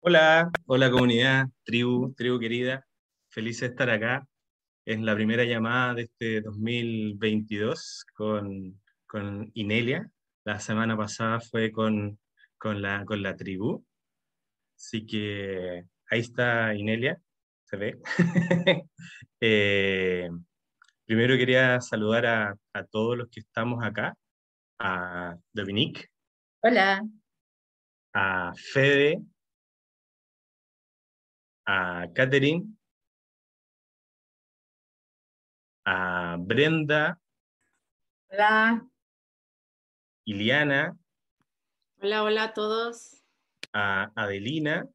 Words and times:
Hola, 0.00 0.50
hola 0.66 0.90
comunidad, 0.90 1.46
tribu, 1.64 2.14
tribu 2.14 2.38
querida. 2.38 2.86
Feliz 3.30 3.60
de 3.60 3.66
estar 3.66 3.90
acá. 3.90 4.26
Es 4.84 5.00
la 5.00 5.14
primera 5.14 5.44
llamada 5.44 5.94
de 5.94 6.02
este 6.02 6.40
2022 6.40 8.06
con, 8.14 8.80
con 9.06 9.50
Inelia. 9.54 10.08
La 10.44 10.60
semana 10.60 10.96
pasada 10.96 11.40
fue 11.40 11.72
con, 11.72 12.18
con, 12.58 12.80
la, 12.80 13.04
con 13.04 13.22
la 13.22 13.36
tribu. 13.36 13.84
Así 14.76 15.04
que 15.04 15.84
ahí 16.10 16.20
está 16.20 16.74
Inelia, 16.74 17.20
se 17.64 17.76
ve. 17.76 17.98
Eh, 19.40 20.28
primero 21.04 21.36
quería 21.36 21.80
saludar 21.80 22.26
a, 22.26 22.54
a 22.72 22.84
todos 22.84 23.16
los 23.16 23.28
que 23.28 23.40
estamos 23.40 23.84
acá, 23.84 24.16
a 24.80 25.36
Dominique, 25.52 26.08
Hola. 26.60 27.04
a 28.14 28.52
Fede, 28.56 29.22
a 31.68 32.08
Catherine, 32.14 32.64
a 35.84 36.36
Brenda, 36.40 37.20
Hola. 38.30 38.88
Iliana, 40.26 40.96
Hola, 42.00 42.22
hola 42.22 42.44
a 42.44 42.54
todos. 42.54 43.22
a 43.74 44.10
Adelina, 44.16 44.88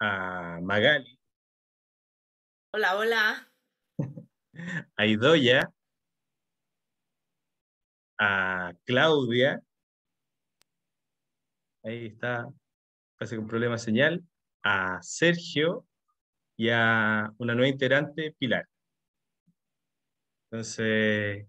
a 0.00 0.60
Magali, 0.62 1.18
Hola, 2.72 2.96
hola. 2.96 3.52
a 4.96 5.06
Idoya, 5.06 5.68
a 8.20 8.72
Claudia, 8.86 9.60
ahí 11.82 12.06
está, 12.06 12.46
parece 13.20 13.36
que 13.36 13.40
un 13.40 13.48
problema 13.48 13.74
de 13.74 13.80
señal, 13.80 14.24
a 14.62 14.98
Sergio 15.02 15.86
y 16.56 16.70
a 16.70 17.30
una 17.36 17.54
nueva 17.54 17.68
integrante, 17.68 18.34
Pilar. 18.38 18.66
Entonces, 20.50 21.46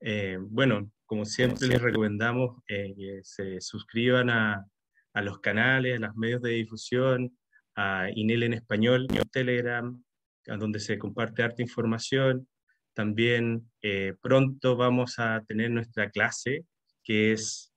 eh, 0.00 0.38
bueno, 0.40 0.90
como 1.06 1.24
siempre 1.24 1.68
les 1.68 1.80
recomendamos 1.80 2.60
eh, 2.66 2.92
que 2.96 3.20
se 3.22 3.60
suscriban 3.60 4.28
a, 4.28 4.66
a 5.12 5.22
los 5.22 5.38
canales, 5.38 5.98
a 5.98 6.06
los 6.06 6.16
medios 6.16 6.42
de 6.42 6.50
difusión, 6.50 7.38
a 7.76 8.08
Inel 8.12 8.42
en 8.42 8.54
español, 8.54 9.06
en 9.10 9.22
Telegram, 9.28 10.02
donde 10.44 10.80
se 10.80 10.98
comparte 10.98 11.44
harta 11.44 11.62
información. 11.62 12.48
También 12.92 13.70
eh, 13.82 14.14
pronto 14.20 14.74
vamos 14.74 15.20
a 15.20 15.44
tener 15.46 15.70
nuestra 15.70 16.10
clase, 16.10 16.66
que 17.04 17.30
es, 17.32 17.72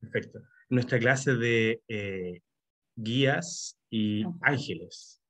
perfecto, 0.00 0.40
nuestra 0.68 0.98
clase 0.98 1.34
de 1.34 1.82
eh, 1.88 2.40
guías 2.96 3.78
y 3.90 4.24
ángeles. 4.42 5.20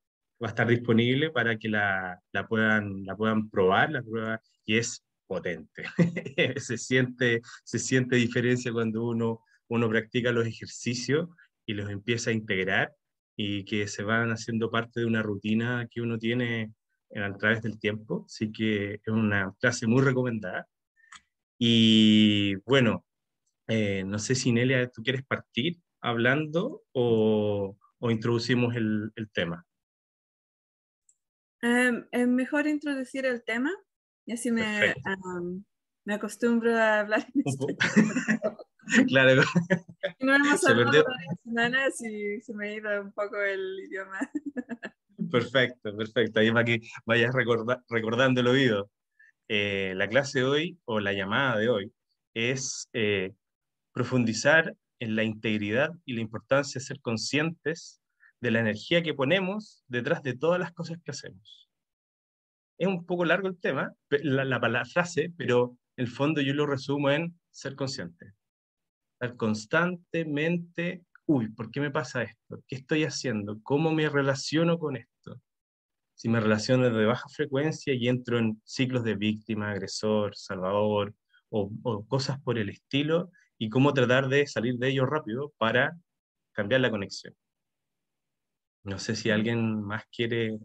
Va 0.43 0.49
a 0.49 0.51
estar 0.51 0.69
disponible 0.69 1.31
para 1.31 1.59
que 1.59 1.69
la, 1.69 2.21
la 2.33 2.47
puedan, 2.47 3.05
la 3.05 3.17
puedan 3.17 3.51
probar, 3.51 3.91
la 3.91 4.03
prueba, 4.03 4.41
y 4.65 4.77
es 4.77 5.05
potente. 5.27 5.85
se, 6.57 6.79
siente, 6.79 7.43
se 7.65 7.79
siente 7.79 8.17
diferencia 8.17 8.73
cuando 8.73 9.05
uno, 9.05 9.45
uno 9.69 9.89
practica 9.89 10.33
los 10.33 10.47
ejercicios 10.47 11.29
y 11.67 11.75
los 11.75 11.91
empieza 11.91 12.31
a 12.31 12.33
integrar 12.33 12.95
y 13.37 13.65
que 13.65 13.87
se 13.87 14.03
van 14.03 14.31
haciendo 14.31 14.71
parte 14.71 15.01
de 15.01 15.07
una 15.07 15.23
rutina 15.23 15.87
que 15.91 16.01
uno 16.01 16.19
tiene 16.19 16.73
a 17.15 17.33
través 17.37 17.63
del 17.63 17.79
tiempo. 17.79 18.25
Así 18.27 18.51
que 18.51 18.95
es 18.95 19.09
una 19.09 19.55
clase 19.61 19.87
muy 19.87 20.03
recomendada. 20.03 20.67
Y 21.59 22.57
bueno, 22.67 23.05
eh, 23.69 24.03
no 24.05 24.19
sé 24.19 24.35
si 24.35 24.53
Nelia, 24.53 24.91
¿tú 24.91 25.03
quieres 25.03 25.25
partir 25.25 25.81
hablando 26.01 26.83
o, 26.93 27.77
o 27.99 28.11
introducimos 28.11 28.75
el, 28.77 29.13
el 29.17 29.31
tema? 29.31 29.67
Um, 31.63 32.05
es 32.13 32.29
mejor 32.29 32.67
introducir 32.67 33.27
el 33.27 33.43
tema 33.43 33.73
y 34.25 34.33
así 34.33 34.51
me, 34.51 34.95
um, 35.05 35.65
me 36.05 36.15
acostumbro 36.15 36.77
a 36.77 37.01
hablar 37.01 37.27
en 37.35 37.43
español. 37.45 37.77
claro. 39.09 39.43
No 40.21 40.35
hemos 40.35 40.61
se 40.61 40.71
hablado 40.71 41.05
varias 41.05 41.41
semanas 41.43 42.01
y 42.03 42.41
se 42.41 42.55
me 42.55 42.69
ha 42.69 42.75
ido 42.75 43.03
un 43.03 43.13
poco 43.13 43.41
el 43.41 43.81
idioma. 43.81 44.19
Perfecto, 45.31 45.95
perfecto. 45.97 46.39
Ahí 46.41 46.51
para 46.53 46.65
que 46.65 46.81
vayas 47.05 47.35
recorda 47.35 47.85
recordando 47.89 48.41
el 48.41 48.47
oído. 48.47 48.89
Eh, 49.49 49.93
la 49.97 50.09
clase 50.09 50.39
de 50.39 50.45
hoy, 50.45 50.79
o 50.85 51.01
la 51.01 51.13
llamada 51.13 51.59
de 51.59 51.69
hoy, 51.69 51.93
es 52.35 52.89
eh, 52.93 53.35
profundizar 53.99 54.77
en 55.01 55.17
la 55.17 55.25
integridad 55.25 55.91
y 56.05 56.13
la 56.13 56.21
importancia 56.21 56.79
de 56.79 56.85
ser 56.85 57.01
conscientes 57.01 58.01
de 58.41 58.53
la 58.53 58.61
energía 58.61 59.03
que 59.03 59.13
ponemos 59.13 59.83
detrás 59.89 60.23
de 60.23 60.37
todas 60.37 60.61
las 60.61 60.73
cosas 60.73 60.99
que 61.03 61.11
hacemos. 61.11 61.69
Es 62.79 62.87
un 62.87 63.05
poco 63.05 63.25
largo 63.25 63.49
el 63.49 63.59
tema, 63.59 63.93
la, 64.09 64.45
la, 64.45 64.61
la 64.61 64.85
frase, 64.85 65.33
pero 65.37 65.77
en 65.97 66.05
el 66.05 66.11
fondo 66.13 66.41
yo 66.41 66.55
lo 66.55 66.65
resumo 66.65 67.11
en 67.11 67.37
ser 67.51 67.75
consciente. 67.75 68.35
Estar 69.15 69.37
constantemente, 69.37 71.03
uy, 71.27 71.49
¿por 71.49 71.73
qué 71.73 71.81
me 71.81 71.91
pasa 71.91 72.23
esto? 72.23 72.63
¿Qué 72.69 72.77
estoy 72.77 73.03
haciendo? 73.03 73.61
¿Cómo 73.65 73.91
me 73.91 74.09
relaciono 74.09 74.79
con 74.79 74.97
esto? 74.97 75.41
Si 76.15 76.29
me 76.29 76.39
relaciono 76.39 76.89
de 76.89 77.05
baja 77.05 77.29
frecuencia 77.31 77.95
y 77.95 78.07
entro 78.07 78.39
en 78.39 78.63
ciclos 78.65 79.03
de 79.03 79.17
víctima, 79.17 79.73
agresor, 79.73 80.37
salvador 80.37 81.17
o, 81.49 81.69
o 81.83 82.07
cosas 82.07 82.41
por 82.41 82.59
el 82.59 82.69
estilo, 82.69 83.33
y 83.59 83.69
cómo 83.69 83.93
tratar 83.93 84.29
de 84.29 84.47
salir 84.47 84.79
de 84.79 84.89
ello 84.89 85.05
rápido 85.05 85.53
para 85.59 85.99
cambiar 86.53 86.81
la 86.81 86.91
conexión. 86.91 87.35
No 88.85 88.99
sé 88.99 89.17
si 89.17 89.31
alguien 89.31 89.83
más 89.83 90.05
quiere. 90.07 90.59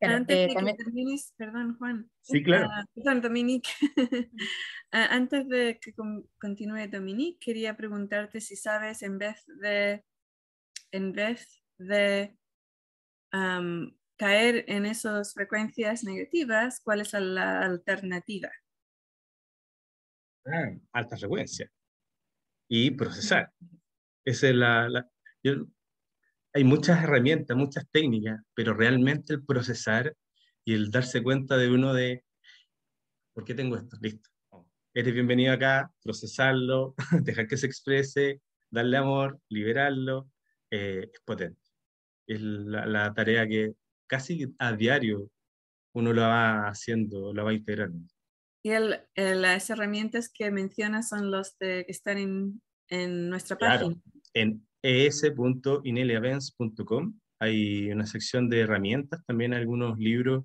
Antes 0.00 0.48
de 0.48 0.54
que 0.54 0.74
termines, 0.74 1.34
perdón, 1.36 1.76
Juan. 1.78 2.10
Sí, 2.20 2.42
claro. 2.44 2.68
Uh, 2.68 2.84
perdón, 2.94 3.22
Dominique. 3.22 3.70
uh, 3.96 4.26
antes 5.10 5.48
de 5.48 5.80
que 5.80 5.92
continúe 6.38 6.86
Dominique, 6.88 7.38
quería 7.40 7.76
preguntarte 7.76 8.40
si 8.40 8.54
sabes, 8.54 9.02
en 9.02 9.18
vez 9.18 9.44
de, 9.60 10.04
en 10.92 11.12
vez 11.12 11.64
de 11.78 12.36
um, 13.32 13.90
caer 14.16 14.64
en 14.68 14.86
esas 14.86 15.34
frecuencias 15.34 16.04
negativas, 16.04 16.80
¿cuál 16.80 17.00
es 17.00 17.12
la 17.14 17.62
alternativa? 17.62 18.50
Alta 20.92 21.16
frecuencia. 21.16 21.70
Y 22.68 22.90
procesar. 22.92 23.52
Esa 24.24 24.48
es 24.48 24.54
la, 24.54 25.08
hay 26.54 26.64
muchas 26.64 27.02
herramientas, 27.02 27.56
muchas 27.56 27.88
técnicas, 27.90 28.40
pero 28.54 28.74
realmente 28.74 29.32
el 29.32 29.44
procesar 29.44 30.14
y 30.64 30.74
el 30.74 30.90
darse 30.90 31.22
cuenta 31.22 31.56
de 31.56 31.70
uno 31.70 31.94
de, 31.94 32.24
¿por 33.32 33.44
qué 33.44 33.54
tengo 33.54 33.76
esto? 33.76 33.96
Listo. 34.00 34.28
Eres 34.94 35.14
bienvenido 35.14 35.52
acá, 35.52 35.92
procesarlo, 36.02 36.94
dejar 37.22 37.46
que 37.46 37.56
se 37.56 37.66
exprese, 37.66 38.42
darle 38.70 38.96
amor, 38.96 39.40
liberarlo, 39.48 40.30
eh, 40.70 41.08
es 41.12 41.20
potente. 41.24 41.62
Es 42.26 42.40
la, 42.40 42.86
la, 42.86 43.14
tarea 43.14 43.46
que 43.46 43.74
casi 44.06 44.54
a 44.58 44.72
diario 44.72 45.30
uno 45.94 46.12
lo 46.12 46.22
va 46.22 46.68
haciendo, 46.68 47.32
lo 47.32 47.44
va 47.44 47.54
integrando. 47.54 48.06
Y 48.62 48.70
el, 48.70 49.00
el, 49.14 49.42
las 49.42 49.70
herramientas 49.70 50.30
que 50.32 50.50
mencionas 50.50 51.08
son 51.08 51.30
los 51.30 51.56
de, 51.58 51.84
que 51.86 51.92
están 51.92 52.18
en, 52.18 52.60
en 52.88 53.30
nuestra 53.30 53.56
claro, 53.56 53.88
página. 53.88 54.02
En 54.34 54.66
es.ineliavents.com. 54.82 57.20
Hay 57.40 57.92
una 57.92 58.04
sección 58.06 58.48
de 58.48 58.60
herramientas, 58.60 59.24
también 59.26 59.54
algunos 59.54 59.96
libros 59.98 60.44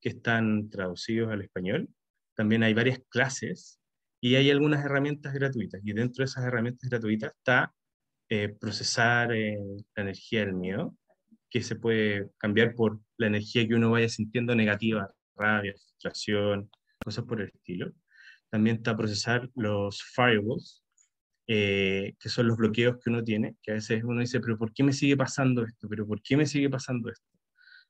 que 0.00 0.10
están 0.10 0.70
traducidos 0.70 1.32
al 1.32 1.42
español. 1.42 1.88
También 2.36 2.62
hay 2.62 2.74
varias 2.74 3.00
clases 3.08 3.80
y 4.20 4.36
hay 4.36 4.48
algunas 4.50 4.84
herramientas 4.84 5.34
gratuitas. 5.34 5.80
Y 5.84 5.92
dentro 5.92 6.22
de 6.22 6.26
esas 6.26 6.44
herramientas 6.44 6.88
gratuitas 6.88 7.32
está 7.36 7.74
eh, 8.28 8.48
procesar 8.48 9.32
eh, 9.32 9.58
la 9.96 10.02
energía 10.02 10.40
del 10.40 10.54
miedo, 10.54 10.96
que 11.50 11.62
se 11.62 11.76
puede 11.76 12.30
cambiar 12.38 12.74
por 12.74 13.00
la 13.16 13.28
energía 13.28 13.66
que 13.66 13.74
uno 13.74 13.90
vaya 13.90 14.08
sintiendo 14.08 14.54
negativa, 14.54 15.10
rabia, 15.34 15.72
frustración, 15.72 16.70
cosas 16.98 17.24
por 17.24 17.40
el 17.40 17.48
estilo. 17.48 17.92
También 18.50 18.76
está 18.76 18.96
procesar 18.96 19.50
los 19.54 20.02
firewalls, 20.02 20.82
eh, 21.46 22.14
que 22.20 22.28
son 22.28 22.48
los 22.48 22.56
bloqueos 22.56 22.96
que 23.02 23.10
uno 23.10 23.24
tiene, 23.24 23.56
que 23.62 23.72
a 23.72 23.74
veces 23.74 24.04
uno 24.04 24.20
dice, 24.20 24.40
pero 24.40 24.58
¿por 24.58 24.72
qué 24.72 24.84
me 24.84 24.92
sigue 24.92 25.16
pasando 25.16 25.64
esto? 25.64 25.88
¿Pero 25.88 26.06
por 26.06 26.22
qué 26.22 26.36
me 26.36 26.46
sigue 26.46 26.68
pasando 26.70 27.10
esto? 27.10 27.26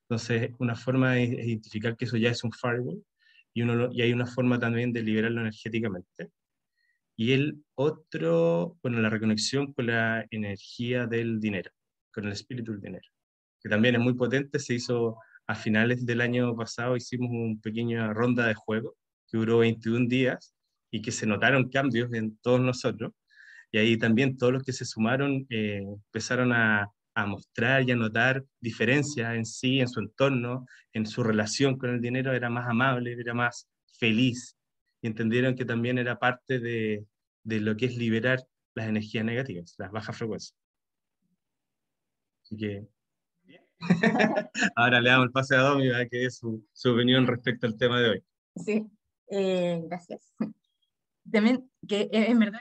Entonces, 0.08 0.52
una 0.58 0.74
forma 0.74 1.14
de 1.14 1.24
identificar 1.24 1.96
que 1.96 2.06
eso 2.06 2.16
ya 2.16 2.30
es 2.30 2.42
un 2.44 2.52
firewall 2.52 3.04
y, 3.52 3.62
uno 3.62 3.74
lo, 3.74 3.92
y 3.92 4.02
hay 4.02 4.12
una 4.12 4.26
forma 4.26 4.58
también 4.58 4.92
de 4.92 5.02
liberarlo 5.02 5.40
energéticamente. 5.40 6.30
Y 7.16 7.32
el 7.32 7.64
otro, 7.74 8.78
bueno, 8.82 9.00
la 9.00 9.10
reconexión 9.10 9.72
con 9.72 9.86
la 9.86 10.24
energía 10.30 11.06
del 11.06 11.40
dinero, 11.40 11.72
con 12.12 12.26
el 12.26 12.32
espíritu 12.32 12.72
del 12.72 12.80
dinero, 12.80 13.08
que 13.60 13.68
también 13.68 13.96
es 13.96 14.00
muy 14.00 14.14
potente, 14.14 14.60
se 14.60 14.74
hizo 14.74 15.18
a 15.48 15.54
finales 15.54 16.04
del 16.04 16.20
año 16.20 16.54
pasado, 16.54 16.94
hicimos 16.96 17.30
una 17.32 17.58
pequeña 17.60 18.12
ronda 18.12 18.46
de 18.46 18.54
juego 18.54 18.94
que 19.26 19.38
duró 19.38 19.58
21 19.58 20.06
días 20.06 20.54
y 20.90 21.00
que 21.00 21.10
se 21.10 21.26
notaron 21.26 21.70
cambios 21.70 22.12
en 22.12 22.36
todos 22.38 22.60
nosotros. 22.60 23.12
Y 23.72 23.78
ahí 23.78 23.96
también 23.98 24.36
todos 24.36 24.52
los 24.52 24.62
que 24.62 24.72
se 24.72 24.84
sumaron 24.84 25.46
eh, 25.50 25.82
empezaron 25.82 26.52
a, 26.52 26.92
mostrar 27.26 27.82
y 27.82 27.90
a 27.90 27.96
notar 27.96 28.44
diferencias 28.60 29.34
en 29.34 29.44
sí, 29.44 29.80
en 29.80 29.88
su 29.88 29.98
entorno, 29.98 30.66
en 30.92 31.04
su 31.04 31.24
relación 31.24 31.76
con 31.76 31.90
el 31.90 32.00
dinero, 32.00 32.32
era 32.32 32.48
más 32.48 32.68
amable, 32.68 33.12
era 33.12 33.34
más 33.34 33.68
feliz. 33.98 34.56
Y 35.02 35.08
entendieron 35.08 35.56
que 35.56 35.64
también 35.64 35.98
era 35.98 36.16
parte 36.20 36.60
de, 36.60 37.06
de 37.42 37.60
lo 37.60 37.76
que 37.76 37.86
es 37.86 37.96
liberar 37.96 38.44
las 38.74 38.88
energías 38.88 39.24
negativas, 39.24 39.74
las 39.78 39.90
bajas 39.90 40.16
frecuencias. 40.16 40.54
Así 42.44 42.56
que, 42.56 42.86
ahora 44.76 45.00
le 45.00 45.10
damos 45.10 45.26
el 45.26 45.32
pase 45.32 45.54
a 45.56 45.60
Domi 45.60 45.90
para 45.90 46.06
que 46.06 46.18
dé 46.18 46.30
su, 46.30 46.64
su, 46.72 46.92
opinión 46.92 47.26
respecto 47.26 47.66
al 47.66 47.76
tema 47.76 48.00
de 48.00 48.10
hoy. 48.10 48.24
Sí, 48.56 48.86
eh, 49.30 49.80
gracias. 49.84 50.34
También, 51.30 51.70
que 51.86 52.08
en 52.12 52.38
verdad 52.38 52.60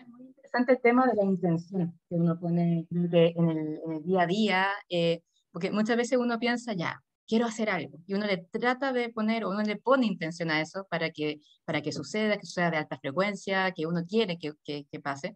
el 0.68 0.82
tema 0.82 1.06
de 1.08 1.16
la 1.16 1.24
intención 1.24 2.00
que 2.10 2.16
uno 2.16 2.40
pone 2.40 2.88
en, 2.90 3.14
el, 3.14 4.04
día 4.04 4.22
a 4.22 4.28
día, 4.28 4.68
eh, 4.90 5.22
porque 5.52 5.72
muchas 5.72 5.98
veces 5.98 6.18
uno 6.18 6.40
piensa, 6.40 6.74
ya, 6.74 7.04
quiero 7.28 7.46
hacer 7.46 7.70
algo, 7.70 8.00
y 8.08 8.14
uno 8.14 8.26
le 8.26 8.38
trata 8.38 8.94
de 8.94 9.10
poner, 9.10 9.44
o 9.44 9.50
uno 9.50 9.62
le 9.62 9.78
pone 9.78 10.08
intención 10.08 10.50
a 10.50 10.62
eso 10.62 10.88
para 10.90 11.12
que, 11.12 11.40
para 11.66 11.82
que 11.82 11.92
suceda, 11.92 12.38
que 12.38 12.46
sea 12.48 12.72
de 12.72 12.78
alta 12.78 12.98
frecuencia, 12.98 13.72
que 13.72 13.86
uno 13.86 14.04
quiere 14.06 14.38
que, 14.38 14.54
que, 14.64 15.00
pase. 15.00 15.36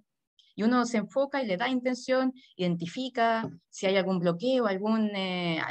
Y 0.56 0.64
uno 0.64 0.86
se 0.86 0.98
enfoca 0.98 1.42
y 1.42 1.48
le 1.48 1.58
da 1.58 1.70
intención, 1.70 2.34
identifica 2.56 3.50
si 3.70 3.86
hay 3.86 3.98
algún 3.98 4.20
bloqueo, 4.20 4.68
algún, 4.68 5.10
eh, 5.16 5.62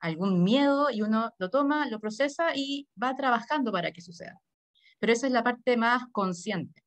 algún 0.00 0.42
miedo, 0.42 0.90
y 0.90 1.02
uno 1.02 1.30
lo 1.38 1.50
toma, 1.50 1.88
lo 1.88 2.00
procesa 2.00 2.52
y 2.54 2.88
va 3.02 3.14
trabajando 3.16 3.72
para 3.72 3.92
que 3.92 4.00
suceda. 4.00 4.40
Pero 4.98 5.12
esa 5.12 5.26
es 5.26 5.32
la 5.32 5.42
parte 5.42 5.76
más 5.76 6.04
consciente. 6.12 6.82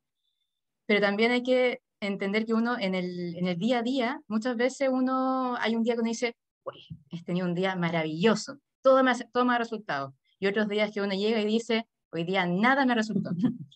Pero 0.86 1.02
también 1.02 1.32
hay 1.32 1.44
que 1.44 1.82
entender 2.00 2.46
que 2.46 2.54
uno 2.54 2.78
en 2.80 2.96
el, 2.96 3.36
en 3.36 3.48
el 3.48 3.58
día 3.58 3.80
a 3.80 3.84
día, 3.84 4.22
muchas 4.28 4.56
veces 4.56 4.90
uno, 4.92 5.56
hay 5.58 5.76
un 5.76 5.84
día 5.84 5.96
que 5.96 6.02
uno 6.02 6.10
dice, 6.10 6.36
uy, 6.64 6.86
he 7.10 7.24
tenido 7.24 7.48
un 7.48 7.56
día 7.56 7.76
maravilloso, 7.76 8.60
todo 8.82 9.04
me, 9.04 9.14
todo 9.32 9.46
me 9.46 9.56
ha 9.56 9.58
resultado. 9.58 10.14
Y 10.40 10.48
otros 10.48 10.68
días 10.68 10.92
que 10.92 11.02
uno 11.02 11.14
llega 11.14 11.40
y 11.40 11.46
dice, 11.46 11.88
hoy 12.12 12.24
día 12.26 12.46
nada 12.46 12.86
me 12.86 12.96
resultó. 12.96 13.32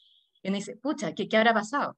y 0.44 0.48
uno 0.48 0.58
dice, 0.58 0.76
pucha, 0.78 1.14
¿qué, 1.14 1.28
¿qué 1.28 1.38
habrá 1.38 1.54
pasado? 1.54 1.98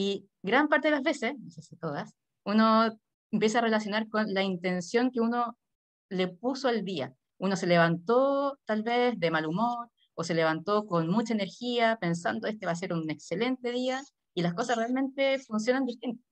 Y 0.00 0.28
gran 0.44 0.68
parte 0.68 0.86
de 0.86 0.92
las 0.92 1.02
veces, 1.02 1.34
no 1.40 1.50
sé 1.50 1.60
si 1.60 1.74
todas, 1.74 2.14
uno 2.44 2.96
empieza 3.32 3.58
a 3.58 3.62
relacionar 3.62 4.08
con 4.08 4.32
la 4.32 4.44
intención 4.44 5.10
que 5.10 5.18
uno 5.18 5.58
le 6.08 6.28
puso 6.28 6.68
al 6.68 6.84
día. 6.84 7.16
Uno 7.36 7.56
se 7.56 7.66
levantó 7.66 8.60
tal 8.64 8.84
vez 8.84 9.18
de 9.18 9.32
mal 9.32 9.44
humor 9.44 9.90
o 10.14 10.22
se 10.22 10.34
levantó 10.34 10.86
con 10.86 11.08
mucha 11.08 11.34
energía 11.34 11.98
pensando 12.00 12.46
este 12.46 12.64
va 12.64 12.72
a 12.72 12.76
ser 12.76 12.92
un 12.92 13.10
excelente 13.10 13.72
día 13.72 14.00
y 14.34 14.42
las 14.42 14.54
cosas 14.54 14.76
realmente 14.76 15.40
funcionan 15.40 15.84
distinto. 15.84 16.22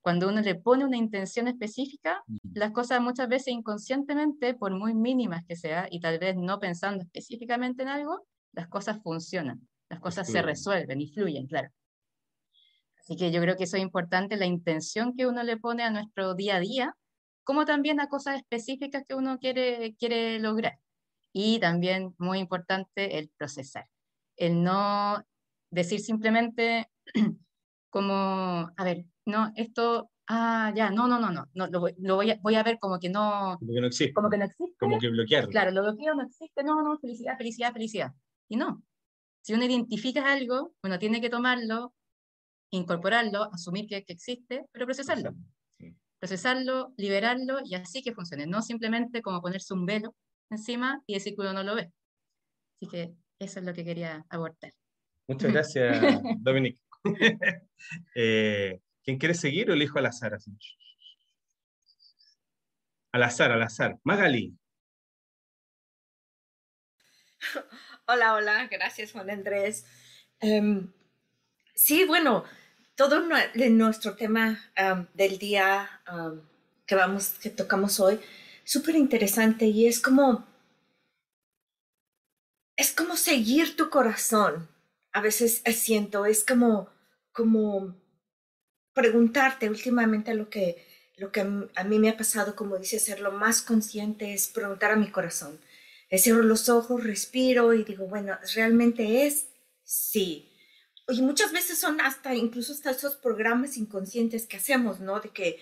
Cuando 0.00 0.28
uno 0.28 0.40
le 0.40 0.56
pone 0.56 0.84
una 0.84 0.96
intención 0.96 1.46
específica, 1.46 2.24
las 2.52 2.72
cosas 2.72 3.00
muchas 3.00 3.28
veces 3.28 3.54
inconscientemente, 3.54 4.54
por 4.54 4.74
muy 4.74 4.92
mínimas 4.92 5.44
que 5.44 5.54
sea, 5.54 5.86
y 5.88 6.00
tal 6.00 6.18
vez 6.18 6.34
no 6.34 6.58
pensando 6.58 7.04
específicamente 7.04 7.84
en 7.84 7.90
algo, 7.90 8.26
las 8.50 8.66
cosas 8.66 9.00
funcionan, 9.04 9.68
las 9.88 10.00
cosas 10.00 10.28
se 10.28 10.42
resuelven 10.42 11.00
y 11.00 11.06
fluyen, 11.06 11.46
claro. 11.46 11.70
Así 13.08 13.16
que 13.16 13.30
yo 13.32 13.40
creo 13.40 13.56
que 13.56 13.64
eso 13.64 13.78
es 13.78 13.82
importante, 13.82 14.36
la 14.36 14.44
intención 14.44 15.16
que 15.16 15.26
uno 15.26 15.42
le 15.42 15.56
pone 15.56 15.82
a 15.82 15.90
nuestro 15.90 16.34
día 16.34 16.56
a 16.56 16.60
día, 16.60 16.94
como 17.42 17.64
también 17.64 18.00
a 18.00 18.08
cosas 18.10 18.36
específicas 18.36 19.04
que 19.08 19.14
uno 19.14 19.38
quiere, 19.38 19.96
quiere 19.98 20.38
lograr. 20.38 20.78
Y 21.32 21.58
también, 21.58 22.14
muy 22.18 22.38
importante, 22.38 23.18
el 23.18 23.30
procesar. 23.30 23.86
El 24.36 24.62
no 24.62 25.24
decir 25.70 26.00
simplemente, 26.00 26.90
como, 27.90 28.70
a 28.76 28.84
ver, 28.84 29.06
no, 29.24 29.52
esto, 29.56 30.10
ah, 30.26 30.70
ya, 30.76 30.90
no, 30.90 31.08
no, 31.08 31.18
no, 31.18 31.30
no, 31.30 31.46
no 31.54 31.66
lo, 31.66 31.80
voy, 31.80 32.30
a, 32.30 32.38
voy, 32.42 32.56
a, 32.56 32.62
ver 32.62 32.78
como 32.78 32.98
que 32.98 33.08
no... 33.08 33.56
Como 33.58 33.72
que 33.72 33.80
no 33.80 33.86
existe. 33.86 34.12
Como 34.12 34.28
que 34.28 34.36
no 34.36 34.44
existe. 34.44 34.76
Como 34.78 34.98
que 34.98 35.08
bloquearlo. 35.08 35.48
Claro, 35.48 35.70
lo 35.70 35.80
bloqueo, 35.80 36.14
no 36.14 36.24
existe, 36.24 36.62
no, 36.62 36.82
no, 36.82 36.98
felicidad, 36.98 37.38
felicidad, 37.38 37.72
felicidad. 37.72 38.12
Y 38.50 38.56
no. 38.56 38.82
Si 39.40 39.54
uno 39.54 39.64
identifica 39.64 40.30
algo, 40.30 40.74
uno 40.82 40.98
tiene 40.98 41.22
que 41.22 41.30
tomarlo, 41.30 41.94
incorporarlo, 42.70 43.44
asumir 43.52 43.86
que, 43.86 44.04
que 44.04 44.12
existe, 44.12 44.64
pero 44.72 44.86
procesarlo. 44.86 45.34
Procesarlo, 46.18 46.92
liberarlo 46.96 47.58
y 47.64 47.74
así 47.74 48.02
que 48.02 48.12
funcione. 48.12 48.46
No 48.46 48.62
simplemente 48.62 49.22
como 49.22 49.40
ponerse 49.40 49.72
un 49.74 49.86
velo 49.86 50.14
encima 50.50 51.02
y 51.06 51.14
decir 51.14 51.34
que 51.34 51.42
uno 51.42 51.52
no 51.52 51.62
lo 51.62 51.74
ve. 51.74 51.92
Así 52.76 52.90
que 52.90 53.14
eso 53.38 53.60
es 53.60 53.66
lo 53.66 53.72
que 53.72 53.84
quería 53.84 54.24
abortar. 54.28 54.72
Muchas 55.28 55.52
gracias, 55.52 56.20
Dominic. 56.38 56.78
Eh, 58.12 58.80
¿Quién 59.04 59.18
quiere 59.18 59.34
seguir 59.34 59.70
o 59.70 59.72
elijo 59.72 60.00
al 60.00 60.06
azar? 60.06 60.36
Al 63.12 63.22
azar, 63.22 63.52
al 63.52 63.62
azar. 63.62 63.96
Magali. 64.02 64.58
Hola, 68.08 68.34
hola, 68.34 68.66
gracias 68.66 69.12
Juan 69.12 69.30
Andrés. 69.30 69.86
Em, 70.40 70.92
sí, 71.78 72.04
bueno, 72.04 72.44
todo 72.96 73.22
nuestro 73.70 74.16
tema 74.16 74.60
del 75.14 75.38
día 75.38 75.88
que 76.86 76.94
vamos, 76.96 77.34
que 77.40 77.50
tocamos 77.50 78.00
hoy, 78.00 78.18
súper 78.64 78.96
interesante 78.96 79.66
y 79.66 79.86
es 79.86 80.00
como, 80.00 80.44
es 82.76 82.92
como 82.92 83.16
seguir 83.16 83.76
tu 83.76 83.90
corazón 83.90 84.68
a 85.12 85.20
veces 85.20 85.62
siento, 85.72 86.26
es 86.26 86.44
como, 86.44 86.90
como 87.32 87.96
preguntarte 88.92 89.70
últimamente 89.70 90.34
lo 90.34 90.50
que, 90.50 90.84
lo 91.16 91.30
que 91.32 91.40
a 91.40 91.84
mí 91.84 91.98
me 91.98 92.10
ha 92.10 92.16
pasado, 92.16 92.56
como 92.56 92.76
dice, 92.76 92.98
ser 92.98 93.20
lo 93.20 93.32
más 93.32 93.62
consciente 93.62 94.34
es 94.34 94.48
preguntar 94.48 94.90
a 94.90 94.96
mi 94.96 95.10
corazón. 95.10 95.60
Cierro 96.10 96.42
los 96.42 96.68
ojos, 96.68 97.04
respiro 97.04 97.72
y 97.72 97.84
digo, 97.84 98.06
bueno, 98.06 98.36
¿realmente 98.54 99.26
es? 99.26 99.46
Sí. 99.84 100.48
Y 101.10 101.22
muchas 101.22 101.52
veces 101.52 101.78
son 101.78 102.00
hasta, 102.02 102.34
incluso 102.34 102.72
hasta 102.72 102.90
esos 102.90 103.16
programas 103.16 103.78
inconscientes 103.78 104.46
que 104.46 104.58
hacemos, 104.58 105.00
¿no? 105.00 105.20
De 105.20 105.30
que, 105.30 105.58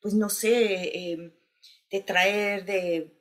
pues 0.00 0.14
no 0.14 0.28
sé, 0.28 1.12
em, 1.12 1.32
de 1.90 2.00
traer, 2.00 2.64
de, 2.64 3.16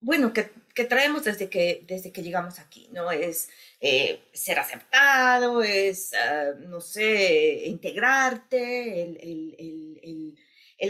bueno, 0.00 0.32
que, 0.32 0.50
traemos 0.84 1.24
desde 1.24 1.50
que, 1.50 1.84
desde 1.88 2.12
que 2.12 2.22
llegamos 2.22 2.60
aquí, 2.60 2.88
¿no? 2.92 3.10
Es 3.10 3.48
eh, 3.80 4.28
ser 4.32 4.60
aceptado, 4.60 5.60
es, 5.62 6.14
ah, 6.14 6.52
no 6.60 6.80
sé, 6.80 7.64
integrarte, 7.66 9.02
el, 9.02 10.38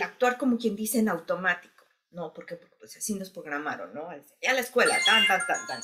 actuar 0.03 0.37
como 0.37 0.59
quien 0.59 0.77
dice 0.77 0.99
en 0.99 1.09
automático, 1.09 1.85
¿no? 2.11 2.35
Porque, 2.35 2.57
pues 2.79 2.97
así 2.99 3.15
nos 3.15 3.31
programaron, 3.31 3.95
¿no? 3.95 4.11
Ya 4.43 4.53
la 4.53 4.61
escuela, 4.61 4.99
tan, 5.07 5.27
tan, 5.27 5.41
tan, 5.47 5.67
tan. 5.67 5.81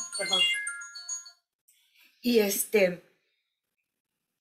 Y 2.20 2.40
este, 2.40 3.13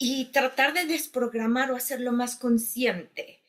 y 0.05 0.25
tratar 0.25 0.73
de 0.73 0.83
desprogramar 0.83 1.71
o 1.71 1.77
hacerlo 1.77 2.11
más 2.11 2.35
consciente. 2.35 3.39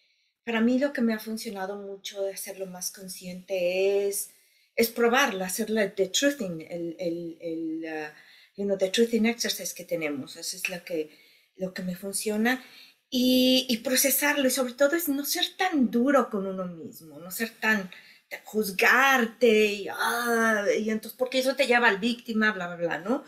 Para 0.45 0.61
mí 0.61 0.79
lo 0.79 0.93
que 0.93 1.01
me 1.01 1.13
ha 1.13 1.19
funcionado 1.19 1.75
mucho 1.75 2.23
de 2.23 2.35
hacerlo 2.35 2.67
más 2.67 2.93
consciente 2.93 4.07
es, 4.07 4.31
es 4.77 4.89
probarlo, 4.91 5.45
hacerlo 5.45 5.81
de 5.81 5.89
truthing, 5.91 6.61
el, 6.61 6.95
el, 7.01 7.39
el 7.41 7.85
ah, 7.89 8.15
you 8.57 8.65
know, 8.67 8.79
the 8.79 8.89
truthing 8.89 9.27
exercise 9.27 9.75
que 9.75 9.85
tenemos. 9.85 10.37
Eso 10.37 10.57
es 10.57 10.69
lo 10.69 10.85
que, 10.85 11.11
lo 11.57 11.75
que 11.75 11.83
me 11.83 11.97
funciona. 11.97 12.65
Y, 13.11 13.67
y, 13.69 13.79
procesarlo, 13.79 14.47
y 14.47 14.53
sobre 14.53 14.75
todo 14.75 14.95
es 14.95 15.09
no 15.09 15.25
ser 15.25 15.57
tan 15.57 15.91
duro 15.91 16.31
con 16.31 16.47
uno 16.47 16.67
mismo, 16.67 17.19
no 17.19 17.33
ser 17.33 17.51
tan, 17.51 17.91
juzgarte, 18.45 19.67
y, 19.67 19.89
ah, 19.89 20.67
y 20.79 20.89
entonces, 20.91 21.19
porque 21.19 21.41
eso 21.41 21.57
te 21.57 21.67
lleva 21.67 21.89
al 21.89 21.99
víctima, 21.99 22.53
bla, 22.53 22.69
bla, 22.69 22.77
bla, 22.77 22.99
¿no? 22.99 23.25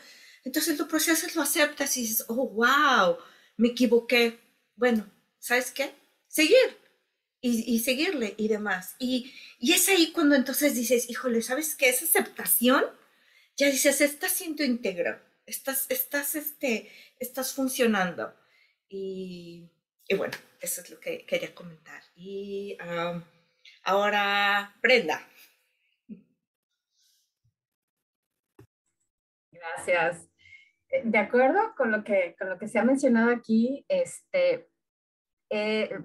Entonces 0.46 0.78
lo 0.78 0.86
procesas, 0.86 1.34
lo 1.34 1.42
aceptas 1.42 1.96
y 1.96 2.02
dices, 2.02 2.24
oh, 2.28 2.48
wow, 2.50 3.18
me 3.56 3.68
equivoqué. 3.68 4.38
Bueno, 4.76 5.10
¿sabes 5.40 5.72
qué? 5.72 5.92
Seguir. 6.28 6.78
Y, 7.40 7.80
seguirle 7.80 8.34
y 8.38 8.48
demás. 8.48 8.94
Y, 8.98 9.32
y 9.58 9.72
es 9.72 9.88
ahí 9.88 10.12
cuando 10.12 10.36
entonces 10.36 10.74
dices, 10.74 11.10
híjole, 11.10 11.42
¿sabes 11.42 11.74
qué? 11.74 11.88
Esa 11.88 12.04
aceptación 12.04 12.84
ya 13.56 13.70
dices, 13.70 14.00
estás 14.00 14.32
siendo 14.32 14.64
íntegro, 14.64 15.20
estás, 15.46 15.86
estás, 15.90 16.34
este, 16.36 16.90
estás 17.18 17.52
funcionando. 17.52 18.32
Y, 18.88 19.68
y, 20.08 20.14
bueno, 20.14 20.36
eso 20.60 20.80
es 20.80 20.90
lo 20.90 21.00
que 21.00 21.26
quería 21.26 21.54
comentar. 21.54 22.02
Y 22.14 22.76
ahora, 23.82 24.76
Brenda. 24.80 25.28
Gracias. 29.50 30.35
Eh, 30.96 31.02
de 31.04 31.18
acuerdo 31.18 31.60
con 31.76 31.92
lo 31.92 32.04
que, 32.04 32.34
con 32.38 32.48
lo 32.48 32.58
que 32.58 32.68
se 32.68 32.78
ha 32.78 32.84
mencionado 32.84 33.30
aquí, 33.30 33.84
este, 33.88 34.68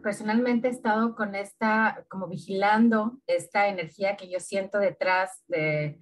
personalmente 0.04 0.68
he 0.68 0.72
estado 0.72 1.16
con 1.16 1.36
esta, 1.36 2.06
como 2.10 2.28
vigilando 2.28 3.20
esta 3.26 3.68
energía 3.68 4.16
que 4.16 4.30
yo 4.30 4.40
siento 4.40 4.78
detrás 4.78 5.44
de, 5.48 6.00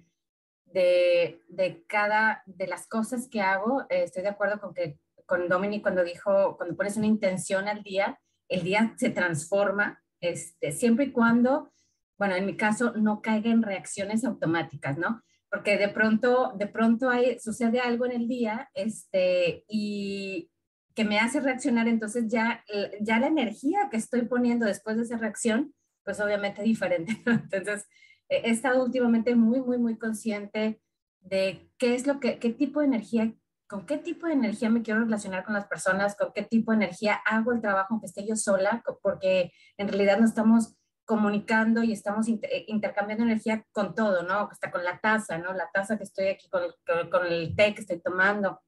de, 0.66 1.42
de 1.48 1.84
cada, 1.86 2.42
de 2.46 2.66
las 2.66 2.86
cosas 2.86 3.28
que 3.30 3.40
hago, 3.40 3.82
eh, 3.88 4.04
estoy 4.04 4.22
de 4.22 4.28
acuerdo 4.28 4.60
con 4.60 4.74
que 4.74 4.98
con 5.26 5.48
Dominic 5.48 5.82
cuando 5.82 6.02
dijo, 6.02 6.56
cuando 6.56 6.76
pones 6.76 6.96
una 6.96 7.06
intención 7.06 7.68
al 7.68 7.84
día, 7.84 8.20
el 8.48 8.64
día 8.64 8.94
se 8.96 9.10
transforma, 9.10 10.02
este, 10.20 10.72
siempre 10.72 11.06
y 11.06 11.12
cuando, 11.12 11.72
bueno, 12.18 12.34
en 12.34 12.46
mi 12.46 12.56
caso, 12.56 12.92
no 12.96 13.22
caiga 13.22 13.50
en 13.50 13.62
reacciones 13.62 14.24
automáticas, 14.24 14.98
¿no? 14.98 15.22
Porque 15.50 15.76
de 15.76 15.88
pronto, 15.88 16.52
de 16.56 16.66
pronto 16.66 17.10
hay, 17.10 17.38
sucede 17.40 17.80
algo 17.80 18.06
en 18.06 18.12
el 18.12 18.28
día, 18.28 18.70
este, 18.74 19.64
y 19.68 20.50
que 20.94 21.04
me 21.04 21.18
hace 21.18 21.40
reaccionar, 21.40 21.88
entonces 21.88 22.26
ya, 22.28 22.64
ya 23.00 23.18
la 23.18 23.26
energía 23.26 23.88
que 23.90 23.96
estoy 23.96 24.22
poniendo 24.22 24.66
después 24.66 24.96
de 24.96 25.04
esa 25.04 25.16
reacción, 25.16 25.74
pues 26.04 26.20
obviamente 26.20 26.62
diferente. 26.62 27.22
Entonces, 27.26 27.86
he 28.28 28.50
estado 28.50 28.84
últimamente 28.84 29.34
muy, 29.34 29.60
muy, 29.60 29.78
muy 29.78 29.98
consciente 29.98 30.80
de 31.20 31.70
qué 31.78 31.94
es 31.94 32.06
lo 32.06 32.20
que, 32.20 32.38
qué 32.38 32.50
tipo 32.50 32.80
de 32.80 32.86
energía, 32.86 33.34
con 33.68 33.86
qué 33.86 33.98
tipo 33.98 34.26
de 34.26 34.32
energía 34.32 34.70
me 34.70 34.82
quiero 34.82 35.00
relacionar 35.00 35.44
con 35.44 35.54
las 35.54 35.66
personas, 35.66 36.16
con 36.16 36.32
qué 36.32 36.42
tipo 36.42 36.72
de 36.72 36.76
energía 36.76 37.20
hago 37.24 37.52
el 37.52 37.60
trabajo 37.60 37.88
aunque 37.90 38.06
esté 38.06 38.26
yo 38.26 38.36
sola, 38.36 38.82
porque 39.02 39.52
en 39.76 39.88
realidad 39.88 40.18
no 40.18 40.26
estamos 40.26 40.76
comunicando 41.10 41.82
y 41.82 41.92
estamos 41.92 42.28
eh, 42.28 42.64
intercambiando 42.68 43.24
energía 43.24 43.66
con 43.72 43.96
todo, 43.96 44.22
¿no? 44.22 44.48
Hasta 44.50 44.70
con 44.70 44.84
la 44.84 45.00
taza, 45.00 45.38
¿no? 45.38 45.52
La 45.52 45.68
taza 45.72 45.98
que 45.98 46.04
estoy 46.04 46.28
aquí, 46.28 46.48
con, 46.48 46.62
con, 47.10 47.26
el 47.26 47.56
té 47.56 47.74
que 47.74 47.80
estoy 47.80 47.98
tomando. 48.00 48.60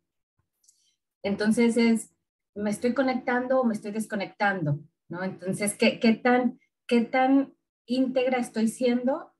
Entonces 1.22 1.76
es, 1.76 2.12
¿me 2.56 2.70
estoy 2.70 2.94
conectando 2.94 3.60
o 3.60 3.64
me 3.64 3.74
estoy 3.74 3.92
desconectando? 3.92 4.80
¿no? 5.08 5.22
Entonces, 5.22 5.76
¿qué, 5.76 6.00
qué 6.00 6.14
tan, 6.14 6.58
qué 6.88 7.02
tan 7.02 7.54
íntegra 7.86 8.38
estoy 8.38 8.66
siendo 8.66 9.32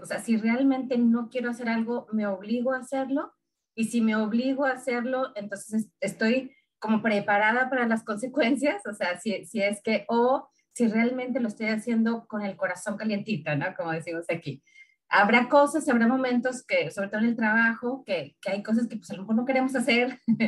o 0.00 0.06
sea, 0.06 0.20
si 0.20 0.36
realmente 0.36 0.96
no 0.98 1.28
quiero 1.28 1.50
hacer 1.50 1.68
algo, 1.68 2.06
me 2.12 2.26
obligo 2.26 2.72
a 2.72 2.78
hacerlo. 2.78 3.32
Y 3.74 3.84
si 3.84 4.00
me 4.00 4.16
obligo 4.16 4.64
a 4.64 4.72
hacerlo, 4.72 5.32
entonces 5.34 5.88
estoy 6.00 6.54
como 6.78 7.02
preparada 7.02 7.70
para 7.70 7.86
las 7.86 8.04
consecuencias. 8.04 8.86
O 8.86 8.94
sea, 8.94 9.18
si, 9.18 9.44
si 9.46 9.62
es 9.62 9.82
que, 9.82 10.04
o 10.08 10.48
si 10.74 10.88
realmente 10.88 11.40
lo 11.40 11.48
estoy 11.48 11.68
haciendo 11.68 12.26
con 12.26 12.42
el 12.42 12.56
corazón 12.56 12.96
calientito, 12.96 13.54
¿no? 13.56 13.66
Como 13.76 13.92
decimos 13.92 14.24
aquí. 14.28 14.62
Habrá 15.08 15.48
cosas, 15.48 15.88
habrá 15.88 16.06
momentos 16.06 16.64
que, 16.64 16.90
sobre 16.90 17.08
todo 17.08 17.20
en 17.20 17.28
el 17.28 17.36
trabajo, 17.36 18.02
que, 18.04 18.36
que 18.40 18.50
hay 18.50 18.62
cosas 18.62 18.88
que 18.88 18.96
pues 18.96 19.10
a 19.10 19.14
lo 19.14 19.22
mejor 19.22 19.36
no 19.36 19.44
queremos 19.44 19.74
hacer, 19.76 20.18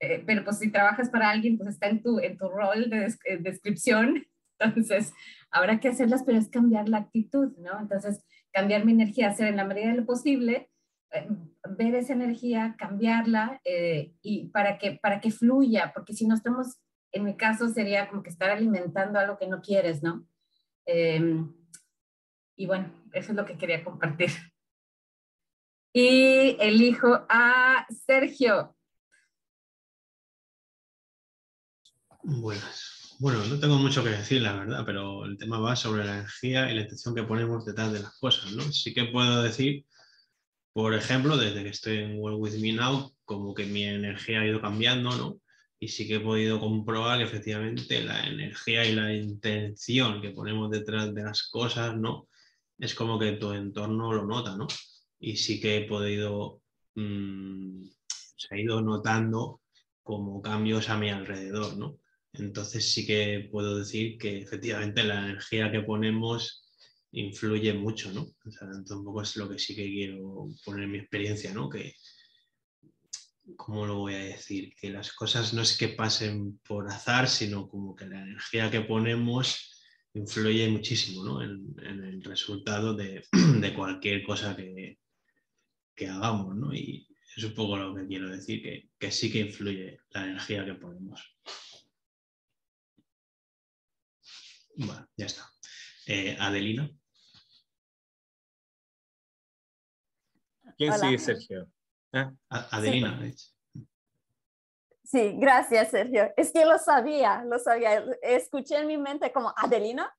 eh, 0.00 0.24
pero 0.26 0.44
pues 0.44 0.58
si 0.58 0.70
trabajas 0.70 1.08
para 1.10 1.30
alguien, 1.30 1.56
pues 1.56 1.70
está 1.70 1.88
en 1.88 2.02
tu, 2.02 2.18
en 2.18 2.36
tu 2.36 2.48
rol 2.48 2.90
de 2.90 3.14
descripción. 3.40 4.24
Entonces, 4.58 5.12
habrá 5.50 5.78
que 5.78 5.88
hacerlas, 5.88 6.24
pero 6.24 6.38
es 6.38 6.48
cambiar 6.48 6.88
la 6.88 6.98
actitud, 6.98 7.56
¿no? 7.58 7.78
Entonces, 7.78 8.24
cambiar 8.52 8.84
mi 8.84 8.92
energía, 8.92 9.28
hacer 9.28 9.48
en 9.48 9.56
la 9.56 9.64
medida 9.64 9.90
de 9.90 9.98
lo 9.98 10.06
posible, 10.06 10.68
eh, 11.12 11.28
ver 11.76 11.94
esa 11.94 12.12
energía, 12.12 12.74
cambiarla 12.78 13.60
eh, 13.64 14.12
y 14.20 14.48
para 14.48 14.78
que, 14.78 14.98
para 15.00 15.20
que 15.20 15.30
fluya, 15.30 15.92
porque 15.94 16.12
si 16.12 16.26
no 16.26 16.34
estamos, 16.34 16.78
en 17.12 17.24
mi 17.24 17.36
caso 17.36 17.68
sería 17.68 18.08
como 18.08 18.22
que 18.22 18.30
estar 18.30 18.50
alimentando 18.50 19.18
algo 19.18 19.38
que 19.38 19.46
no 19.46 19.60
quieres, 19.60 20.02
¿no? 20.02 20.26
Em, 20.86 21.52
y 22.56 22.66
bueno, 22.66 22.90
eso 23.12 23.32
es 23.32 23.36
lo 23.36 23.44
que 23.44 23.56
quería 23.56 23.84
compartir. 23.84 24.30
Y 25.92 26.56
elijo 26.60 27.26
a 27.28 27.86
Sergio. 28.06 28.76
Buenas. 32.22 33.16
Bueno, 33.20 33.44
no 33.46 33.58
tengo 33.58 33.78
mucho 33.78 34.04
que 34.04 34.10
decir, 34.10 34.42
la 34.42 34.52
verdad, 34.52 34.84
pero 34.86 35.24
el 35.24 35.36
tema 35.38 35.58
va 35.58 35.74
sobre 35.74 36.04
la 36.04 36.18
energía 36.18 36.70
y 36.70 36.74
la 36.74 36.82
intención 36.82 37.14
que 37.14 37.24
ponemos 37.24 37.64
detrás 37.64 37.92
de 37.92 38.00
las 38.00 38.16
cosas, 38.18 38.52
¿no? 38.52 38.62
Sí 38.70 38.94
que 38.94 39.06
puedo 39.06 39.42
decir, 39.42 39.86
por 40.72 40.94
ejemplo, 40.94 41.36
desde 41.36 41.64
que 41.64 41.70
estoy 41.70 41.98
en 41.98 42.20
World 42.20 42.38
With 42.38 42.60
Me 42.60 42.72
Now, 42.72 43.12
como 43.24 43.54
que 43.54 43.66
mi 43.66 43.84
energía 43.84 44.40
ha 44.40 44.46
ido 44.46 44.60
cambiando, 44.60 45.16
¿no? 45.16 45.40
Y 45.80 45.88
sí 45.88 46.08
que 46.08 46.16
he 46.16 46.20
podido 46.20 46.58
comprobar 46.58 47.18
que 47.18 47.24
efectivamente 47.24 48.02
la 48.02 48.26
energía 48.26 48.84
y 48.84 48.94
la 48.94 49.14
intención 49.14 50.20
que 50.20 50.30
ponemos 50.30 50.70
detrás 50.70 51.14
de 51.14 51.22
las 51.22 51.48
cosas, 51.48 51.96
¿no? 51.96 52.28
Es 52.78 52.94
como 52.94 53.18
que 53.18 53.32
tu 53.32 53.52
entorno 53.52 54.12
lo 54.12 54.26
nota, 54.26 54.56
¿no? 54.56 54.66
Y 55.20 55.36
sí 55.36 55.60
que 55.60 55.78
he 55.78 55.88
podido, 55.88 56.62
mm, 56.94 57.84
se 58.36 58.54
ha 58.54 58.58
ido 58.58 58.80
notando 58.80 59.60
como 60.02 60.42
cambios 60.42 60.88
a 60.88 60.98
mi 60.98 61.10
alrededor, 61.10 61.76
¿no? 61.76 61.98
Entonces 62.32 62.92
sí 62.92 63.06
que 63.06 63.48
puedo 63.50 63.78
decir 63.78 64.18
que 64.18 64.38
efectivamente 64.38 65.04
la 65.04 65.24
energía 65.24 65.70
que 65.70 65.82
ponemos 65.82 66.64
influye 67.12 67.72
mucho, 67.74 68.12
¿no? 68.12 68.22
O 68.44 68.50
sea, 68.50 68.68
tampoco 68.86 69.22
es 69.22 69.36
lo 69.36 69.48
que 69.48 69.58
sí 69.58 69.74
que 69.74 69.86
quiero 69.86 70.48
poner 70.64 70.84
en 70.84 70.92
mi 70.92 70.98
experiencia, 70.98 71.52
¿no? 71.54 71.68
Que, 71.68 71.94
¿cómo 73.56 73.86
lo 73.86 73.98
voy 73.98 74.14
a 74.14 74.18
decir? 74.18 74.74
Que 74.74 74.90
las 74.90 75.12
cosas 75.12 75.54
no 75.54 75.62
es 75.62 75.76
que 75.76 75.88
pasen 75.88 76.58
por 76.58 76.88
azar, 76.88 77.28
sino 77.28 77.68
como 77.68 77.94
que 77.94 78.06
la 78.06 78.22
energía 78.22 78.70
que 78.70 78.80
ponemos 78.80 79.74
influye 80.14 80.68
muchísimo, 80.68 81.24
¿no? 81.24 81.42
En, 81.42 81.74
el 82.04 82.22
resultado 82.22 82.94
de, 82.94 83.24
cualquier 83.74 84.24
cosa 84.24 84.56
que, 84.56 84.98
que, 85.94 86.08
hagamos, 86.08 86.56
¿no? 86.56 86.74
Y 86.74 87.06
es 87.36 87.44
un 87.44 87.54
poco 87.54 87.76
lo 87.76 87.94
que 87.94 88.06
quiero 88.06 88.28
decir, 88.28 88.62
que, 88.62 88.90
que 88.98 89.10
sí 89.10 89.30
que 89.30 89.40
influye 89.40 90.00
la 90.10 90.24
energía 90.24 90.64
que 90.64 90.74
ponemos. 90.74 91.36
Bueno, 94.76 95.08
ya 95.16 95.26
está. 95.26 95.50
Eh, 96.06 96.36
Adelina. 96.38 96.90
¿Quién 100.76 100.92
sigue, 100.92 101.18
Sergio? 101.18 101.68
¿Eh? 102.12 102.26
Adelina. 102.48 103.18
Sí. 105.04 105.36
gracias, 105.38 105.90
Sergio. 105.90 106.32
Es 106.36 106.52
que 106.52 106.64
lo 106.64 106.78
sabía, 106.78 107.42
lo 107.44 107.58
sabía. 107.58 108.04
Escuché 108.22 108.78
en 108.78 108.86
mi 108.86 108.98
mente 108.98 109.32
como 109.32 109.52
Adelina 109.56 110.14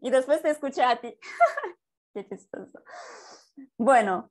y 0.00 0.10
después 0.10 0.42
te 0.42 0.50
escuché 0.50 0.82
a 0.82 1.00
ti. 1.00 1.16
Qué 2.14 2.26
chistoso. 2.26 2.82
Bueno, 3.78 4.30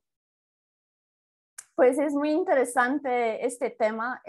pues 1.75 1.97
es 1.97 2.13
muy 2.13 2.31
interesante 2.31 3.45
este 3.45 3.69
tema 3.69 4.21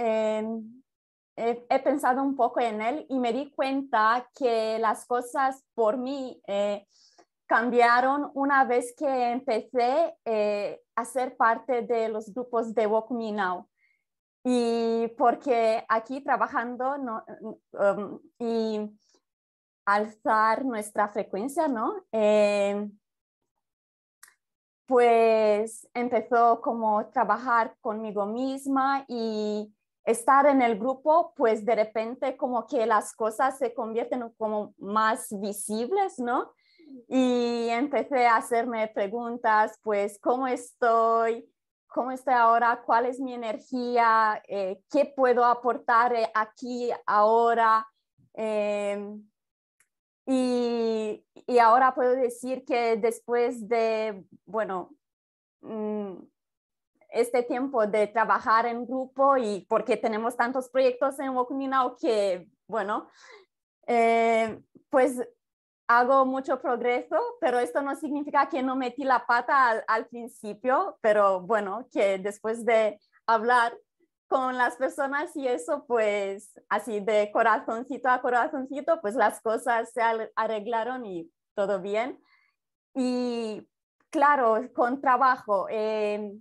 he, 1.37 1.79
pensado 1.81 2.23
un 2.23 2.37
poco 2.37 2.61
en 2.61 2.81
él 2.81 3.07
y 3.09 3.19
me 3.19 3.33
di 3.33 3.51
cuenta 3.51 4.29
que 4.35 4.79
las 4.79 5.07
cosas 5.07 5.65
por 5.75 5.97
mí 5.97 6.41
eh, 6.47 6.87
cambiaron 7.53 8.31
una 8.33 8.65
vez 8.65 8.95
que 8.97 9.31
empecé 9.31 10.17
eh, 10.25 10.81
a 10.97 11.05
ser 11.05 11.37
parte 11.37 11.83
de 11.83 12.09
los 12.09 12.33
grupos 12.33 12.75
de 12.75 12.87
Walk 12.87 13.11
Me 13.11 13.31
Now. 13.31 13.69
Y 14.43 15.09
porque 15.19 15.85
aquí 15.87 16.23
trabajando 16.23 16.95
um, 17.73 18.19
y 18.39 18.91
alzar 19.85 20.65
nuestra 20.65 21.09
frecuencia, 21.09 21.69
¿no? 21.69 22.07
Eh, 22.11 22.89
pues 24.87 25.87
empezó 25.93 26.59
como 26.63 27.05
trabajar 27.11 27.77
conmigo 27.83 28.25
misma 28.25 29.05
y 29.09 29.71
estar 30.05 30.47
en 30.47 30.63
el 30.63 30.79
grupo, 30.79 31.35
pues 31.37 31.67
de 31.67 31.75
repente 31.75 32.35
como 32.35 32.67
que 32.67 32.87
las 32.87 33.15
cosas 33.15 33.59
se 33.59 33.75
convierten 33.75 34.27
como 34.39 34.73
más 34.79 35.29
visibles, 35.39 36.19
¿no? 36.19 36.51
Y 37.09 37.69
empecé 37.71 38.27
a 38.27 38.37
hacerme 38.37 38.89
preguntas, 38.89 39.79
pues, 39.83 40.19
¿cómo 40.21 40.47
estoy? 40.47 41.49
¿Cómo 41.87 42.11
estoy 42.11 42.35
ahora? 42.35 42.83
¿Cuál 42.85 43.07
es 43.07 43.21
mi 43.21 43.35
energía? 43.35 44.43
Eh, 44.49 44.81
¿Qué 44.91 45.13
puedo 45.15 45.45
aportar 45.45 46.15
eh, 46.15 46.31
aquí, 46.35 46.91
ahora? 47.07 47.87
Em, 48.35 49.23
y, 50.27 51.25
y, 51.47 51.59
ahora 51.59 51.95
puedo 51.95 52.13
decir 52.13 52.65
que 52.65 52.97
después 52.97 53.69
de, 53.69 54.25
bueno, 54.47 54.91
mm, 55.61 56.15
este 57.13 57.43
tiempo 57.43 57.87
de 57.87 58.07
trabajar 58.07 58.67
en 58.67 58.87
grupo 58.87 59.37
y 59.37 59.67
porque 59.69 59.97
tenemos 59.97 60.37
tantos 60.37 60.69
proyectos 60.69 61.19
en 61.19 61.35
Now 61.35 61.97
que, 62.01 62.49
bueno, 62.67 63.09
eh, 63.87 64.61
pues 64.89 65.19
hago 65.89 66.25
mucho 66.25 66.61
progreso, 66.61 67.17
pero 67.41 67.59
esto 67.59 67.83
no 67.83 67.95
significa 67.97 68.49
que 68.49 68.63
no 68.63 68.77
metí 68.77 69.05
la 69.05 69.27
pata 69.27 69.85
al, 69.87 70.07
principio, 70.07 70.99
pero 71.01 71.41
bueno, 71.41 71.87
que 71.93 72.19
después 72.19 72.65
de 72.65 72.99
hablar 73.27 73.77
con 74.29 74.57
las 74.57 74.77
personas 74.77 75.37
y 75.37 75.47
eso, 75.47 75.85
pues 75.87 76.59
así 76.69 77.01
de 77.01 77.31
corazoncito 77.33 78.09
a 78.09 78.23
corazoncito, 78.23 79.01
pues 79.01 79.15
las 79.15 79.41
cosas 79.43 79.93
se 79.93 80.01
arreglaron 80.35 81.05
y 81.05 81.31
todo 81.55 81.81
bien. 81.81 82.19
Y 82.95 83.69
claro, 84.11 84.71
con 84.75 85.01
trabajo, 85.01 85.67
eh, 85.71 86.33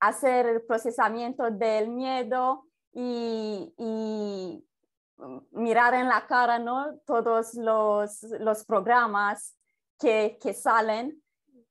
hacer 0.00 0.46
el 0.46 0.62
procesamiento 0.62 1.50
del 1.50 1.88
miedo 1.88 2.66
y, 2.92 4.64
mirar 5.52 5.94
en 5.94 6.08
la 6.08 6.26
cara 6.26 6.58
¿no? 6.58 6.98
todos 7.06 7.54
los, 7.54 8.22
los 8.40 8.64
programas 8.64 9.56
que, 9.98 10.38
que, 10.40 10.52
salen 10.52 11.22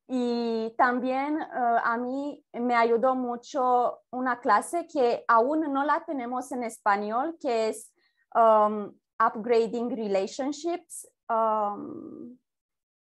Y 0.08 0.74
también 0.78 1.42
eh, 1.42 1.78
a 1.84 1.98
mí 1.98 2.44
me 2.54 2.76
ayudó 2.76 3.16
mucho 3.16 4.00
una 4.12 4.40
clase 4.40 4.88
que 4.88 5.24
aún 5.28 5.72
no 5.72 5.84
la 5.84 6.04
tenemos 6.06 6.52
en 6.52 6.64
español, 6.64 7.38
que 7.40 7.70
es 7.70 7.94
um, 8.36 8.92
Upgrading 9.20 9.90
Relationships. 9.90 11.08
Um, 11.30 12.38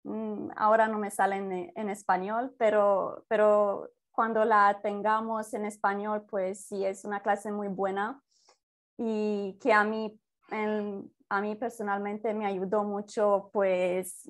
mm, 0.04 0.52
ahora 0.56 0.88
no 0.88 0.98
me 0.98 1.12
sale 1.12 1.36
en, 1.36 1.72
en, 1.76 1.90
español, 1.90 2.56
pero, 2.58 3.26
pero 3.28 3.90
cuando 4.12 4.44
la 4.46 4.80
tengamos 4.82 5.54
en 5.54 5.66
español, 5.66 6.26
pues 6.28 6.66
sí, 6.66 6.84
es 6.84 7.06
una 7.06 7.22
clase 7.22 7.52
muy 7.52 7.68
buena 7.68 8.22
y 8.98 9.58
que 9.62 9.72
a 9.72 9.84
mí, 9.84 10.20
a 10.50 11.42
mí 11.42 11.56
personalmente 11.56 12.34
me 12.34 12.46
ayudó 12.46 12.84
mucho, 12.84 13.50
pues 13.54 14.30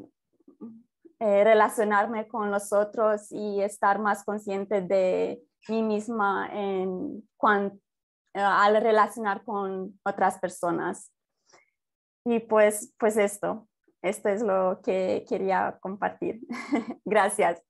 eh, 1.19 1.43
relacionarme 1.43 2.27
con 2.27 2.51
los 2.51 2.71
otros 2.73 3.31
y 3.31 3.61
estar 3.61 3.99
más 3.99 4.23
consciente 4.23 4.81
de 4.81 5.41
mí 5.67 5.81
misma 5.81 6.49
en 6.53 7.27
eh, 8.33 8.39
al 8.39 8.81
relacionar 8.81 9.43
con 9.43 9.99
otras 10.03 10.37
personas. 10.37 11.11
Y 12.23 12.39
pues, 12.39 12.93
pues 12.99 13.17
esto, 13.17 13.67
esto 14.03 14.29
es 14.29 14.43
lo 14.43 14.79
que 14.83 15.25
quería 15.27 15.77
compartir. 15.81 16.41
Gracias. 17.05 17.63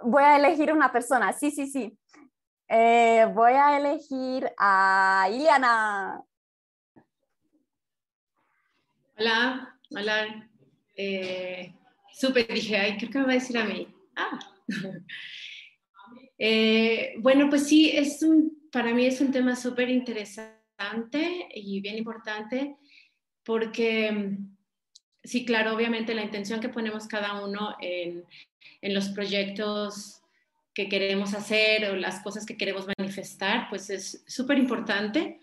Voy 0.00 0.22
a 0.22 0.36
elegir 0.36 0.72
una 0.72 0.90
persona, 0.90 1.32
sí, 1.32 1.50
sí, 1.50 1.66
sí. 1.66 1.98
Eh, 2.70 3.24
voy 3.32 3.52
a 3.52 3.78
elegir 3.78 4.50
a 4.58 5.26
Iliana. 5.32 6.22
Hola, 9.16 9.74
hola. 9.90 10.50
Eh, 10.94 11.72
súper, 12.12 12.46
dije, 12.52 12.76
ay, 12.76 12.98
creo 12.98 13.10
que 13.10 13.18
me 13.20 13.24
va 13.24 13.30
a 13.30 13.34
decir 13.34 13.56
a 13.56 13.64
mí. 13.64 13.88
Ah. 14.16 14.38
Eh, 16.40 17.14
bueno, 17.18 17.50
pues 17.50 17.66
sí, 17.66 17.90
es 17.92 18.22
un, 18.22 18.70
para 18.70 18.94
mí 18.94 19.04
es 19.04 19.20
un 19.20 19.32
tema 19.32 19.56
súper 19.56 19.90
interesante 19.90 21.48
y 21.52 21.80
bien 21.80 21.98
importante 21.98 22.76
porque 23.42 24.36
sí, 25.24 25.44
claro, 25.44 25.74
obviamente 25.74 26.14
la 26.14 26.22
intención 26.22 26.60
que 26.60 26.68
ponemos 26.68 27.08
cada 27.08 27.44
uno 27.44 27.74
en, 27.80 28.24
en 28.82 28.94
los 28.94 29.08
proyectos 29.08 30.17
que 30.78 30.88
queremos 30.88 31.34
hacer 31.34 31.90
o 31.90 31.96
las 31.96 32.20
cosas 32.20 32.46
que 32.46 32.56
queremos 32.56 32.86
manifestar, 32.96 33.66
pues 33.68 33.90
es 33.90 34.22
súper 34.28 34.58
importante 34.58 35.40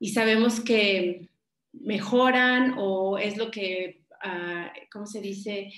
y 0.00 0.08
sabemos 0.08 0.58
que 0.58 1.28
mejoran 1.74 2.76
o 2.78 3.18
es 3.18 3.36
lo 3.36 3.50
que, 3.50 4.06
uh, 4.24 4.68
¿cómo 4.90 5.04
se 5.04 5.20
dice? 5.20 5.70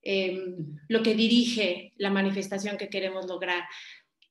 Em, 0.00 0.78
lo 0.88 1.02
que 1.02 1.14
dirige 1.14 1.92
la 1.98 2.08
manifestación 2.08 2.78
que 2.78 2.88
queremos 2.88 3.26
lograr. 3.26 3.64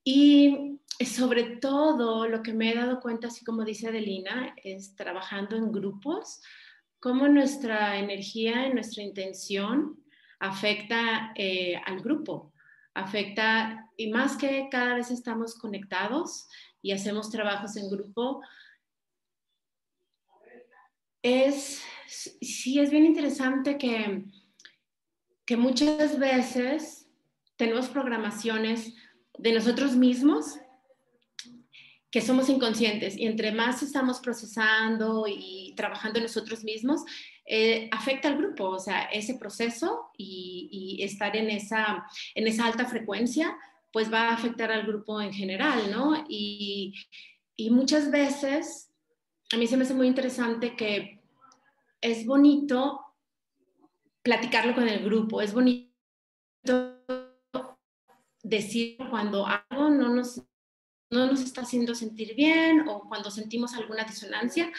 Y 0.03 0.79
sobre 1.05 1.57
todo 1.57 2.27
lo 2.27 2.41
que 2.41 2.53
me 2.53 2.71
he 2.71 2.75
dado 2.75 3.01
cuenta, 3.01 3.27
así 3.27 3.45
como 3.45 3.63
dice 3.63 3.89
Adelina, 3.89 4.55
es 4.63 4.95
trabajando 4.95 5.57
en 5.57 5.71
grupos, 5.71 6.41
cómo 6.99 7.27
nuestra 7.27 7.99
energía, 7.99 8.67
nuestra 8.73 9.03
intención 9.03 10.03
afecta 10.39 11.33
eh, 11.35 11.79
al 11.85 12.01
grupo, 12.01 12.50
afecta, 12.93 13.89
y 13.97 14.11
más 14.11 14.37
que 14.37 14.67
cada 14.69 14.95
vez 14.95 15.11
estamos 15.11 15.55
conectados 15.55 16.47
y 16.81 16.91
hacemos 16.91 17.29
trabajos 17.29 17.75
en 17.77 17.89
grupo, 17.89 18.41
es, 21.21 21.81
sí, 22.07 22.79
es 22.79 22.89
bien 22.89 23.05
interesante 23.05 23.77
que, 23.77 24.25
que 25.45 25.57
muchas 25.57 26.17
veces 26.17 27.07
tenemos 27.55 27.87
programaciones 27.89 28.95
de 29.37 29.53
nosotros 29.53 29.95
mismos 29.95 30.57
que 32.09 32.21
somos 32.21 32.49
inconscientes 32.49 33.15
y 33.17 33.25
entre 33.25 33.53
más 33.53 33.81
estamos 33.81 34.19
procesando 34.19 35.25
y 35.27 35.73
trabajando 35.77 36.19
nosotros 36.19 36.63
mismos, 36.63 37.03
eh, 37.45 37.89
afecta 37.91 38.29
al 38.29 38.37
grupo, 38.37 38.69
o 38.69 38.79
sea, 38.79 39.03
ese 39.05 39.35
proceso 39.35 40.11
y, 40.17 40.99
estar 41.01 41.35
en 41.35 41.49
esa, 41.49 42.05
en 42.35 42.47
esa 42.47 42.65
alta 42.65 42.85
frecuencia, 42.85 43.57
pues 43.91 44.11
va 44.13 44.29
a 44.29 44.33
afectar 44.33 44.71
al 44.71 44.85
grupo 44.85 45.19
en 45.19 45.33
general, 45.33 45.91
¿no? 45.91 46.25
Y, 46.29 46.93
y 47.55 47.69
muchas 47.71 48.11
veces 48.11 48.91
a 49.51 49.57
mí 49.57 49.67
se 49.67 49.75
me 49.75 49.83
hace 49.83 49.93
muy 49.93 50.07
interesante 50.07 50.75
que 50.75 51.19
es 51.99 52.25
bonito 52.25 53.01
platicarlo 54.23 54.73
con 54.73 54.87
el 54.87 55.03
grupo, 55.03 55.41
es 55.41 55.53
bonito 55.53 55.91
decir 58.43 58.97
cuando 59.09 59.45
algo 59.45 59.89
no 59.89 60.09
nos, 60.09 60.41
no 61.09 61.27
nos 61.27 61.41
está 61.41 61.61
haciendo 61.61 61.95
sentir 61.95 62.35
bien 62.35 62.87
o 62.87 63.07
cuando 63.07 63.29
sentimos 63.29 63.73
alguna 63.73 64.03
disonancia, 64.03 64.71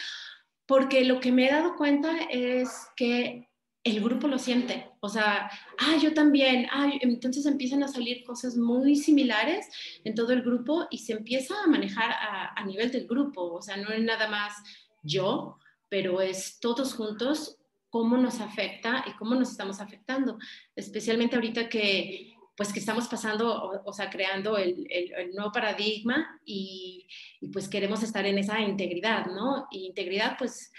porque 0.66 1.04
lo 1.04 1.20
que 1.20 1.32
me 1.32 1.46
he 1.46 1.52
dado 1.52 1.76
cuenta 1.76 2.10
es 2.30 2.70
que 2.96 3.48
el 3.84 4.00
grupo 4.00 4.28
lo 4.28 4.38
siente, 4.38 4.92
o 5.00 5.08
sea, 5.08 5.50
ah, 5.78 5.96
yo 6.00 6.14
también, 6.14 6.68
ah, 6.70 6.88
entonces 7.00 7.46
empiezan 7.46 7.82
a 7.82 7.88
salir 7.88 8.22
cosas 8.24 8.56
muy 8.56 8.94
similares 8.94 9.66
en 10.04 10.14
todo 10.14 10.32
el 10.32 10.42
grupo 10.42 10.86
y 10.90 10.98
se 10.98 11.14
empieza 11.14 11.54
a 11.62 11.66
manejar 11.66 12.12
a, 12.12 12.64
nivel 12.64 12.92
del 12.92 13.08
grupo, 13.08 13.54
o 13.54 13.60
sea, 13.60 13.76
no 13.76 13.90
es 13.90 14.00
nada 14.00 14.28
más 14.28 14.54
yo, 15.02 15.58
pero 15.88 16.20
es 16.20 16.60
todos 16.60 16.94
juntos 16.94 17.58
cómo 17.90 18.16
nos 18.16 18.40
afecta 18.40 19.04
y 19.08 19.12
cómo 19.16 19.34
nos 19.34 19.50
estamos 19.50 19.80
afectando, 19.80 20.38
especialmente 20.76 21.34
ahorita 21.34 21.68
que 21.68 22.36
pues 22.62 22.72
que 22.72 22.78
estamos 22.78 23.08
pasando, 23.08 23.82
o, 23.84 23.92
sea, 23.92 24.08
creando 24.08 24.56
el, 24.56 24.86
el, 24.88 25.32
nuevo 25.34 25.50
paradigma 25.50 26.40
y, 26.44 27.08
y, 27.40 27.48
pues 27.48 27.68
queremos 27.68 28.04
estar 28.04 28.24
en 28.24 28.38
esa 28.38 28.60
integridad, 28.60 29.26
¿no? 29.26 29.66
Y 29.72 29.86
integridad 29.86 30.36
pues 30.38 30.72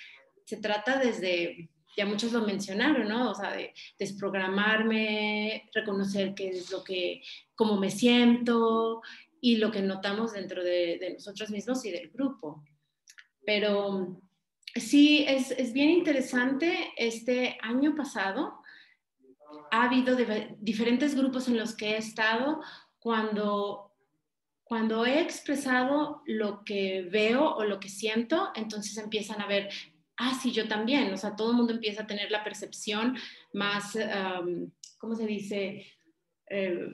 se 0.45 0.57
trata 0.57 0.97
desde 0.97 1.69
ya 1.97 2.05
muchos 2.05 2.31
lo 2.31 2.41
mencionaron, 2.45 3.09
¿no? 3.09 3.31
O 3.31 3.35
sea, 3.35 3.51
de 3.51 3.73
desprogramarme, 3.99 5.69
reconocer 5.73 6.33
qué 6.35 6.51
es 6.51 6.71
lo 6.71 6.85
que, 6.85 7.21
cómo 7.53 7.77
me 7.77 7.91
siento 7.91 9.01
y 9.41 9.57
lo 9.57 9.69
que 9.69 9.81
notamos 9.81 10.31
dentro 10.31 10.63
de, 10.63 11.11
nosotros 11.15 11.49
mismos 11.49 11.83
y 11.83 11.91
del 11.91 12.11
grupo. 12.11 12.63
Pero 13.45 14.21
sí, 14.73 15.25
es, 15.27 15.51
es, 15.51 15.73
bien 15.73 15.89
interesante. 15.89 16.93
Este 16.95 17.57
año 17.61 17.93
pasado 17.93 18.62
ha 19.73 19.83
habido 19.85 20.15
diferentes 20.59 21.15
grupos 21.15 21.47
en 21.47 21.57
los 21.57 21.75
que 21.75 21.91
he 21.91 21.97
estado 21.97 22.61
cuando 22.99 23.89
cuando 24.63 25.05
he 25.05 25.19
expresado 25.19 26.21
lo 26.25 26.63
que 26.63 27.07
veo 27.11 27.53
o 27.55 27.65
lo 27.65 27.79
que 27.79 27.89
siento, 27.89 28.51
entonces 28.55 28.97
empiezan 28.97 29.41
a 29.41 29.47
ver 29.47 29.69
ah, 30.17 30.37
sí, 30.41 30.51
yo 30.51 30.67
también, 30.67 31.11
o 31.13 31.17
sea, 31.17 31.35
todo 31.35 31.51
el 31.51 31.57
mundo 31.57 31.73
empieza 31.73 32.03
a 32.03 32.07
tener 32.07 32.31
la 32.31 32.43
percepción 32.43 33.17
más, 33.53 33.97
¿cómo 34.97 35.15
se 35.15 35.25
dice? 35.25 35.85
Eh, 36.49 36.87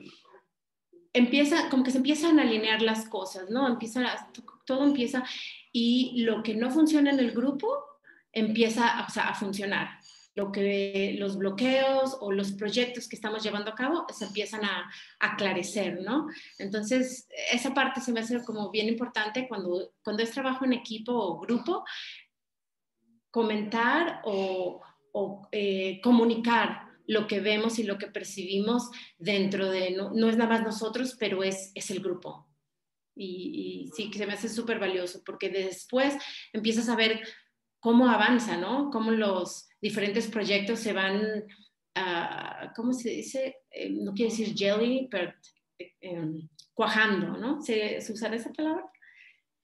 empieza, 1.12 1.68
como 1.68 1.84
que 1.84 1.90
se 1.90 1.98
empiezan 1.98 2.38
a 2.38 2.42
alinear 2.42 2.82
las 2.82 3.08
cosas, 3.08 3.50
¿no? 3.50 3.66
Empieza, 3.68 4.30
todo 4.64 4.84
empieza 4.84 5.24
y 5.72 6.22
lo 6.22 6.42
que 6.42 6.54
no 6.54 6.70
funciona 6.70 7.10
en 7.10 7.20
el 7.20 7.32
grupo 7.32 7.68
empieza 8.32 8.98
a 8.98 9.34
funcionar. 9.34 9.99
Lo 10.34 10.52
que 10.52 11.16
los 11.18 11.36
bloqueos 11.36 12.16
o 12.20 12.30
los 12.30 12.52
proyectos 12.52 13.08
que 13.08 13.16
estamos 13.16 13.42
llevando 13.42 13.70
a 13.70 13.74
cabo 13.74 14.06
se 14.16 14.26
empiezan 14.26 14.64
a, 14.64 14.90
aclarecer, 15.18 16.00
¿no? 16.02 16.28
Entonces, 16.58 17.28
esa 17.52 17.74
parte 17.74 18.00
se 18.00 18.12
me 18.12 18.20
hace 18.20 18.42
como 18.44 18.70
bien 18.70 18.88
importante 18.88 19.48
cuando, 19.48 19.92
cuando 20.02 20.22
es 20.22 20.30
trabajo 20.30 20.64
en 20.64 20.72
equipo 20.72 21.12
o 21.12 21.40
grupo, 21.40 21.84
comentar 23.30 24.22
o, 24.24 24.80
eh, 25.52 26.00
comunicar 26.02 26.88
lo 27.06 27.26
que 27.26 27.40
vemos 27.40 27.78
y 27.80 27.82
lo 27.82 27.98
que 27.98 28.06
percibimos 28.06 28.88
dentro 29.18 29.68
de, 29.68 29.90
no, 29.90 30.28
es 30.28 30.36
nada 30.36 30.50
más 30.50 30.62
nosotros, 30.62 31.16
pero 31.18 31.42
es, 31.42 31.72
es 31.74 31.90
el 31.90 32.00
grupo. 32.00 32.46
Y, 33.16 33.88
y 33.88 33.88
sí, 33.96 34.10
que 34.10 34.18
se 34.18 34.26
me 34.26 34.34
hace 34.34 34.48
súper 34.48 34.78
valioso, 34.78 35.22
porque 35.26 35.48
después 35.48 36.14
empiezas 36.52 36.88
a 36.88 36.94
ver 36.94 37.20
cómo 37.80 38.08
avanza, 38.08 38.56
¿no? 38.56 38.90
Cómo 38.90 39.10
los 39.10 39.69
diferentes 39.80 40.28
proyectos 40.28 40.80
se 40.80 40.92
van, 40.92 41.44
uh, 41.96 42.72
¿cómo 42.74 42.92
se 42.92 43.10
dice? 43.10 43.62
Eh, 43.70 43.90
no 43.90 44.12
quiero 44.12 44.30
decir 44.30 44.54
jelly, 44.56 45.08
pero 45.10 45.32
em, 46.00 46.48
cuajando, 46.74 47.36
¿no? 47.36 47.60
¿Se, 47.60 48.00
¿Se 48.00 48.12
esa 48.12 48.52
palabra? 48.52 48.84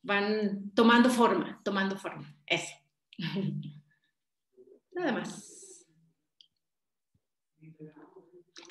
Van 0.03 0.71
tomando 0.75 1.11
forma, 1.11 1.61
tomando 1.65 1.97
forma. 1.97 2.35
Eso. 2.47 2.75
Nada 4.93 5.13
más. 5.13 5.87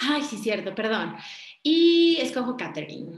Ay, 0.02 0.22
sí, 0.24 0.38
cierto, 0.38 0.74
perdón. 0.74 1.16
Y 1.62 2.18
escojo 2.20 2.58
Catherine. 2.58 3.18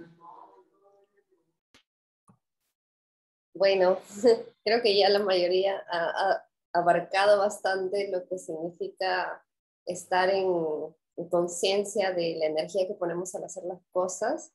Bueno, 3.54 4.00
creo 4.63 4.82
que 4.82 4.98
ya 4.98 5.10
la 5.10 5.20
mayoría 5.20 5.84
ha, 5.92 6.46
abarcado 6.78 7.40
bastante 7.40 8.10
lo 8.10 8.28
que 8.28 8.38
significa 8.38 9.44
estar 9.86 10.30
en, 10.30 10.96
conciencia 11.32 12.12
de 12.12 12.36
la 12.36 12.46
energía 12.46 12.88
que 12.88 12.94
ponemos 12.94 13.34
al 13.34 13.44
hacer 13.44 13.63
las 13.63 13.82
cosas, 13.92 14.54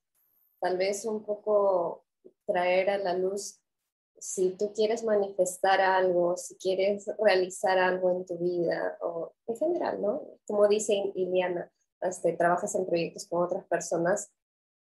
tal 0.61 0.77
vez 0.77 1.05
un 1.05 1.25
poco 1.25 2.05
traer 2.47 2.89
a 2.89 2.99
la 2.99 3.15
luz 3.15 3.61
si 4.21 4.51
tú 4.51 4.73
quieres 4.73 5.03
manifestar 5.03 5.81
algo, 5.81 6.37
si 6.37 6.55
quieres 6.59 7.11
realizar 7.19 7.79
algo 7.79 8.13
en 8.13 8.25
tu 8.25 8.39
vida 8.39 8.97
o 9.01 9.35
en 9.49 9.57
general, 9.57 10.01
¿no? 10.01 10.23
Como 10.47 10.69
dice 10.69 10.95
Iliana, 11.17 11.69
este, 12.01 12.35
trabajas 12.35 12.77
en 12.77 12.87
proyectos 12.87 13.27
con 13.27 13.43
otras 13.43 13.65
personas, 13.65 14.31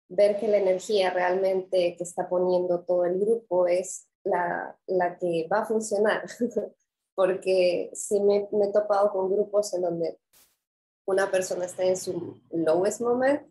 ver 0.08 0.38
que 0.38 0.48
la 0.48 0.58
energía 0.58 1.10
realmente 1.10 1.96
que 1.96 2.04
está 2.04 2.28
poniendo 2.28 2.82
todo 2.82 3.06
el 3.06 3.18
grupo 3.18 3.66
es 3.66 4.06
la, 4.24 4.78
la 4.86 5.16
que 5.16 5.48
va 5.50 5.60
a 5.60 5.66
funcionar. 5.66 6.24
Porque 7.14 7.90
sí 7.94 8.20
me, 8.20 8.48
me, 8.52 8.66
he 8.66 8.72
topado 8.72 9.10
con 9.10 9.30
grupos 9.30 9.72
en 9.74 9.82
donde 9.82 10.18
una 11.04 11.30
persona 11.30 11.66
está 11.66 11.84
en 11.84 11.96
su 11.96 12.40
lowest 12.50 13.00
moment 13.00 13.42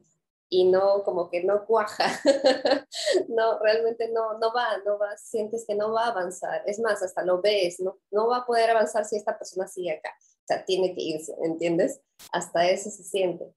y 0.53 0.65
no, 0.65 1.03
como 1.03 1.29
que 1.29 1.43
no 1.43 1.65
cuaja, 1.65 2.05
no, 3.29 3.57
realmente 3.59 4.09
no, 4.09 4.37
no 4.37 4.53
va, 4.53 4.77
no 4.85 4.99
va, 4.99 5.15
sientes 5.17 5.65
que 5.65 5.75
no 5.75 5.93
va 5.93 6.05
a 6.05 6.09
avanzar, 6.09 6.61
es 6.65 6.77
más, 6.81 7.01
hasta 7.01 7.23
lo 7.23 7.41
ves, 7.41 7.79
no, 7.79 7.99
no 8.11 8.27
va 8.27 8.39
a 8.39 8.45
poder 8.45 8.69
avanzar 8.69 9.05
si 9.05 9.15
esta 9.15 9.37
persona 9.37 9.65
sigue 9.67 9.91
acá, 9.91 10.09
o 10.19 10.43
sea, 10.45 10.65
tiene 10.65 10.93
que 10.93 11.01
irse, 11.01 11.33
¿entiendes? 11.41 12.01
Hasta 12.33 12.69
eso 12.69 12.89
se 12.89 13.03
siente. 13.03 13.53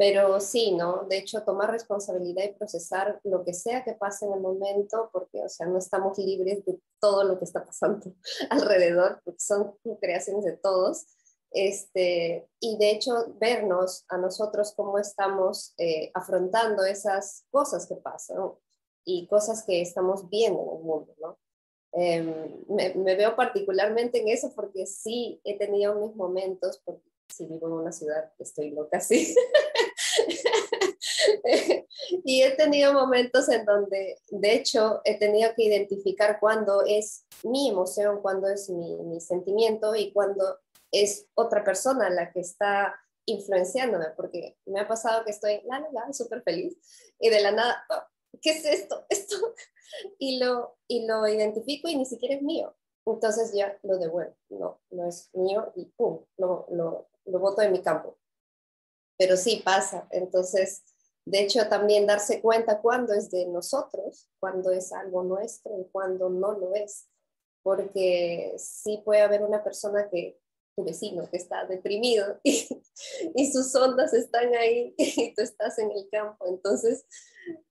Pero 0.00 0.40
sí, 0.40 0.72
¿no? 0.72 1.04
De 1.10 1.18
hecho, 1.18 1.42
tomar 1.42 1.70
responsabilidad 1.70 2.44
y 2.44 2.54
procesar 2.54 3.20
lo 3.22 3.44
que 3.44 3.52
sea 3.52 3.84
que 3.84 3.92
pase 3.92 4.24
en 4.24 4.32
el 4.32 4.40
momento, 4.40 5.10
porque, 5.12 5.42
o 5.42 5.48
sea, 5.50 5.66
no 5.66 5.76
estamos 5.76 6.16
libres 6.16 6.64
de 6.64 6.80
todo 6.98 7.22
lo 7.22 7.38
que 7.38 7.44
está 7.44 7.66
pasando 7.66 8.10
alrededor, 8.48 9.20
porque 9.22 9.40
son 9.40 9.76
creaciones 10.00 10.46
de 10.46 10.56
todos. 10.56 11.04
Este, 11.50 12.48
y 12.60 12.78
de 12.78 12.92
hecho, 12.92 13.34
vernos 13.38 14.06
a 14.08 14.16
nosotros 14.16 14.72
cómo 14.74 14.98
estamos 14.98 15.74
eh, 15.76 16.10
afrontando 16.14 16.82
esas 16.86 17.44
cosas 17.50 17.86
que 17.86 17.96
pasan 17.96 18.38
y 19.04 19.26
cosas 19.26 19.64
que 19.66 19.82
estamos 19.82 20.30
viendo 20.30 20.62
en 20.62 20.78
el 20.78 20.82
mundo, 20.82 21.14
¿no? 21.20 21.38
Em, 21.92 22.64
me, 22.68 22.94
me, 22.94 23.16
veo 23.16 23.36
particularmente 23.36 24.22
en 24.22 24.28
eso 24.28 24.50
porque 24.54 24.86
sí 24.86 25.42
he 25.44 25.58
tenido 25.58 25.94
mis 25.96 26.16
momentos, 26.16 26.80
porque 26.86 27.10
si 27.28 27.46
vivo 27.46 27.66
en 27.66 27.74
una 27.74 27.92
ciudad 27.92 28.32
estoy 28.38 28.70
loca, 28.70 28.98
sí. 29.00 29.34
y 32.24 32.42
he 32.42 32.50
tenido 32.52 32.92
momentos 32.92 33.48
en 33.48 33.64
donde, 33.64 34.18
de 34.30 34.54
hecho, 34.54 35.00
he 35.04 35.18
tenido 35.18 35.50
que 35.54 35.64
identificar 35.64 36.38
cuándo 36.40 36.82
es 36.86 37.26
mi 37.42 37.70
emoción, 37.70 38.20
cuándo 38.22 38.48
es 38.48 38.68
mi, 38.70 38.96
mi 39.02 39.20
sentimiento 39.20 39.94
y 39.94 40.12
cuándo 40.12 40.58
es 40.92 41.26
otra 41.34 41.64
persona 41.64 42.10
la 42.10 42.32
que 42.32 42.40
está 42.40 42.94
influenciándome, 43.26 44.06
porque 44.16 44.56
me 44.66 44.80
ha 44.80 44.88
pasado 44.88 45.24
que 45.24 45.30
estoy, 45.30 45.60
la, 45.64 45.80
la, 45.80 45.88
la, 45.92 46.12
súper 46.12 46.42
feliz, 46.42 46.76
y 47.18 47.30
de 47.30 47.40
la 47.40 47.52
nada, 47.52 47.84
oh, 47.90 48.02
¿qué 48.40 48.50
es 48.50 48.64
esto? 48.64 49.04
Esto, 49.10 49.36
y 50.18 50.38
lo, 50.38 50.78
y 50.88 51.06
lo 51.06 51.26
identifico 51.26 51.88
y 51.88 51.96
ni 51.96 52.06
siquiera 52.06 52.36
es 52.36 52.42
mío. 52.42 52.76
Entonces 53.06 53.52
ya 53.52 53.76
lo 53.82 53.98
devuelvo, 53.98 54.36
no, 54.50 54.80
no 54.90 55.08
es 55.08 55.30
mío 55.32 55.72
y 55.74 55.86
pum, 55.86 56.24
lo, 56.36 56.66
lo, 56.70 57.08
lo 57.24 57.38
boto 57.38 57.62
de 57.62 57.70
mi 57.70 57.82
campo. 57.82 58.18
Pero 59.18 59.36
sí 59.36 59.62
pasa, 59.64 60.06
entonces, 60.10 60.84
de 61.30 61.42
hecho, 61.42 61.68
también 61.68 62.06
darse 62.06 62.40
cuenta 62.40 62.80
cuándo 62.80 63.14
es 63.14 63.30
de 63.30 63.46
nosotros, 63.46 64.28
cuándo 64.40 64.72
es 64.72 64.92
algo 64.92 65.22
nuestro 65.22 65.78
y 65.78 65.88
cuándo 65.92 66.28
no 66.28 66.58
lo 66.58 66.74
es. 66.74 67.08
Porque 67.62 68.54
sí 68.58 69.00
puede 69.04 69.20
haber 69.20 69.42
una 69.42 69.62
persona 69.62 70.08
que, 70.10 70.40
tu 70.74 70.84
vecino, 70.84 71.28
que 71.30 71.36
está 71.36 71.66
deprimido 71.66 72.40
y, 72.44 73.52
sus 73.52 73.74
ondas 73.76 74.12
están 74.12 74.54
ahí 74.54 74.94
y 74.98 75.34
tú 75.34 75.42
estás 75.42 75.78
en 75.78 75.92
el 75.92 76.08
campo. 76.10 76.46
Entonces, 76.48 77.06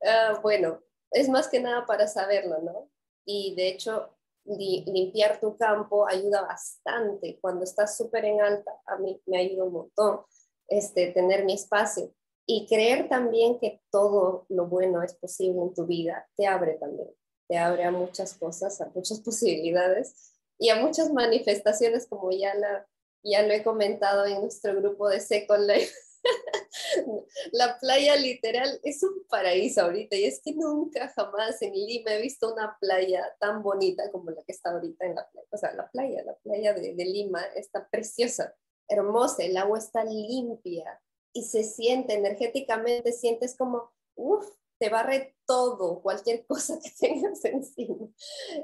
uh, 0.02 0.40
bueno, 0.42 0.82
es 1.12 1.28
más 1.28 1.50
que 1.50 1.60
nada 1.60 1.86
para 1.86 2.08
saberlo, 2.08 2.62
¿no? 2.62 2.90
Y 3.26 3.56
de 3.56 3.68
hecho, 3.68 4.16
limpiar 4.46 5.40
tu 5.42 5.58
campo 5.58 6.08
ayuda 6.08 6.44
bastante. 6.44 7.40
Cuando 7.42 7.66
estás 7.66 7.98
súper 7.98 8.24
en 8.24 8.42
alta, 8.42 8.72
a 8.86 8.98
mí 8.98 9.22
me 9.26 9.38
ayuda 9.38 9.66
un 9.66 9.74
montón 9.74 10.22
este, 10.70 11.12
tener 11.12 11.44
mi 11.44 11.56
espacio. 11.56 12.14
Y 12.52 12.66
creer 12.66 13.08
también 13.10 13.60
que 13.60 13.80
todo 13.92 14.48
lo 14.50 14.66
bueno 14.66 15.04
es 15.04 15.14
posible 15.14 15.62
en 15.62 15.72
tu 15.72 15.86
vida 15.86 16.28
te 16.36 16.48
abre 16.48 16.80
también, 16.80 17.08
te 17.48 17.60
abre 17.60 17.84
a 17.84 17.92
muchas 17.92 18.34
cosas, 18.34 18.82
a 18.82 18.90
muchas 18.96 19.20
posibilidades 19.24 20.34
y 20.58 20.70
a 20.70 20.78
muchas 20.78 21.14
manifestaciones, 21.14 22.08
como 22.08 22.32
ya, 22.32 22.56
la, 22.56 22.88
ya 23.24 23.44
lo 23.44 23.54
he 23.54 23.64
comentado 23.64 24.26
en 24.26 24.42
nuestro 24.42 24.76
grupo 24.82 25.08
de 25.10 25.20
Second 25.20 25.70
Life. 25.70 25.94
la 27.52 27.78
playa 27.78 28.16
literal 28.16 28.80
es 28.84 29.04
un 29.04 29.28
paraíso 29.30 29.84
ahorita 29.84 30.16
y 30.16 30.26
es 30.26 30.42
que 30.44 30.56
nunca 30.56 31.08
jamás 31.10 31.62
en 31.62 31.74
Lima 31.74 32.16
he 32.16 32.22
visto 32.24 32.52
una 32.52 32.76
playa 32.82 33.32
tan 33.40 33.62
bonita 33.62 34.10
como 34.12 34.32
la 34.32 34.42
que 34.44 34.54
está 34.54 34.72
ahorita 34.72 35.06
en 35.06 35.14
la 35.14 35.30
playa. 35.30 35.48
O 35.52 35.58
sea, 35.58 35.72
la 35.76 35.88
playa, 35.92 36.24
la 36.24 36.36
playa 36.38 36.74
de, 36.74 36.96
de 36.96 37.06
Lima 37.06 37.44
está 37.54 37.88
preciosa, 37.88 38.56
hermosa, 38.88 39.44
el 39.44 39.56
agua 39.56 39.78
está 39.78 40.04
limpia 40.04 41.00
y 41.34 41.44
se 41.44 41.64
siente 41.64 42.14
energéticamente, 42.14 43.12
sientes 43.12 43.56
como, 43.56 43.92
uff, 44.16 44.48
te 44.80 44.90
barre 44.90 45.36
todo, 45.46 46.02
cualquier 46.02 46.46
cosa 46.48 46.80
que 46.80 46.92
tengas 47.00 47.44
encima. 47.46 48.08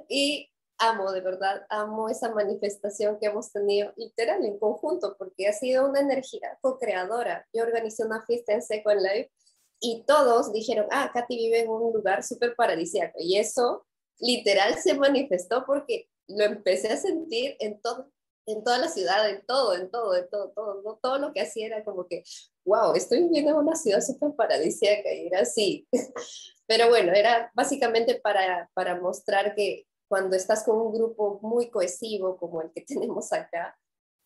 Y 0.07 0.49
amo, 0.77 1.11
de 1.11 1.21
verdad, 1.21 1.65
amo 1.69 2.09
esa 2.09 2.33
manifestación 2.33 3.17
que 3.19 3.27
hemos 3.27 3.51
tenido 3.51 3.93
literal 3.95 4.43
en 4.43 4.59
conjunto, 4.59 5.15
porque 5.17 5.47
ha 5.47 5.53
sido 5.53 5.87
una 5.87 5.99
energía 5.99 6.57
co-creadora. 6.61 7.47
Yo 7.53 7.63
organizé 7.63 8.05
una 8.05 8.25
fiesta 8.25 8.53
en 8.53 8.61
Second 8.61 9.01
Life 9.01 9.31
y 9.79 10.03
todos 10.05 10.51
dijeron, 10.51 10.87
ah, 10.91 11.11
Katy 11.13 11.35
vive 11.35 11.61
en 11.61 11.69
un 11.69 11.93
lugar 11.93 12.23
súper 12.23 12.55
paradisíaco. 12.55 13.17
Y 13.19 13.37
eso 13.37 13.85
literal 14.19 14.75
se 14.79 14.93
manifestó 14.95 15.65
porque 15.65 16.09
lo 16.27 16.43
empecé 16.45 16.89
a 16.89 16.97
sentir 16.97 17.55
en 17.59 17.79
todo 17.81 18.09
en 18.45 18.63
toda 18.63 18.77
la 18.77 18.89
ciudad, 18.89 19.29
en 19.29 19.45
todo, 19.45 19.75
en 19.75 19.89
todo, 19.89 20.15
en 20.15 20.29
todo, 20.29 20.51
todo, 20.51 20.99
todo 21.01 21.17
lo 21.17 21.33
que 21.33 21.41
hacía 21.41 21.67
era 21.67 21.83
como 21.83 22.07
que, 22.07 22.23
wow, 22.65 22.93
estoy 22.95 23.21
viviendo 23.23 23.51
en 23.51 23.57
una 23.57 23.75
ciudad 23.75 24.01
súper 24.01 24.35
paradisíaca 24.35 25.13
y 25.13 25.27
era 25.27 25.41
así. 25.41 25.87
Pero 26.67 26.89
bueno, 26.89 27.13
era 27.13 27.51
básicamente 27.53 28.15
para, 28.15 28.69
para 28.73 28.99
mostrar 28.99 29.53
que 29.55 29.85
cuando 30.07 30.35
estás 30.35 30.63
con 30.63 30.79
un 30.79 30.93
grupo 30.93 31.39
muy 31.41 31.69
cohesivo 31.69 32.37
como 32.37 32.61
el 32.61 32.71
que 32.71 32.81
tenemos 32.87 33.31
acá, 33.31 33.77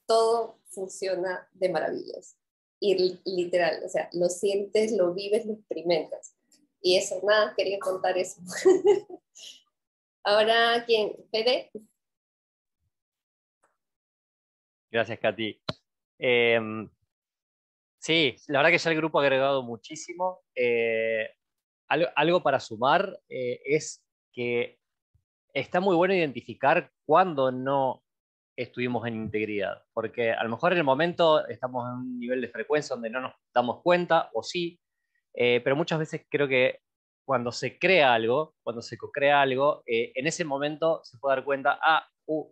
todo 0.08 0.60
funciona 0.68 1.48
de 1.54 1.70
maravillas. 1.70 2.36
Y 2.82 3.20
literal, 3.26 3.84
o 3.84 3.90
sea, 3.90 4.10
lo 4.14 4.30
sientes, 4.30 4.94
lo 4.94 5.14
vives, 5.14 5.46
lo 5.46 5.54
experimentas. 5.54 6.34
Y 6.82 6.96
eso, 6.96 7.20
nada, 7.24 7.54
quería 7.56 7.78
contar 7.78 8.18
eso. 8.18 8.42
Ahora, 10.24 10.84
¿quién? 10.86 11.14
¿Fede? 11.30 11.72
Gracias, 14.90 15.20
Katy. 15.20 15.62
Em, 16.18 16.90
sí, 18.00 18.36
la 18.48 18.60
verdad 18.60 18.72
que 18.72 18.78
ya 18.78 18.92
el 18.92 18.98
grupo 18.98 19.20
ha 19.20 19.24
agregado 19.24 19.64
muchísimo. 19.64 20.42
Eh, 20.56 21.30
algo, 21.88 22.44
para 22.44 22.60
sumar 22.60 23.20
eh, 23.30 23.60
es 23.66 24.04
que 24.32 24.80
está 25.54 25.80
muy 25.80 25.96
bueno 25.96 26.14
identificar 26.14 26.92
cuándo 27.06 27.52
no 27.52 28.04
estuvimos 28.56 29.08
en 29.08 29.16
integridad, 29.16 29.82
porque 29.94 30.32
a 30.32 30.44
lo 30.44 30.50
mejor 30.50 30.74
en 30.74 30.80
el 30.80 30.84
momento 30.84 31.48
estamos 31.48 31.88
en 31.88 31.94
un 31.96 32.20
nivel 32.20 32.42
de 32.42 32.50
frecuencia 32.50 32.96
donde 32.96 33.10
no 33.10 33.22
nos 33.22 33.34
damos 33.54 33.82
cuenta, 33.82 34.30
o 34.34 34.44
sí, 34.44 34.80
eh, 35.34 35.62
pero 35.64 35.76
muchas 35.76 36.00
veces 36.00 36.26
creo 36.30 36.48
que 36.48 36.82
cuando 37.26 37.52
se 37.52 37.80
crea 37.80 38.14
algo, 38.14 38.56
cuando 38.64 38.82
se 38.82 38.98
crea 38.98 39.42
algo, 39.42 39.84
en 39.86 40.28
ese 40.28 40.44
momento 40.46 41.02
se 41.04 41.18
puede 41.20 41.38
dar 41.38 41.46
cuenta, 41.46 41.80
ah, 41.82 42.08
uh, 42.26 42.52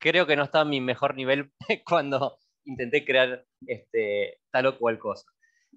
creo 0.00 0.26
que 0.26 0.36
no 0.36 0.44
estaba 0.44 0.62
en 0.64 0.70
mi 0.70 0.80
mejor 0.80 1.14
nivel 1.14 1.52
cuando 1.86 2.38
intenté 2.64 3.04
crear 3.04 3.44
este, 3.66 4.40
tal 4.50 4.66
o 4.66 4.78
cual 4.78 4.98
cosa. 4.98 5.26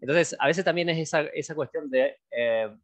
Entonces, 0.02 0.36
a 0.40 0.48
veces 0.48 0.66
también 0.66 0.90
es 0.90 0.98
esa, 0.98 1.22
esa 1.22 1.56
cuestión 1.56 1.90
de 1.90 2.18
eh, 2.32 2.76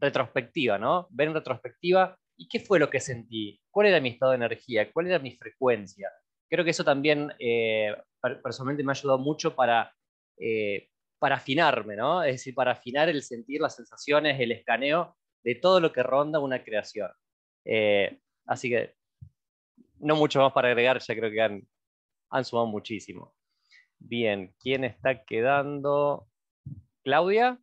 retrospectiva, 0.00 0.78
¿no? 0.78 1.06
Ver 1.10 1.28
en 1.28 1.34
retrospectiva, 1.34 2.18
¿y 2.36 2.48
qué 2.48 2.60
fue 2.60 2.78
lo 2.78 2.90
que 2.90 3.00
sentí? 3.00 3.60
¿Cuál 3.70 3.86
era 3.88 4.00
mi 4.00 4.10
estado 4.10 4.32
de 4.32 4.36
energía? 4.36 4.90
¿Cuál 4.92 5.06
era 5.06 5.18
mi 5.18 5.32
frecuencia? 5.36 6.10
Creo 6.50 6.64
que 6.64 6.70
eso 6.70 6.84
también 6.84 7.32
eh, 7.38 7.94
personalmente 8.42 8.82
me 8.82 8.90
ha 8.90 8.94
ayudado 8.94 9.18
mucho 9.18 9.54
para, 9.54 9.92
eh, 10.38 10.88
para 11.18 11.36
afinarme, 11.36 11.96
¿no? 11.96 12.22
Es 12.24 12.34
decir, 12.34 12.54
para 12.54 12.72
afinar 12.72 13.08
el 13.08 13.22
sentir, 13.22 13.60
las 13.60 13.76
sensaciones, 13.76 14.40
el 14.40 14.52
escaneo 14.52 15.16
de 15.44 15.54
todo 15.54 15.80
lo 15.80 15.92
que 15.92 16.02
ronda 16.02 16.40
una 16.40 16.64
creación. 16.64 17.10
así 18.46 18.70
que 18.70 18.94
no 19.98 20.16
mucho 20.16 20.40
más 20.40 20.52
para 20.52 20.68
agregar, 20.68 20.98
ya 20.98 21.14
creo 21.14 21.30
que 21.30 21.40
han, 21.40 21.68
han 22.30 22.44
sumado 22.44 22.66
muchísimo. 22.66 23.35
Bien, 23.98 24.54
¿quién 24.60 24.84
está 24.84 25.24
quedando? 25.24 26.28
¿Claudia? 27.02 27.60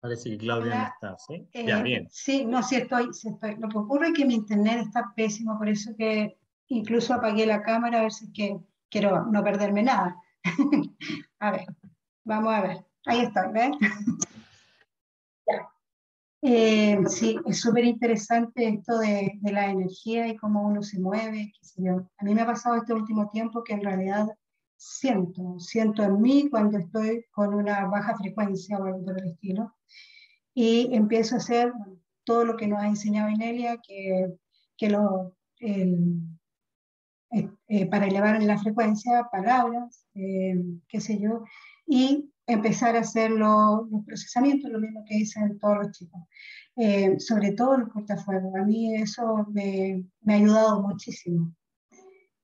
Parece 0.00 0.30
que 0.30 0.38
Claudia 0.38 0.78
no 0.78 0.84
está, 0.84 1.18
¿sí? 1.18 1.48
ya, 1.66 1.80
eh, 1.80 1.82
bien. 1.82 2.08
Sí, 2.10 2.44
no, 2.44 2.62
sí 2.62 2.76
estoy, 2.76 3.12
sí 3.12 3.28
estoy. 3.28 3.56
Lo 3.56 3.68
que 3.68 3.78
ocurre 3.78 4.08
es 4.08 4.14
que 4.14 4.24
mi 4.24 4.34
internet 4.34 4.78
está 4.86 5.12
pésimo, 5.16 5.58
por 5.58 5.68
eso 5.68 5.94
que 5.96 6.38
incluso 6.68 7.14
apagué 7.14 7.46
la 7.46 7.62
cámara 7.62 7.98
a 7.98 8.02
ver 8.02 8.12
si 8.12 8.26
es 8.26 8.30
que 8.32 8.60
quiero 8.88 9.26
no 9.26 9.42
perderme 9.42 9.82
nada. 9.82 10.16
a 11.40 11.50
ver, 11.50 11.66
vamos 12.24 12.54
a 12.54 12.60
ver. 12.60 12.86
Ahí 13.06 13.20
estoy, 13.20 13.52
¿ves? 13.52 13.70
Eh, 16.42 16.98
sí, 17.08 17.36
es 17.46 17.60
súper 17.60 17.84
interesante 17.84 18.68
esto 18.68 18.98
de, 18.98 19.32
de, 19.40 19.52
la 19.52 19.70
energía 19.70 20.28
y 20.28 20.36
cómo 20.36 20.62
uno 20.62 20.82
se 20.82 21.00
mueve, 21.00 21.52
qué 21.58 21.66
sé 21.66 21.82
yo. 21.82 22.08
A 22.18 22.24
mí 22.24 22.34
me 22.34 22.42
ha 22.42 22.46
pasado 22.46 22.76
este 22.76 22.92
último 22.92 23.30
tiempo 23.30 23.64
que 23.64 23.72
en 23.72 23.82
realidad 23.82 24.28
siento, 24.76 25.58
siento 25.58 26.02
en 26.04 26.20
mí 26.20 26.48
cuando 26.50 26.78
estoy 26.78 27.24
con 27.32 27.54
una 27.54 27.86
baja 27.86 28.16
frecuencia 28.16 28.78
o 28.78 28.84
algo 28.84 29.04
por 29.04 29.18
el 29.18 29.30
estilo. 29.30 29.74
Y 30.54 30.94
empiezo 30.94 31.34
a 31.34 31.38
hacer 31.38 31.72
todo 32.24 32.44
lo 32.44 32.56
que 32.56 32.66
nos 32.66 32.80
ha 32.80 32.86
enseñado 32.86 33.30
Inelia, 33.30 33.78
que, 33.86 34.34
que 34.76 34.90
lo, 34.90 35.34
eh, 35.60 37.50
eh, 37.68 37.86
para 37.86 38.06
elevar 38.06 38.42
la 38.42 38.58
frecuencia, 38.58 39.28
palabras, 39.30 40.06
eh, 40.14 40.54
qué 40.88 41.00
sé 41.00 41.18
yo, 41.20 41.44
y 41.86 42.30
empezar 42.46 42.96
a 42.96 43.00
hacer 43.00 43.30
los 43.30 44.04
procesamientos, 44.04 44.70
lo 44.70 44.80
mismo 44.80 45.04
que 45.08 45.16
dicen 45.16 45.58
todos 45.58 45.78
los 45.78 45.90
chicos, 45.92 46.20
sobre 47.18 47.52
todo 47.52 47.78
los 47.78 47.88
cortafuegos. 47.88 48.54
A 48.54 48.64
mí 48.64 48.94
eso 48.94 49.46
me, 49.52 50.04
me 50.22 50.34
ha 50.34 50.36
ayudado 50.36 50.82
muchísimo. 50.82 51.54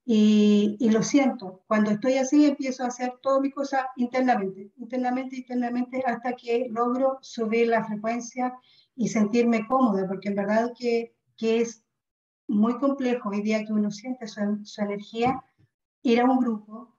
Y, 0.05 0.91
lo 0.91 1.03
siento, 1.03 1.63
cuando 1.69 1.93
estoy 1.93 2.15
así 2.15 2.45
empiezo 2.45 2.83
a 2.83 2.89
hacer 2.89 3.15
todas 3.23 3.41
mis 3.41 3.55
cosas 3.55 3.83
internamente, 3.97 4.73
internamente, 4.77 5.37
internamente, 5.37 6.03
hasta 6.05 6.33
que 6.33 6.67
logro 6.71 7.19
subir 7.23 7.69
la 7.69 7.85
frecuencia 7.85 8.53
y 8.97 9.09
sentirme 9.09 9.67
cómoda, 9.69 10.09
porque 10.09 10.29
en 10.31 10.35
verdad 10.35 10.73
que, 10.77 11.15
que 11.37 11.61
es 11.61 11.85
muy 12.49 12.79
complejo 12.79 13.29
hoy 13.29 13.43
día 13.43 13.65
que 13.65 13.73
uno 13.73 13.91
siente 13.93 14.27
su, 14.27 14.41
su, 14.65 14.83
energía, 14.83 15.41
ir 16.03 16.21
a 16.21 16.25
un 16.25 16.39
grupo 16.41 16.97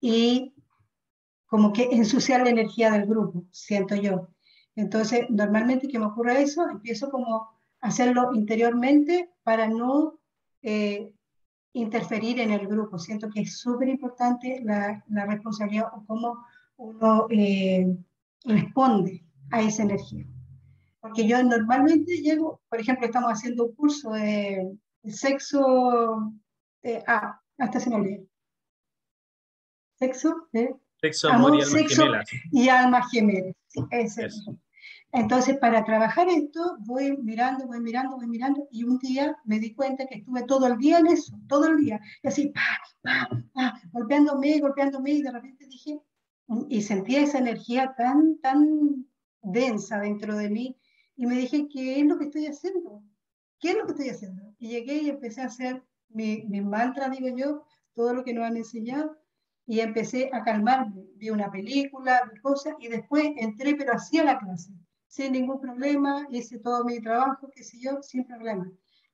y 0.00 0.54
como 1.46 1.72
que 1.72 1.84
ensuciar 1.92 2.42
la 2.42 2.50
energía 2.50 2.90
del 2.90 3.06
grupo, 3.06 3.44
siento 3.50 3.94
yo. 3.94 4.28
Entonces, 4.74 5.26
normalmente 5.30 5.88
que 5.88 5.98
me 5.98 6.06
ocurra 6.06 6.38
eso, 6.38 6.68
empiezo 6.68 7.10
como 7.10 7.48
a 7.80 7.88
hacerlo 7.88 8.30
interiormente 8.34 9.30
para 9.42 9.68
no 9.68 10.18
eh, 10.62 11.10
interferir 11.72 12.40
en 12.40 12.50
el 12.50 12.66
grupo. 12.66 12.98
Siento 12.98 13.30
que 13.30 13.42
es 13.42 13.58
súper 13.58 13.88
importante 13.88 14.60
la, 14.64 15.02
la, 15.08 15.26
responsabilidad 15.26 15.88
o 15.94 16.04
cómo 16.04 16.44
uno 16.76 17.26
eh, 17.30 17.96
responde 18.44 19.24
a 19.50 19.62
esa 19.62 19.84
energía. 19.84 20.26
Porque 21.00 21.26
yo 21.26 21.42
normalmente 21.42 22.20
llego, 22.20 22.60
por 22.68 22.80
ejemplo, 22.80 23.06
estamos 23.06 23.30
haciendo 23.30 23.66
un 23.66 23.74
curso 23.74 24.10
de, 24.10 24.76
sexo, 25.04 26.32
ah, 27.06 27.40
hasta 27.58 27.80
se 27.80 27.90
me 27.90 27.96
olvidó. 27.96 28.26
Sexo, 29.98 30.48
sexo, 31.12 31.30
amor, 31.30 31.54
y 31.54 31.62
alma 31.62 31.78
sexo 31.78 32.04
y 32.52 32.68
alma 32.68 33.08
gemela. 33.08 33.52
Sí, 33.68 33.80
ese 33.90 34.26
es. 34.26 34.44
Entonces, 35.12 35.56
para 35.58 35.84
trabajar 35.84 36.28
esto, 36.28 36.76
voy 36.80 37.16
mirando, 37.18 37.66
voy 37.66 37.80
mirando, 37.80 38.16
voy 38.16 38.26
mirando, 38.26 38.68
y 38.70 38.84
un 38.84 38.98
día 38.98 39.36
me 39.44 39.58
di 39.58 39.74
cuenta 39.74 40.06
que 40.06 40.16
estuve 40.16 40.42
todo 40.42 40.66
el 40.66 40.76
día 40.76 40.98
en 40.98 41.06
eso, 41.06 41.38
todo 41.48 41.66
el 41.66 41.76
día, 41.78 42.00
y 42.22 42.28
así, 42.28 42.48
pa, 42.48 42.60
pa, 43.02 43.28
pa, 43.54 43.80
golpeándome, 43.92 44.58
golpeándome, 44.58 45.12
y 45.12 45.22
de 45.22 45.30
repente 45.30 45.66
dije, 45.66 46.00
y 46.68 46.82
sentía 46.82 47.22
esa 47.22 47.38
energía 47.38 47.94
tan, 47.96 48.38
tan 48.40 49.06
densa 49.42 50.00
dentro 50.00 50.36
de 50.36 50.50
mí, 50.50 50.76
y 51.16 51.26
me 51.26 51.36
dije, 51.36 51.66
¿qué 51.72 52.00
es 52.00 52.06
lo 52.06 52.18
que 52.18 52.26
estoy 52.26 52.46
haciendo? 52.46 53.02
¿Qué 53.58 53.70
es 53.70 53.76
lo 53.76 53.86
que 53.86 53.92
estoy 53.92 54.08
haciendo? 54.10 54.54
Y 54.58 54.68
llegué 54.68 54.96
y 54.96 55.08
empecé 55.08 55.40
a 55.40 55.46
hacer 55.46 55.82
mi, 56.10 56.42
mi 56.48 56.60
mantra, 56.60 57.08
digo 57.08 57.34
yo, 57.34 57.64
todo 57.94 58.12
lo 58.12 58.22
que 58.22 58.34
nos 58.34 58.44
han 58.44 58.58
enseñado, 58.58 59.16
y 59.66 59.80
empecé 59.80 60.30
a 60.32 60.42
calmarme. 60.42 61.06
Vi 61.16 61.30
una 61.30 61.50
película, 61.50 62.22
vi 62.32 62.40
cosas, 62.40 62.74
y 62.80 62.88
después 62.88 63.32
entré, 63.36 63.74
pero 63.74 63.94
hacía 63.94 64.24
la 64.24 64.38
clase 64.38 64.72
sin 65.16 65.32
ningún 65.32 65.58
problema, 65.58 66.26
hice 66.30 66.58
todo 66.58 66.84
mi 66.84 67.00
trabajo, 67.00 67.50
qué 67.54 67.64
sé 67.64 67.78
yo, 67.80 68.02
sin 68.02 68.26
problema. 68.26 68.70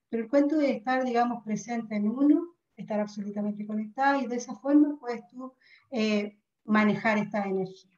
Pero 0.08 0.24
el 0.24 0.28
cuento 0.28 0.56
de 0.56 0.72
estar, 0.72 1.04
digamos, 1.04 1.44
presente 1.44 1.94
en 1.94 2.08
uno, 2.08 2.56
estar 2.76 2.98
absolutamente 2.98 3.64
conectado 3.64 4.20
y 4.20 4.26
de 4.26 4.34
esa 4.34 4.56
forma 4.56 4.98
puedes 4.98 5.24
tú 5.28 5.54
eh, 5.92 6.36
manejar 6.64 7.18
esta 7.18 7.44
energía. 7.44 7.92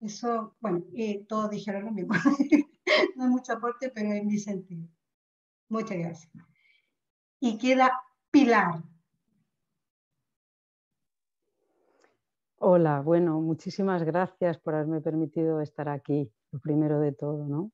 Eso, 0.00 0.56
bueno, 0.60 0.82
eh, 0.94 1.26
todos 1.28 1.50
dijeron 1.50 1.84
lo 1.84 1.92
mismo. 1.92 2.14
no 3.16 3.24
hay 3.24 3.30
mucho 3.30 3.52
aporte, 3.52 3.90
pero 3.90 4.10
en 4.10 4.26
mi 4.26 4.38
sentido. 4.38 4.88
Muchas 5.68 5.98
gracias. 5.98 6.32
Y 7.40 7.58
queda 7.58 7.92
Pilar. 8.30 8.82
Hola, 12.60 13.02
bueno, 13.02 13.40
muchísimas 13.40 14.02
gracias 14.02 14.58
por 14.58 14.74
haberme 14.74 15.00
permitido 15.00 15.60
estar 15.60 15.88
aquí 15.88 16.32
lo 16.50 16.58
primero 16.58 16.98
de 16.98 17.12
todo, 17.12 17.46
¿no? 17.46 17.70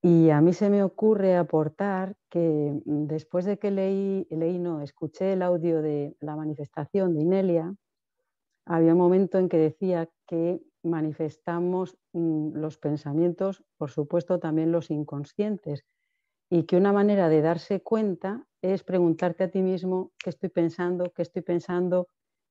Y 0.00 0.30
a 0.30 0.40
mí 0.40 0.54
se 0.54 0.70
me 0.70 0.82
ocurre 0.82 1.36
aportar 1.36 2.16
que 2.30 2.72
mm, 2.86 3.06
después 3.06 3.44
de 3.44 3.58
que 3.58 3.70
leí, 3.70 4.26
leí 4.30 4.58
no, 4.58 4.80
escuché 4.80 5.34
el 5.34 5.42
audio 5.42 5.82
de 5.82 6.16
la 6.20 6.36
manifestación 6.36 7.14
de 7.14 7.20
Inelia, 7.20 7.74
había 8.64 8.92
un 8.92 8.98
momento 8.98 9.36
en 9.36 9.50
que 9.50 9.58
decía 9.58 10.08
que 10.26 10.62
manifestamos 10.82 11.98
mm, 12.14 12.56
los 12.56 12.78
pensamientos, 12.78 13.62
por 13.76 13.90
supuesto 13.90 14.38
también 14.38 14.72
los 14.72 14.90
inconscientes, 14.90 15.84
y 16.48 16.62
que 16.62 16.78
una 16.78 16.94
manera 16.94 17.28
de 17.28 17.42
darse 17.42 17.82
cuenta 17.82 18.46
es 18.62 18.84
preguntarte 18.84 19.44
a 19.44 19.50
ti 19.50 19.60
mismo 19.60 20.12
qué 20.18 20.30
estoy 20.30 20.48
pensando, 20.48 21.12
qué 21.14 21.20
estoy 21.20 21.42
pensando 21.42 22.08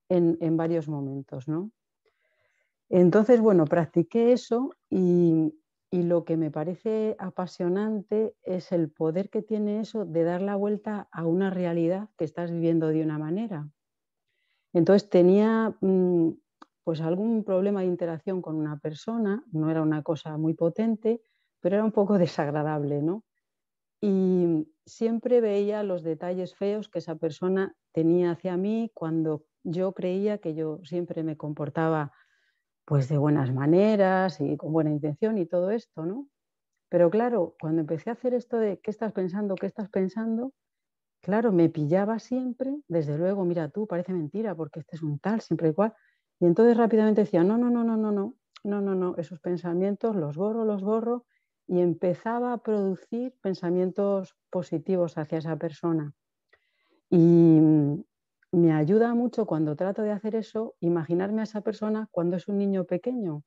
en, 0.08 0.38
en 0.40 0.56
varios 0.56 0.88
momentos, 0.88 1.48
¿no? 1.48 1.70
Entonces, 2.88 3.40
bueno, 3.40 3.64
practiqué 3.64 4.32
eso 4.32 4.70
y, 4.90 5.52
lo 5.92 6.24
que 6.24 6.36
me 6.36 6.50
parece 6.50 7.16
apasionante 7.18 8.34
es 8.42 8.70
el 8.70 8.90
poder 8.90 9.30
que 9.30 9.40
tiene 9.40 9.80
eso 9.80 10.04
de 10.04 10.24
dar 10.24 10.42
la 10.42 10.54
vuelta 10.54 11.08
a 11.10 11.24
una 11.24 11.48
realidad 11.48 12.10
que 12.18 12.26
estás 12.26 12.50
viviendo 12.50 12.88
de 12.88 13.02
una 13.02 13.18
manera. 13.18 13.66
Entonces 14.74 15.08
tenía 15.08 15.74
mm, 15.80 16.32
pues 16.84 17.00
algún 17.00 17.44
problema 17.44 17.80
de 17.80 17.86
interacción 17.86 18.42
con 18.42 18.56
una 18.56 18.78
persona, 18.78 19.42
no 19.52 19.70
era 19.70 19.80
una 19.80 20.02
cosa 20.02 20.36
muy 20.36 20.52
potente, 20.52 21.22
pero 21.60 21.76
era 21.76 21.84
un 21.84 21.92
poco 21.92 22.18
desagradable, 22.18 23.00
¿no? 23.00 23.24
Y 24.02 24.68
siempre 24.84 25.40
veía 25.40 25.82
los 25.82 26.02
detalles 26.02 26.54
feos 26.54 26.90
que 26.90 26.98
esa 26.98 27.14
persona 27.14 27.74
tenía 27.92 28.32
hacia 28.32 28.58
mí 28.58 28.90
cuando 28.92 29.44
yo 29.66 29.92
creía 29.92 30.38
que 30.38 30.54
yo 30.54 30.80
siempre 30.84 31.22
me 31.24 31.36
comportaba 31.36 32.12
pues 32.84 33.08
de 33.08 33.18
buenas 33.18 33.52
maneras 33.52 34.40
y 34.40 34.56
con 34.56 34.72
buena 34.72 34.90
intención 34.90 35.38
y 35.38 35.46
todo 35.46 35.70
esto, 35.70 36.06
¿no? 36.06 36.28
Pero 36.88 37.10
claro, 37.10 37.56
cuando 37.60 37.80
empecé 37.80 38.10
a 38.10 38.12
hacer 38.12 38.32
esto 38.32 38.58
de 38.58 38.78
qué 38.78 38.92
estás 38.92 39.12
pensando, 39.12 39.56
qué 39.56 39.66
estás 39.66 39.90
pensando, 39.90 40.52
claro, 41.20 41.50
me 41.50 41.68
pillaba 41.68 42.20
siempre, 42.20 42.76
desde 42.86 43.18
luego, 43.18 43.44
mira 43.44 43.68
tú, 43.70 43.88
parece 43.88 44.12
mentira, 44.12 44.54
porque 44.54 44.80
este 44.80 44.94
es 44.94 45.02
un 45.02 45.18
tal, 45.18 45.40
siempre 45.40 45.68
igual. 45.70 45.94
Y 46.38 46.46
entonces 46.46 46.76
rápidamente 46.76 47.22
decía, 47.22 47.42
no, 47.42 47.58
no, 47.58 47.70
no, 47.70 47.82
no, 47.82 47.96
no, 47.96 48.12
no, 48.12 48.34
no, 48.62 48.80
no, 48.80 48.94
no, 48.94 49.16
esos 49.16 49.40
pensamientos 49.40 50.14
los 50.14 50.36
borro, 50.36 50.64
los 50.64 50.82
borro, 50.82 51.26
y 51.66 51.80
empezaba 51.80 52.52
a 52.52 52.58
producir 52.58 53.34
pensamientos 53.42 54.36
positivos 54.48 55.18
hacia 55.18 55.38
esa 55.38 55.56
persona. 55.56 56.14
Y, 57.10 57.60
me 58.52 58.72
ayuda 58.72 59.14
mucho 59.14 59.46
cuando 59.46 59.76
trato 59.76 60.02
de 60.02 60.12
hacer 60.12 60.34
eso, 60.34 60.74
imaginarme 60.80 61.40
a 61.40 61.44
esa 61.44 61.60
persona 61.60 62.08
cuando 62.10 62.36
es 62.36 62.48
un 62.48 62.58
niño 62.58 62.84
pequeño, 62.84 63.44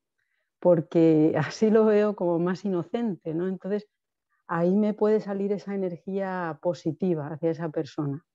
porque 0.60 1.34
así 1.38 1.70
lo 1.70 1.86
veo 1.86 2.16
como 2.16 2.40
más 2.40 2.66
inocente, 2.66 3.34
¿no? 3.34 3.48
Entonces, 3.48 3.88
ahí 4.48 4.76
me 4.76 4.94
puede 4.94 5.20
salir 5.22 5.52
esa 5.52 5.76
energía 5.76 6.60
positiva 6.62 7.28
hacia 7.28 7.52
esa 7.52 7.70
persona. 7.70 8.26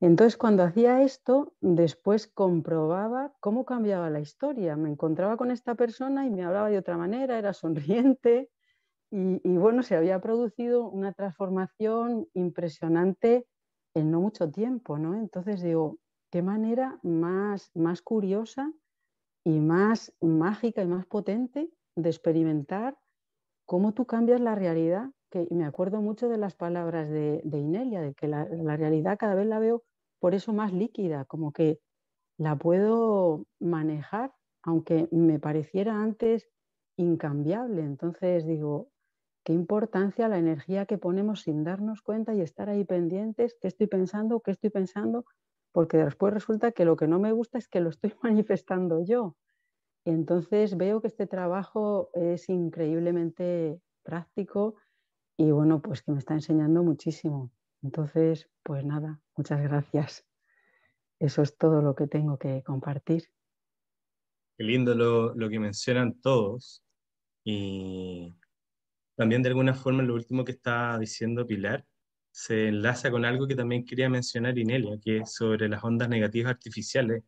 Entonces, 0.00 0.38
cuando 0.38 0.62
hacía 0.62 1.02
esto, 1.02 1.52
después 1.60 2.26
comprobaba 2.26 3.34
cómo 3.38 3.66
cambiaba 3.66 4.08
la 4.08 4.20
historia. 4.20 4.74
Me 4.74 4.88
encontraba 4.88 5.36
con 5.36 5.50
esta 5.50 5.74
persona 5.74 6.24
y 6.26 6.30
me 6.30 6.42
hablaba 6.42 6.70
de 6.70 6.78
otra 6.78 6.96
manera, 6.96 7.38
era 7.38 7.52
sonriente 7.52 8.48
y, 9.10 9.56
bueno, 9.56 9.82
se 9.82 9.96
había 9.96 10.20
producido 10.20 10.88
una 10.88 11.12
transformación 11.12 12.28
impresionante 12.32 13.46
en 13.94 14.10
no 14.10 14.20
mucho 14.20 14.50
tiempo, 14.50 14.98
¿no? 14.98 15.14
Entonces 15.14 15.62
digo, 15.62 15.98
qué 16.30 16.42
manera 16.42 16.98
más, 17.02 17.70
más 17.74 18.02
curiosa 18.02 18.72
y 19.44 19.58
más 19.60 20.14
mágica 20.20 20.82
y 20.82 20.86
más 20.86 21.06
potente 21.06 21.70
de 21.96 22.08
experimentar 22.08 22.96
cómo 23.66 23.92
tú 23.92 24.06
cambias 24.06 24.40
la 24.40 24.54
realidad, 24.54 25.10
que 25.30 25.46
me 25.50 25.64
acuerdo 25.64 26.00
mucho 26.00 26.28
de 26.28 26.38
las 26.38 26.54
palabras 26.54 27.08
de, 27.08 27.42
Inelia, 27.44 28.00
de 28.00 28.14
que 28.14 28.28
la, 28.28 28.44
la, 28.46 28.76
realidad 28.76 29.16
cada 29.18 29.34
vez 29.34 29.46
la 29.46 29.58
veo 29.58 29.84
por 30.18 30.34
eso 30.34 30.52
más 30.52 30.72
líquida, 30.72 31.24
como 31.24 31.52
que 31.52 31.80
la 32.36 32.56
puedo 32.56 33.46
manejar, 33.60 34.32
aunque 34.62 35.08
me 35.12 35.38
pareciera 35.38 36.02
antes 36.02 36.48
incambiable. 36.96 37.82
Entonces 37.82 38.44
digo, 38.46 38.88
qué 39.44 39.52
importancia 39.52 40.28
la 40.28 40.38
energía 40.38 40.86
que 40.86 40.98
ponemos 40.98 41.42
sin 41.42 41.64
darnos 41.64 42.02
cuenta 42.02 42.34
y 42.34 42.40
estar 42.40 42.68
ahí 42.68 42.84
pendientes, 42.84 43.56
qué 43.60 43.68
estoy 43.68 43.86
pensando, 43.86 44.40
qué 44.40 44.50
estoy 44.50 44.70
pensando, 44.70 45.24
porque 45.72 45.98
después 45.98 46.34
resulta 46.34 46.72
que 46.72 46.84
lo 46.84 46.96
que 46.96 47.06
no 47.06 47.18
me 47.18 47.32
gusta 47.32 47.58
es 47.58 47.68
que 47.68 47.80
lo 47.80 47.90
estoy 47.90 48.14
manifestando 48.22 49.04
yo. 49.04 49.36
entonces 50.04 50.76
veo 50.76 51.00
que 51.00 51.08
este 51.08 51.26
trabajo 51.26 52.10
es 52.14 52.48
increíblemente 52.48 53.80
práctico 54.02 54.76
y 55.36 55.50
bueno, 55.52 55.80
pues 55.80 56.02
que 56.02 56.12
me 56.12 56.18
está 56.18 56.34
enseñando 56.34 56.82
muchísimo. 56.82 57.50
Entonces, 57.82 58.50
pues 58.62 58.84
nada, 58.84 59.20
muchas 59.36 59.62
gracias. 59.62 60.26
Eso 61.18 61.40
es 61.42 61.56
todo 61.56 61.80
lo 61.80 61.94
que 61.94 62.06
tengo 62.06 62.38
que 62.38 62.62
compartir. 62.62 63.24
Qué 64.58 64.64
lindo 64.64 64.94
lo, 64.94 65.34
lo 65.34 65.48
que 65.48 65.58
mencionan 65.58 66.20
todos. 66.20 66.84
Y 67.42 68.36
también 69.20 69.42
de 69.42 69.50
alguna 69.50 69.74
forma 69.74 70.02
lo 70.02 70.14
último 70.14 70.46
que 70.46 70.52
está 70.52 70.98
diciendo 70.98 71.46
Pilar 71.46 71.84
se 72.30 72.68
enlaza 72.68 73.10
con 73.10 73.26
algo 73.26 73.46
que 73.46 73.54
también 73.54 73.84
quería 73.84 74.08
mencionar 74.08 74.56
Inelia, 74.56 74.98
que 74.98 75.18
es 75.18 75.34
sobre 75.34 75.68
las 75.68 75.84
ondas 75.84 76.08
negativas 76.08 76.52
artificiales 76.52 77.22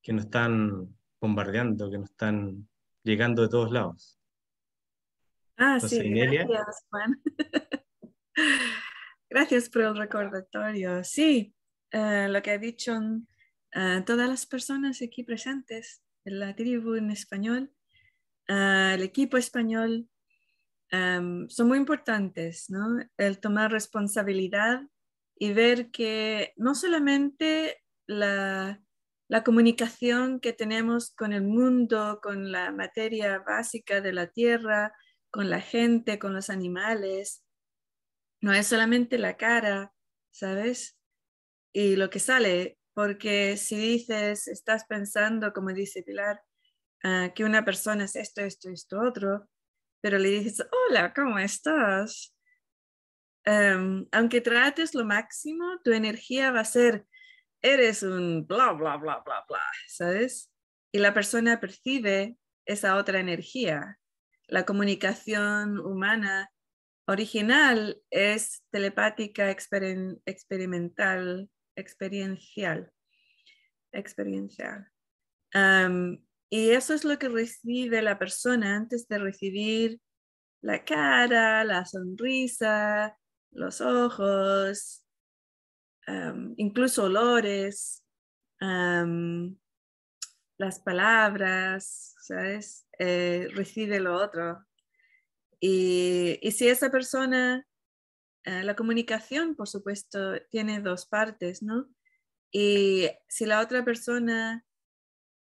que 0.00 0.12
nos 0.12 0.26
están 0.26 0.96
bombardeando, 1.20 1.90
que 1.90 1.98
nos 1.98 2.10
están 2.10 2.68
llegando 3.02 3.42
de 3.42 3.48
todos 3.48 3.72
lados. 3.72 4.20
Ah, 5.56 5.80
sí, 5.80 6.08
gracias, 6.08 6.86
Juan. 6.88 7.20
gracias 9.28 9.68
por 9.70 9.82
el 9.82 9.96
recordatorio. 9.96 11.02
Sí, 11.02 11.52
eh, 11.90 12.28
lo 12.28 12.40
que 12.42 12.52
ha 12.52 12.58
dicho 12.58 12.96
uh, 12.96 14.04
todas 14.06 14.28
las 14.28 14.46
personas 14.46 15.02
aquí 15.02 15.24
presentes, 15.24 16.00
en 16.24 16.38
la 16.38 16.54
tribu 16.54 16.94
en 16.94 17.10
español, 17.10 17.72
uh, 18.48 18.94
el 18.94 19.02
equipo 19.02 19.36
español, 19.36 20.08
um, 20.92 21.48
son 21.48 21.68
muy 21.68 21.78
importantes, 21.78 22.70
¿no? 22.70 22.98
El 23.16 23.38
tomar 23.40 23.70
responsabilidad 23.70 24.82
y 25.36 25.52
ver 25.52 25.90
que 25.90 26.52
no 26.56 26.74
solamente 26.74 27.82
la, 28.06 28.82
la 29.28 29.44
comunicación 29.44 30.40
que 30.40 30.52
tenemos 30.52 31.14
con 31.14 31.32
el 31.32 31.42
mundo, 31.42 32.20
con 32.22 32.50
la 32.50 32.72
materia 32.72 33.38
básica 33.40 34.00
de 34.00 34.12
la 34.12 34.28
tierra, 34.28 34.94
con 35.30 35.50
la 35.50 35.60
gente, 35.60 36.18
con 36.18 36.32
los 36.32 36.50
animales. 36.50 37.44
No 38.40 38.52
es 38.52 38.66
solamente 38.66 39.18
la 39.18 39.36
cara, 39.36 39.92
¿sabes? 40.30 40.98
Y 41.72 41.96
lo 41.96 42.08
que 42.10 42.18
sale, 42.18 42.78
porque 42.94 43.56
si 43.56 43.76
dices, 43.76 44.48
estás 44.48 44.84
pensando, 44.86 45.52
como 45.52 45.72
dice 45.72 46.02
Pilar, 46.02 46.40
ah, 47.04 47.30
que 47.34 47.44
una 47.44 47.64
persona 47.64 48.04
es 48.04 48.16
esto, 48.16 48.40
esto, 48.40 48.70
esto, 48.70 49.00
otro, 49.00 49.48
pero 50.00 50.18
le 50.18 50.30
dices, 50.30 50.66
hola, 50.70 51.12
¿cómo 51.14 51.38
estás? 51.38 52.34
Em, 53.44 54.06
aunque 54.12 54.40
trates 54.40 54.94
lo 54.94 55.04
máximo, 55.04 55.80
tu 55.82 55.92
energía 55.92 56.50
va 56.50 56.60
a 56.60 56.64
ser, 56.64 57.06
eres 57.62 58.02
un 58.02 58.46
bla, 58.46 58.72
bla, 58.72 58.96
bla, 58.96 59.22
bla, 59.24 59.44
bla, 59.48 59.62
¿sabes? 59.86 60.52
Y 60.92 60.98
la 60.98 61.14
persona 61.14 61.60
percibe 61.60 62.36
esa 62.66 62.96
otra 62.96 63.20
energía 63.20 63.98
la 64.48 64.64
comunicación 64.64 65.78
humana 65.78 66.50
original 67.06 68.02
es 68.10 68.64
telepática 68.70 69.50
experimental, 69.50 71.50
experiencial. 71.76 72.90
experiencial. 73.92 74.90
Y 76.50 76.70
eso 76.70 76.94
es 76.94 77.04
lo 77.04 77.18
que 77.18 77.28
recibe 77.28 78.02
la 78.02 78.18
persona 78.18 78.76
antes 78.76 79.06
de 79.08 79.18
recibir 79.18 80.00
la 80.60 80.84
cara, 80.84 81.64
la 81.64 81.84
sonrisa, 81.84 83.16
los 83.50 83.80
ojos, 83.80 85.04
incluso 86.56 87.04
olores, 87.04 88.04
las 90.58 90.80
palabras, 90.80 92.14
¿sabes? 92.20 92.86
Eh, 92.98 93.48
recibe 93.54 94.00
lo 94.00 94.16
otro. 94.16 94.64
Y, 95.60 96.38
si 96.50 96.68
esa 96.68 96.90
persona, 96.90 97.66
eh, 98.44 98.62
la 98.64 98.74
comunicación, 98.74 99.54
por 99.54 99.68
supuesto, 99.68 100.40
tiene 100.50 100.80
dos 100.80 101.06
partes, 101.06 101.62
¿no? 101.62 101.88
Y 102.50 103.08
si 103.28 103.46
la 103.46 103.60
otra 103.60 103.84
persona 103.84 104.64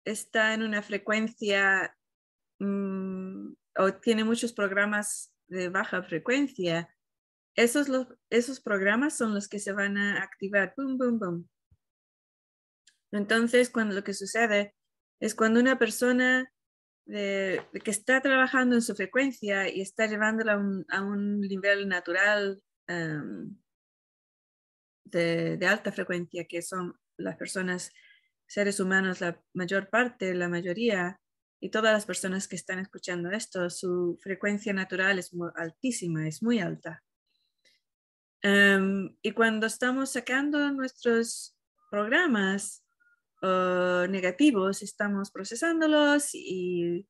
está 0.04 0.54
en 0.54 0.62
una 0.62 0.82
frecuencia 0.82 1.96
mm, 2.58 3.52
o 3.78 3.94
tiene 3.94 4.24
muchos 4.24 4.52
programas 4.52 5.34
de 5.48 5.68
baja 5.68 6.02
frecuencia, 6.02 6.94
esos, 7.54 7.88
esos 8.30 8.60
programas 8.60 9.16
son 9.16 9.34
los 9.34 9.48
que 9.48 9.58
se 9.58 9.72
van 9.72 9.98
a 9.98 10.22
activar. 10.22 10.72
Boom, 10.76 10.96
boom, 10.96 11.18
boom. 11.18 11.48
Entonces, 13.12 13.68
cuando 13.68 13.94
lo 13.94 14.02
que 14.02 14.14
sucede 14.14 14.74
es 15.20 15.34
cuando 15.34 15.60
una 15.60 15.78
persona 15.78 16.50
que 17.06 17.60
está 17.84 18.20
trabajando 18.20 18.76
en 18.76 18.82
su 18.82 18.94
frecuencia 18.94 19.68
y 19.68 19.80
está 19.80 20.06
llevándola 20.06 20.54
a 20.88 21.02
un, 21.02 21.40
nivel 21.40 21.88
natural 21.88 22.62
em, 22.86 23.56
de, 25.04 25.58
alta 25.66 25.92
frecuencia, 25.92 26.46
que 26.46 26.62
son 26.62 26.94
las 27.18 27.36
personas, 27.36 27.92
seres 28.52 28.80
humanos, 28.80 29.22
la 29.22 29.42
mayor 29.54 29.88
parte, 29.88 30.34
la 30.34 30.46
mayoría, 30.46 31.18
y 31.58 31.70
todas 31.70 31.94
las 31.94 32.04
personas 32.04 32.48
que 32.48 32.56
están 32.56 32.80
escuchando 32.80 33.30
esto, 33.30 33.70
su 33.70 34.18
frecuencia 34.20 34.74
natural 34.74 35.18
es 35.18 35.32
muy 35.32 35.48
altísima, 35.54 36.28
es 36.28 36.42
muy 36.42 36.58
alta. 36.58 37.02
Em, 38.42 39.16
y 39.22 39.30
cuando 39.30 39.66
estamos 39.66 40.10
sacando 40.10 40.70
nuestros 40.70 41.56
programas 41.90 42.84
negativos, 43.42 44.82
estamos 44.82 45.30
procesándolos 45.32 46.34
y 46.34 47.08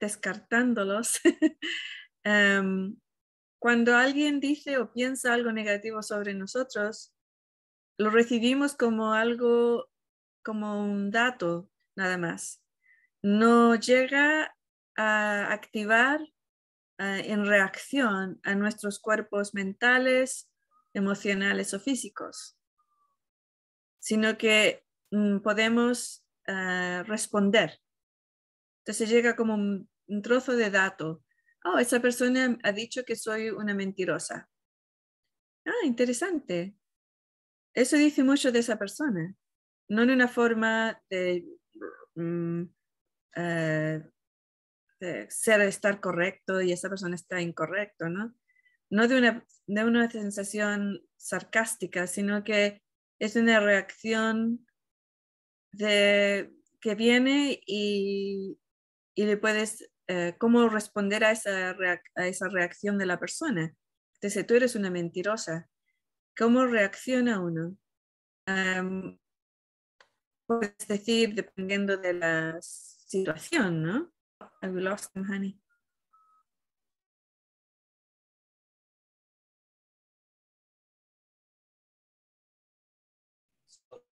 descartándolos. 0.00 1.20
Em, 2.22 2.96
cuando 3.58 3.96
alguien 3.96 4.40
dice 4.40 4.76
o 4.76 4.92
piensa 4.92 5.32
algo 5.32 5.52
negativo 5.52 6.02
sobre 6.02 6.34
nosotros, 6.34 7.14
lo 7.96 8.10
recibimos 8.10 8.74
como 8.74 9.12
algo, 9.12 9.89
como 10.42 10.82
un 10.82 11.10
dato 11.10 11.70
nada 11.96 12.18
más. 12.18 12.62
No 13.22 13.74
llega 13.74 14.54
a 14.96 15.52
activar 15.52 16.20
eh, 16.98 17.24
en 17.26 17.46
reacción 17.46 18.40
a 18.44 18.54
nuestros 18.54 19.00
cuerpos 19.00 19.54
mentales, 19.54 20.50
emocionales 20.94 21.74
o 21.74 21.80
físicos, 21.80 22.58
sino 23.98 24.38
que 24.38 24.84
Mm, 25.10 25.40
podemos 25.40 26.24
eh, 26.46 27.02
responder. 27.04 27.80
Entonces 28.82 29.08
llega 29.08 29.36
como 29.36 29.54
un, 29.54 29.88
trozo 30.22 30.56
de 30.56 30.70
dato. 30.70 31.22
Oh, 31.64 31.78
esa 31.78 32.00
persona 32.00 32.58
ha 32.64 32.72
dicho 32.72 33.04
que 33.04 33.16
soy 33.16 33.50
una 33.50 33.74
mentirosa. 33.74 34.48
Ah, 35.64 35.84
interesante. 35.84 36.74
Eso 37.74 37.96
dice 37.96 38.24
mucho 38.24 38.50
de 38.50 38.60
esa 38.60 38.76
persona. 38.76 39.36
No 39.90 40.02
en 40.04 40.10
una 40.10 40.28
forma 40.28 41.02
de, 41.10 41.44
mm, 42.14 42.62
eh, 43.36 44.02
ser, 45.28 45.60
estar 45.62 46.00
correcto 46.00 46.60
y 46.60 46.72
esa 46.72 46.88
persona 46.88 47.16
está 47.16 47.40
incorrecto, 47.40 48.08
¿no? 48.08 48.34
No 48.88 49.08
de 49.08 49.18
una, 49.18 49.46
de 49.66 49.84
una 49.84 50.10
sensación 50.10 51.02
sarcástica, 51.16 52.06
sino 52.06 52.44
que 52.44 52.82
es 53.18 53.34
una 53.34 53.58
reacción 53.58 54.66
de, 55.72 56.52
que 56.80 56.94
viene 56.94 57.60
y, 57.66 58.58
y 59.16 59.24
le 59.24 59.36
puedes, 59.38 59.90
eh, 60.06 60.36
cómo 60.38 60.68
responder 60.68 61.24
a 61.24 61.32
esa, 61.32 61.76
a 62.16 62.26
esa 62.28 62.48
reacción 62.48 62.96
de 62.96 63.06
la 63.06 63.18
persona. 63.18 63.74
Entonces, 64.14 64.46
tú 64.46 64.54
eres 64.54 64.76
una 64.76 64.90
mentirosa. 64.90 65.68
¿Cómo 66.36 66.64
reacciona 66.66 67.40
uno? 67.40 67.76
Puedes 70.50 70.88
decir, 70.88 71.32
dependiendo 71.32 71.96
de 71.96 72.12
la 72.12 72.58
situación, 72.60 73.82
¿no? 73.84 74.12
I 74.62 74.66
lost 74.66 75.16
honey. 75.16 75.56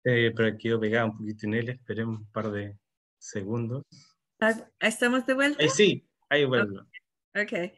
Eh, 0.05 0.33
pero 0.35 0.57
quedó 0.57 0.79
pegado 0.79 1.11
un 1.11 1.17
poquito 1.19 1.45
en 1.45 1.53
él, 1.53 1.69
esperemos 1.69 2.21
un 2.21 2.31
par 2.31 2.49
de 2.49 2.79
segundos. 3.19 3.83
Ah, 4.39 4.55
¿Estamos 4.79 5.27
de 5.27 5.35
vuelta? 5.35 5.63
Eh, 5.63 5.69
sí, 5.69 6.09
ahí 6.29 6.45
vuelvo. 6.45 6.79
ok. 7.35 7.71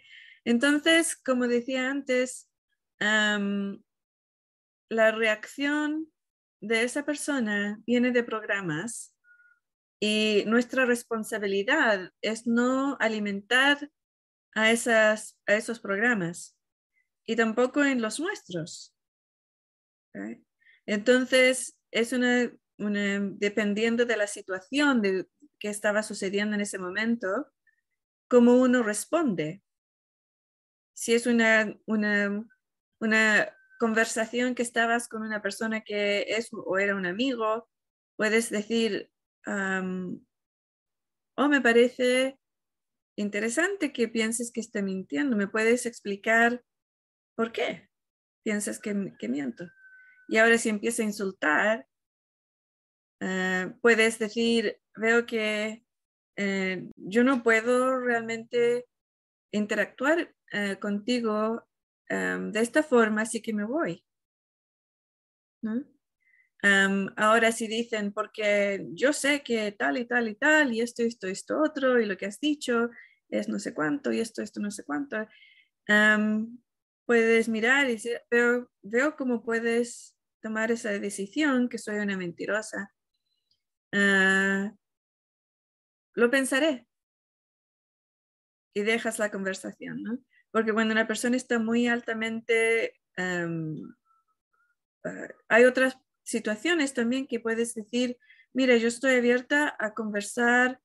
Entonces, 0.45 1.17
como 1.17 1.49
decía 1.49 1.91
antes, 1.91 2.49
la 2.99 3.77
reacción 5.11 6.09
de 6.65 6.83
esa 6.83 7.05
persona 7.05 7.79
viene 7.85 8.11
de 8.11 8.23
programas 8.23 9.15
Y 9.99 10.43
nuestra 10.45 10.85
responsabilidad 10.85 12.11
es 12.21 12.45
no 12.45 12.97
alimentar 12.99 13.89
a, 14.53 14.71
esas, 14.71 15.37
a 15.47 15.55
esos 15.55 15.79
programas 15.79 16.57
y 17.25 17.35
tampoco 17.35 17.83
en 17.83 18.01
los 18.01 18.19
nuestros. 18.19 18.93
Entonces, 20.85 21.79
es 21.91 22.13
una, 22.13 22.51
dependiendo 22.77 24.05
de 24.05 24.17
la 24.17 24.27
situación 24.27 25.01
de 25.01 25.27
que 25.59 25.69
estaba 25.69 26.03
sucediendo 26.03 26.55
en 26.55 26.61
ese 26.61 26.77
momento, 26.77 27.27
cómo 28.27 28.55
uno 28.55 28.83
responde. 28.83 29.63
Si 30.93 31.13
es 31.13 31.25
una, 31.25 31.75
una, 31.85 32.45
una 32.99 33.57
conversación 33.79 34.55
que 34.55 34.63
estabas 34.63 35.07
con 35.07 35.21
una 35.21 35.41
persona 35.41 35.81
que 35.81 36.25
es 36.27 36.49
o 36.51 36.77
era 36.77 36.95
un 36.95 37.05
amigo, 37.05 37.67
puedes 38.17 38.49
decir, 38.49 39.09
oh, 41.37 41.47
me 41.49 41.61
parece 41.61 42.37
interesante 43.17 43.91
que 43.93 44.07
pienses 44.07 44.51
que 44.51 44.61
esté 44.61 44.81
mintiendo. 44.81 45.35
¿Me 45.37 45.47
puedes 45.47 45.85
explicar 45.85 46.63
por 47.35 47.51
qué 47.51 47.89
piensas 48.43 48.79
que, 48.79 49.13
que 49.19 49.27
miento? 49.27 49.65
Y 50.27 50.37
ahora 50.37 50.57
si 50.57 50.69
empieza 50.69 51.03
a 51.03 51.05
insultar, 51.05 51.87
eh, 53.21 53.73
puedes 53.81 54.19
decir, 54.19 54.79
veo 54.95 55.25
que 55.25 55.83
eh, 56.37 56.89
yo 56.95 57.23
no 57.23 57.43
puedo 57.43 57.99
realmente 57.99 58.87
interactuar 59.51 60.33
eh, 60.51 60.77
contigo 60.79 61.63
de 62.09 62.59
esta 62.59 62.83
forma, 62.83 63.21
así 63.21 63.41
que 63.41 63.53
me 63.53 63.65
voy. 63.65 64.03
ahora 67.17 67.51
si 67.51 67.67
dicen, 67.67 68.11
porque 68.13 68.85
yo 68.93 69.13
sé 69.13 69.43
que 69.43 69.71
tal 69.71 69.97
y 69.97 70.05
tal 70.05 70.27
y 70.27 70.35
tal, 70.35 70.73
y 70.73 70.81
esto, 70.81 71.03
esto, 71.03 71.27
esto, 71.27 71.61
otro, 71.61 71.99
y 71.99 72.05
lo 72.05 72.17
que 72.17 72.25
has 72.25 72.39
dicho 72.39 72.89
es 73.29 73.49
no 73.49 73.59
sé 73.59 73.73
cuánto, 73.73 74.11
y 74.11 74.19
esto, 74.19 74.41
esto, 74.41 74.59
no 74.59 74.71
sé 74.71 74.83
cuánto, 74.83 75.27
puedes 77.05 77.49
mirar 77.49 77.87
y 77.89 77.93
decir, 77.93 78.21
veo, 78.29 79.15
cómo 79.17 79.43
puedes 79.43 80.15
tomar 80.41 80.71
esa 80.71 80.91
decisión, 80.91 81.69
que 81.69 81.77
soy 81.77 81.97
una 81.97 82.17
mentirosa. 82.17 82.91
Ah, 83.93 84.73
lo 86.13 86.29
pensaré. 86.29 86.87
Y 88.73 88.83
dejas 88.83 89.19
la 89.19 89.31
conversación. 89.31 90.25
Porque 90.55 90.71
cuando 90.71 90.93
una 90.93 91.05
persona 91.05 91.35
está 91.35 91.59
muy 91.59 91.89
altamente... 91.89 93.01
Ah, 93.17 93.45
hay 95.49 95.65
otras 95.65 95.97
situaciones 96.23 96.93
también 96.93 97.27
que 97.27 97.41
puedes 97.41 97.75
decir, 97.75 98.17
mira, 98.53 98.77
yo 98.77 98.87
estoy 98.87 99.15
abierta 99.15 99.75
a 99.77 99.93
conversar 99.93 100.79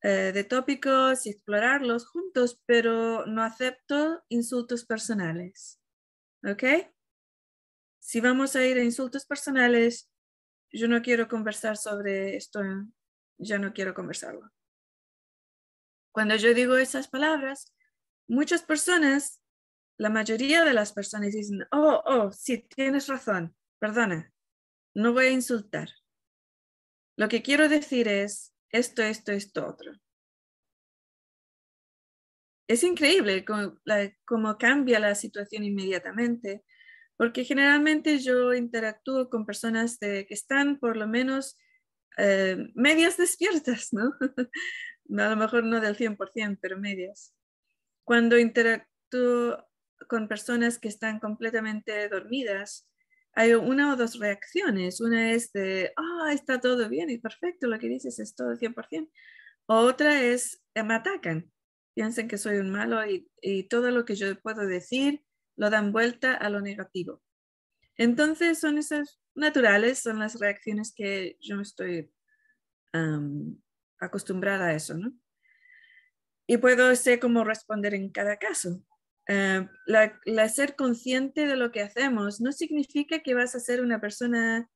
eh, 0.00 0.30
de 0.32 0.44
tópicos 0.44 1.26
y 1.26 1.30
explorarlos 1.30 2.06
juntos, 2.06 2.62
pero 2.66 3.26
no 3.26 3.42
acepto 3.42 4.22
insultos 4.28 4.86
personales. 4.86 5.80
¿Ok? 6.48 6.62
Si 7.98 8.20
vamos 8.20 8.54
a 8.54 8.64
ir 8.64 8.78
a 8.78 8.84
insultos 8.84 9.26
personales, 9.26 10.08
yo 10.70 10.86
no 10.86 11.02
quiero 11.02 11.26
conversar 11.26 11.76
sobre 11.76 12.36
esto, 12.36 12.60
ya 13.38 13.58
no 13.58 13.72
quiero 13.72 13.92
conversarlo. 13.92 14.52
Cuando 16.12 16.36
yo 16.36 16.54
digo 16.54 16.76
esas 16.76 17.08
palabras, 17.08 17.73
muchas 18.28 18.62
personas, 18.62 19.42
la 19.98 20.10
mayoría 20.10 20.64
de 20.64 20.72
las 20.72 20.92
personas 20.92 21.32
dicen, 21.32 21.66
oh, 21.72 22.02
oh, 22.04 22.32
sí, 22.32 22.66
tienes 22.74 23.08
razón, 23.08 23.54
perdona, 23.78 24.32
no 24.94 25.12
voy 25.12 25.26
a 25.26 25.30
insultar. 25.30 25.88
Lo 27.16 27.28
que 27.28 27.42
quiero 27.42 27.68
decir 27.68 28.08
es 28.08 28.54
esto, 28.70 29.02
esto, 29.02 29.32
esto, 29.32 29.66
otro. 29.66 29.92
Es 32.66 32.82
increíble 32.82 33.44
cómo, 33.44 34.58
cambia 34.58 34.98
la 34.98 35.14
situación 35.14 35.64
inmediatamente 35.64 36.64
porque 37.16 37.44
generalmente 37.44 38.18
yo 38.18 38.54
interactúo 38.54 39.30
con 39.30 39.46
personas 39.46 39.98
que 39.98 40.26
están 40.30 40.80
por 40.80 40.96
lo 40.96 41.06
menos 41.06 41.56
eh, 42.16 42.56
medias 42.74 43.16
despiertas, 43.16 43.92
¿no? 43.92 44.14
a 45.18 45.28
lo 45.28 45.36
mejor 45.36 45.64
no 45.64 45.80
del 45.80 45.96
100%, 45.96 46.58
pero 46.60 46.78
medias. 46.78 47.34
Cuando 48.04 48.38
interactúo 48.38 49.66
con 50.08 50.28
personas 50.28 50.78
que 50.78 50.88
están 50.88 51.18
completamente 51.18 52.08
dormidas, 52.08 52.88
hay 53.32 53.54
una 53.54 53.92
o 53.92 53.96
dos 53.96 54.18
reacciones. 54.18 55.00
Una 55.00 55.32
es 55.32 55.52
de, 55.52 55.92
ah, 55.96 56.32
está 56.32 56.60
todo 56.60 56.88
bien 56.88 57.10
y 57.10 57.18
perfecto, 57.18 57.66
lo 57.66 57.78
que 57.78 57.88
dices 57.88 58.18
es 58.18 58.34
todo 58.34 58.54
100%. 58.56 59.10
Otra 59.66 60.22
es, 60.22 60.62
eh, 60.74 60.82
me 60.82 60.94
atacan, 60.94 61.50
piensan 61.94 62.28
que 62.28 62.38
soy 62.38 62.58
un 62.58 62.70
malo 62.70 63.04
y, 63.06 63.28
y 63.40 63.64
todo 63.64 63.90
lo 63.90 64.04
que 64.04 64.14
yo 64.14 64.38
puedo 64.40 64.66
decir 64.66 65.24
lo 65.56 65.70
dan 65.70 65.92
vuelta 65.92 66.34
a 66.34 66.48
lo 66.50 66.60
negativo. 66.60 67.22
Entonces 67.96 68.58
son 68.58 68.78
esas 68.78 69.20
naturales, 69.34 70.00
son 70.00 70.18
las 70.18 70.38
reacciones 70.38 70.92
que 70.94 71.36
yo 71.40 71.60
estoy 71.60 72.10
acostumbrada 73.98 74.66
a 74.66 74.74
eso, 74.74 74.94
¿no? 74.96 75.12
Y 76.46 76.58
puedo 76.58 76.94
ser 76.94 77.20
cómo 77.20 77.44
responder 77.44 77.94
en 77.94 78.10
cada 78.10 78.36
caso. 78.36 78.82
Eh, 79.26 79.66
la, 79.86 80.48
ser 80.48 80.76
consciente 80.76 81.46
de 81.46 81.56
lo 81.56 81.72
que 81.72 81.80
hacemos 81.80 82.40
no 82.40 82.52
significa 82.52 83.20
que 83.20 83.34
vas 83.34 83.54
a 83.54 83.60
ser 83.60 83.80
una 83.80 84.00
persona 84.00 84.68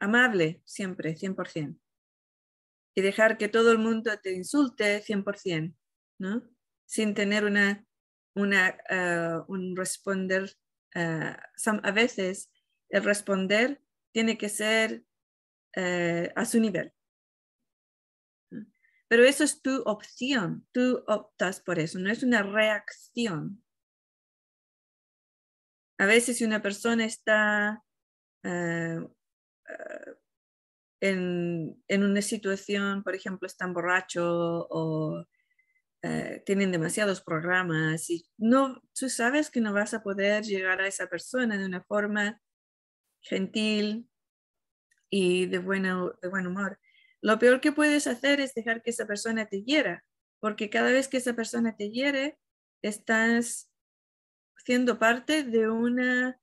amable 0.00 0.62
siempre, 0.64 1.14
100%. 1.14 1.78
Y 2.96 3.02
dejar 3.02 3.36
que 3.36 3.48
todo 3.48 3.72
el 3.72 3.78
mundo 3.78 4.10
te 4.22 4.32
insulte 4.32 5.02
100%, 5.02 5.74
¿no? 6.18 6.42
Sin 6.86 7.12
tener 7.12 7.44
una 7.44 7.84
una, 8.34 8.76
eh, 8.88 9.40
un 9.48 9.76
responder, 9.76 10.50
eh, 10.94 11.36
a 11.82 11.90
veces 11.92 12.50
el 12.88 13.04
responder 13.04 13.80
tiene 14.12 14.38
que 14.38 14.48
ser 14.48 15.04
a 15.76 16.44
su 16.44 16.60
nivel. 16.60 16.92
Pero 19.14 19.26
eso 19.26 19.44
es 19.44 19.62
tu 19.62 19.80
opción, 19.82 20.66
tú 20.72 21.04
optas 21.06 21.60
por 21.60 21.78
eso, 21.78 22.00
no 22.00 22.10
es 22.10 22.24
una 22.24 22.42
reacción. 22.42 23.62
A 25.98 26.06
veces 26.06 26.38
si 26.38 26.44
una 26.44 26.60
persona 26.60 27.04
está 27.04 27.84
en, 28.42 29.08
en, 31.00 32.02
una 32.02 32.22
situación, 32.22 33.04
por 33.04 33.14
ejemplo, 33.14 33.46
está 33.46 33.68
borracho 33.68 34.66
o 34.68 35.24
eh, 36.02 36.42
tienen 36.44 36.72
demasiados 36.72 37.22
programas 37.22 38.10
y 38.10 38.28
no, 38.36 38.82
tú 38.98 39.08
sabes 39.08 39.48
que 39.48 39.60
no 39.60 39.72
vas 39.72 39.94
a 39.94 40.02
poder 40.02 40.42
llegar 40.42 40.80
a 40.80 40.88
esa 40.88 41.06
persona 41.06 41.56
de 41.56 41.66
una 41.66 41.84
forma 41.84 42.42
gentil 43.20 44.10
y 45.08 45.46
de, 45.46 45.58
buena, 45.58 46.10
de 46.20 46.28
buen 46.28 46.48
humor. 46.48 46.80
Lo 47.24 47.38
peor 47.38 47.62
que 47.62 47.72
puedes 47.72 48.06
hacer 48.06 48.38
es 48.38 48.52
dejar 48.52 48.82
que 48.82 48.90
esa 48.90 49.06
persona 49.06 49.46
te 49.46 49.62
hiera, 49.62 50.04
porque 50.40 50.68
cada 50.68 50.92
vez 50.92 51.08
que 51.08 51.16
esa 51.16 51.32
persona 51.32 51.74
te 51.74 51.90
hiere, 51.90 52.38
estás 52.82 53.72
siendo 54.58 54.98
parte 54.98 55.42
de 55.42 55.70
una 55.70 56.38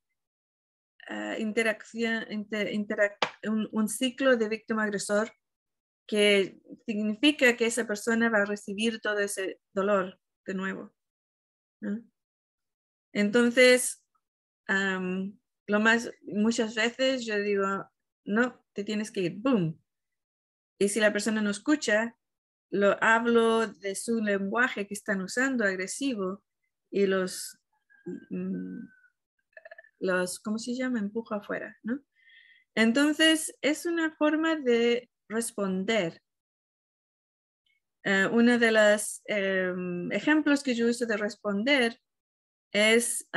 ah, 1.07 1.37
interacción, 1.37 2.25
un, 3.71 3.87
ciclo 3.89 4.37
de 4.37 4.49
víctima-agresor 4.49 5.31
que 6.07 6.59
significa 6.87 7.55
que 7.55 7.67
esa 7.67 7.85
persona 7.85 8.31
va 8.31 8.39
a 8.39 8.45
recibir 8.45 9.01
todo 9.01 9.19
ese 9.19 9.59
dolor 9.73 10.19
de 10.47 10.53
nuevo. 10.55 10.95
Entonces, 13.13 14.03
lo 14.67 15.79
más, 15.79 16.11
muchas 16.23 16.73
veces 16.73 17.23
yo 17.23 17.39
digo, 17.39 17.87
no, 18.25 18.65
te 18.73 18.83
tienes 18.83 19.11
que 19.11 19.21
ir, 19.21 19.35
boom. 19.37 19.80
Y 20.81 20.89
si 20.89 20.99
la 20.99 21.13
persona 21.13 21.43
no 21.43 21.51
escucha, 21.51 22.17
lo 22.71 22.97
hablo 23.03 23.67
de 23.67 23.93
su 23.93 24.19
lenguaje 24.19 24.87
que 24.87 24.95
están 24.95 25.21
usando 25.21 25.63
agresivo 25.63 26.43
y 26.89 27.05
los, 27.05 27.55
mm, 28.31 28.79
los 29.99 30.39
¿cómo 30.39 30.57
se 30.57 30.73
llama? 30.73 30.97
Empujo 30.97 31.35
afuera, 31.35 31.77
¿no? 31.83 31.99
Entonces, 32.73 33.55
es 33.61 33.85
una 33.85 34.15
forma 34.15 34.55
de 34.55 35.11
responder. 35.29 36.23
Eh, 38.03 38.27
uno 38.31 38.57
de 38.57 38.71
los 38.71 39.21
em, 39.25 40.11
ejemplos 40.11 40.63
que 40.63 40.73
yo 40.73 40.87
uso 40.87 41.05
de 41.05 41.17
responder 41.17 42.01
es, 42.71 43.29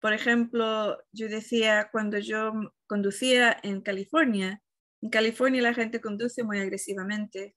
por 0.00 0.12
ejemplo, 0.12 1.02
yo 1.10 1.28
decía 1.28 1.88
cuando 1.90 2.18
yo 2.18 2.52
conducía 2.86 3.58
en 3.64 3.80
California, 3.80 4.62
en 5.02 5.10
California 5.10 5.62
la 5.62 5.74
gente 5.74 6.00
conduce 6.00 6.42
muy 6.42 6.58
agresivamente 6.58 7.56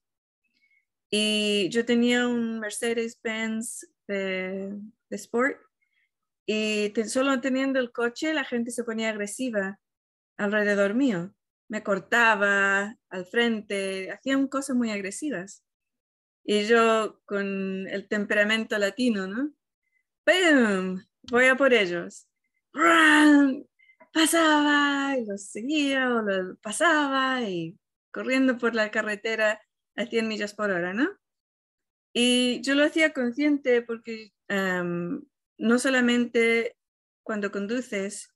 y 1.10 1.68
yo 1.70 1.84
tenía 1.84 2.26
un 2.26 2.60
Mercedes-Benz 2.60 3.88
de, 4.08 4.78
Sport 5.10 5.58
y 6.46 6.92
solo 7.06 7.40
teniendo 7.40 7.78
el 7.78 7.92
coche 7.92 8.34
la 8.34 8.44
gente 8.44 8.70
se 8.70 8.84
ponía 8.84 9.10
agresiva 9.10 9.78
alrededor 10.36 10.94
mío 10.94 11.34
me 11.68 11.82
cortaba 11.82 12.96
al 13.08 13.26
frente, 13.26 14.10
hacían 14.10 14.48
cosas 14.48 14.76
muy 14.76 14.90
agresivas. 14.90 15.64
Y 16.44 16.66
yo 16.66 17.20
con 17.24 17.88
el 17.88 18.06
temperamento 18.06 18.78
latino, 18.78 19.26
¿no? 19.26 19.52
¡Pum! 20.24 21.02
Voy 21.22 21.46
a 21.46 21.56
por 21.56 21.72
ellos. 21.72 22.28
Pasaba 24.14 25.18
y 25.18 25.26
los 25.26 25.48
seguía 25.50 26.08
o 26.08 26.22
los 26.22 26.56
pasaba 26.60 27.42
y 27.42 27.76
corriendo 28.12 28.56
por 28.56 28.76
la 28.76 28.92
carretera 28.92 29.60
a 29.96 30.06
100 30.06 30.28
millas 30.28 30.54
por 30.54 30.70
hora, 30.70 30.94
¿no? 30.94 31.08
Y 32.12 32.62
yo 32.62 32.76
lo 32.76 32.84
hacía 32.84 33.12
consciente 33.12 33.82
porque 33.82 34.32
no 34.48 35.78
solamente 35.80 36.76
cuando 37.24 37.50
conduces, 37.50 38.32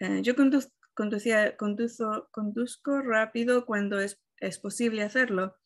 eh, 0.00 0.22
yo 0.22 0.34
conduzo, 0.34 2.28
conduzco 2.30 3.02
rápido 3.02 3.66
cuando 3.66 4.00
es, 4.00 4.18
es 4.38 4.58
posible 4.58 5.02
hacerlo, 5.02 5.56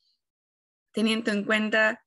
teniendo 0.93 1.31
en 1.31 1.45
cuenta 1.45 2.05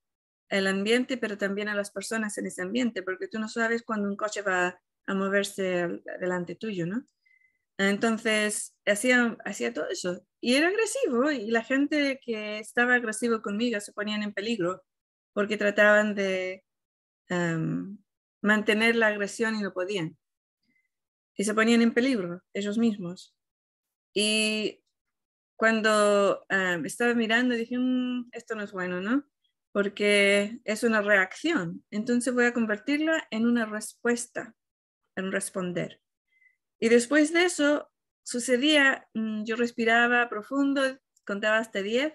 el 0.50 0.68
ambiente, 0.68 1.18
pero 1.18 1.38
también 1.38 1.70
a 1.70 1.76
las 1.76 1.90
personas 1.90 2.38
en 2.38 2.48
ese 2.48 2.64
ambiente, 2.64 3.02
porque 3.02 3.30
tú 3.30 3.40
no 3.40 3.48
sabes 3.48 3.82
cuándo 3.84 4.10
un 4.10 4.18
coche 4.18 4.42
va 4.42 4.78
a 5.08 5.14
moverse 5.14 6.02
delante 6.20 6.56
tuyo, 6.56 6.86
¿no? 6.86 7.06
Entonces, 7.78 8.76
hacía, 8.86 9.38
hacía 9.46 9.74
todo 9.74 9.88
eso. 9.90 10.26
Y 10.42 10.56
era 10.56 10.68
agresivo, 10.68 11.32
y 11.32 11.50
la 11.52 11.64
gente 11.64 12.20
que 12.24 12.60
estaba 12.60 12.96
agresivo 12.96 13.42
conmigo 13.42 13.80
se 13.80 13.94
ponían 13.94 14.24
en 14.24 14.34
peligro 14.34 14.84
porque 15.34 15.58
trataban 15.58 16.16
de 16.16 16.64
mantener 18.42 18.96
la 18.96 19.08
agresión 19.08 19.56
y 19.56 19.62
no 19.62 19.74
podían. 19.74 20.18
Y 21.36 21.46
se 21.46 21.54
ponían 21.54 21.82
en 21.82 21.94
peligro 21.94 22.44
ellos 22.54 22.78
mismos. 22.78 23.36
Y 24.14 24.84
cuando 25.56 26.46
estaba 26.84 27.14
mirando, 27.16 27.56
dije, 27.56 27.78
mm, 27.78 28.30
esto 28.34 28.56
no 28.56 28.64
es 28.64 28.72
bueno, 28.72 29.02
¿no? 29.02 29.24
Porque 29.72 30.60
es 30.66 30.84
una 30.84 31.02
reacción. 31.02 31.84
Entonces 31.90 32.34
voy 32.34 32.46
a 32.46 32.54
convertirla 32.54 33.28
en 33.32 33.48
una 33.48 33.66
respuesta, 33.66 34.56
en 35.16 35.32
responder. 35.32 36.02
Y 36.80 36.90
después 36.90 37.34
de 37.34 37.46
eso 37.46 37.92
sucedía, 38.24 39.08
mm, 39.14 39.44
yo 39.44 39.56
respiraba 39.56 40.30
profundo, 40.30 40.82
contaba 41.26 41.58
hasta 41.58 41.82
10. 41.82 42.14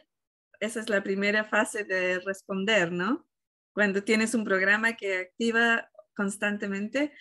Esa 0.60 0.80
es 0.80 0.88
la 0.88 1.02
primera 1.02 1.44
fase 1.44 1.84
de 1.84 2.18
responder, 2.20 2.92
¿no? 2.92 3.28
Cuando 3.72 4.02
tienes 4.02 4.34
un 4.34 4.44
programa 4.44 4.94
que 4.96 5.18
activa 5.18 5.90
constantemente. 6.14 7.12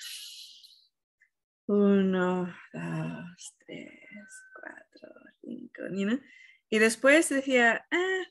Uno, 1.68 2.54
dos, 2.74 3.56
tres, 3.66 4.10
cuatro, 4.60 5.14
cinco, 5.42 5.84
Y 6.70 6.80
después 6.80 7.30
decía, 7.30 7.86
ah, 7.92 8.24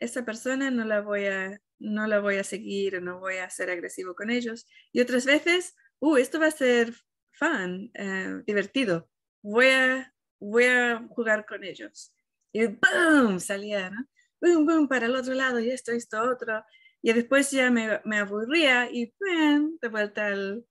esa 0.00 0.24
persona 0.24 0.70
no 0.70 0.84
la 0.84 1.00
voy 1.00 1.26
a, 1.26 1.60
no 1.78 2.06
la 2.06 2.20
voy 2.20 2.36
a 2.36 2.44
seguir, 2.44 3.00
no 3.02 3.20
voy 3.20 3.36
a 3.36 3.48
ser 3.48 3.70
agresivo 3.70 4.14
con 4.14 4.30
ellos. 4.30 4.66
Y 4.92 5.00
otras 5.00 5.24
veces, 5.24 5.74
uh, 6.00 6.16
esto 6.16 6.40
va 6.40 6.46
a 6.46 6.50
ser 6.50 6.94
fun, 7.32 7.90
eh, 7.94 8.42
divertido. 8.46 9.08
Voy 9.42 9.66
a, 9.68 10.12
voy 10.40 10.64
a 10.64 11.06
jugar 11.08 11.46
con 11.46 11.64
ellos. 11.64 12.12
Y 12.52 12.66
¡boom! 12.66 13.40
Salía, 13.40 13.90
¿no? 13.90 14.06
¡Boom, 14.40 14.66
boom! 14.66 14.88
Para 14.88 15.06
el 15.06 15.16
otro 15.16 15.34
lado 15.34 15.60
y 15.60 15.70
esto, 15.70 15.92
esto, 15.92 16.22
otro. 16.22 16.64
Y 17.02 17.12
después 17.12 17.50
ya 17.50 17.70
me, 17.70 18.00
me 18.04 18.18
aburría 18.18 18.90
y 18.90 19.12
¡pum! 19.18 19.78
de 19.80 19.88
vuelta 19.88 20.26
al, 20.26 20.66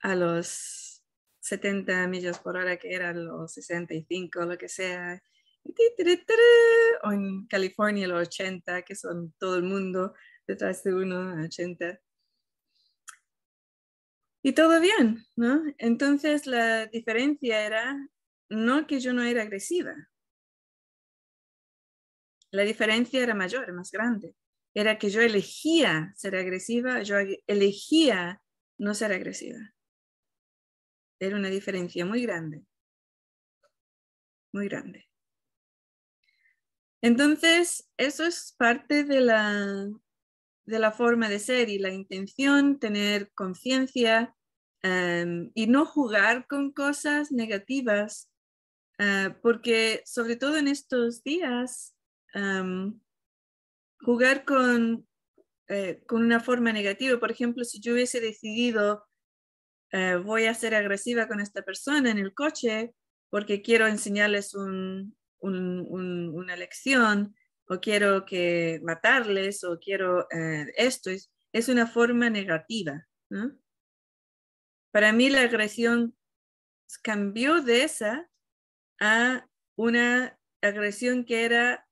a 0.00 0.14
los 0.16 1.04
70 1.40 2.08
millas 2.08 2.38
por 2.38 2.56
hora, 2.56 2.76
que 2.78 2.92
eran 2.94 3.24
los 3.24 3.52
65, 3.52 4.44
lo 4.46 4.58
que 4.58 4.68
sea. 4.68 5.22
O 7.04 7.12
en 7.12 7.46
California 7.46 8.08
los 8.08 8.28
80, 8.28 8.82
que 8.82 8.94
son 8.94 9.34
todo 9.38 9.56
el 9.56 9.62
mundo 9.62 10.14
detrás 10.46 10.82
de 10.84 10.94
uno, 10.94 11.42
80. 11.42 12.00
Y 14.46 14.52
todo 14.52 14.78
bien, 14.78 15.24
¿no? 15.36 15.62
Entonces 15.78 16.46
la 16.46 16.84
diferencia 16.84 17.64
era 17.64 17.96
no 18.50 18.86
que 18.86 19.00
yo 19.00 19.14
no 19.14 19.22
era 19.22 19.40
agresiva. 19.40 19.94
La 22.50 22.62
diferencia 22.62 23.22
era 23.22 23.34
mayor, 23.34 23.72
más 23.72 23.90
grande. 23.90 24.36
Era 24.74 24.98
que 24.98 25.08
yo 25.08 25.22
elegía 25.22 26.12
ser 26.14 26.36
agresiva, 26.36 27.02
yo 27.02 27.16
elegía 27.46 28.42
no 28.76 28.92
ser 28.92 29.14
agresiva. 29.14 29.60
Era 31.18 31.36
una 31.36 31.48
diferencia 31.48 32.04
muy 32.04 32.20
grande. 32.20 32.66
Muy 34.52 34.68
grande. 34.68 35.08
Entonces, 37.00 37.90
eso 37.96 38.26
es 38.26 38.54
parte 38.58 39.04
de 39.04 39.22
la, 39.22 39.88
de 40.66 40.78
la 40.78 40.92
forma 40.92 41.28
de 41.28 41.38
ser 41.38 41.68
y 41.68 41.78
la 41.78 41.92
intención, 41.92 42.78
tener 42.78 43.30
conciencia 43.34 44.34
em, 44.82 45.50
y 45.54 45.66
no 45.66 45.86
jugar 45.86 46.46
con 46.46 46.72
cosas 46.72 47.32
negativas, 47.32 48.30
eh, 48.98 49.34
porque 49.42 50.02
sobre 50.04 50.36
todo 50.36 50.58
en 50.58 50.68
estos 50.68 51.22
días, 51.22 51.96
em, 52.34 53.00
jugar 54.00 54.44
con, 54.44 55.06
eh, 55.68 56.02
con 56.06 56.22
una 56.22 56.40
forma 56.40 56.72
negativa, 56.72 57.18
por 57.18 57.30
ejemplo, 57.30 57.64
si 57.64 57.80
yo 57.80 57.94
hubiese 57.94 58.20
decidido 58.20 59.04
eh, 59.96 60.16
voy 60.16 60.46
a 60.46 60.54
ser 60.54 60.74
agresiva 60.74 61.28
con 61.28 61.38
esta 61.38 61.62
persona 61.62 62.10
en 62.10 62.18
el 62.18 62.34
coche 62.34 62.92
porque 63.30 63.62
quiero 63.62 63.86
enseñarles 63.86 64.52
una 64.54 66.56
lección, 66.56 67.36
o 67.68 67.80
quiero 67.80 68.24
que 68.24 68.80
matarles 68.82 69.64
o 69.64 69.78
quiero 69.78 70.28
eh, 70.30 70.66
esto, 70.76 71.10
es, 71.10 71.30
es, 71.52 71.68
una 71.68 71.86
forma 71.86 72.30
negativa. 72.30 73.06
Para 74.92 75.12
mí 75.12 75.30
la 75.30 75.42
agresión 75.42 76.16
cambió 77.02 77.60
de 77.62 77.84
esa 77.84 78.30
a 79.00 79.48
una 79.76 80.38
agresión 80.62 81.24
que 81.24 81.44
era 81.44 81.88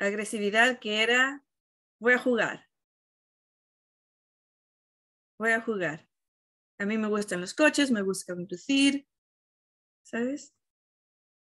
agresividad 0.00 0.78
que 0.78 1.02
era 1.02 1.44
voy 2.00 2.14
a 2.14 2.18
jugar. 2.18 2.66
Voy 5.38 5.52
a 5.52 5.60
jugar. 5.60 6.08
A 6.78 6.86
mí 6.86 6.98
me 6.98 7.08
gustan 7.08 7.40
los 7.40 7.54
coches, 7.54 7.90
me 7.90 8.02
gusta 8.02 8.34
conducir, 8.34 9.06
¿sabes? 10.02 10.54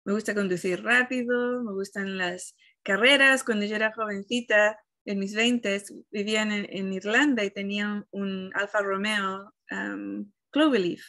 Me 0.06 0.14
gusta 0.14 0.34
conducir 0.34 0.84
rápido, 0.84 1.64
me 1.64 1.74
gustan 1.74 2.18
las 2.18 2.56
carreras. 2.88 3.44
Cuando 3.44 3.66
yo 3.66 3.76
era 3.76 3.94
jovencita, 3.94 4.80
en 5.06 5.20
mis 5.20 5.36
20, 5.36 5.84
vivía 6.12 6.42
en, 6.42 6.94
Irlanda 6.94 7.44
y 7.44 7.52
tenía 7.52 8.06
un 8.12 8.52
Alfa 8.56 8.80
Romeo 8.80 9.54
um, 9.72 10.32
Cloverleaf. 10.52 11.02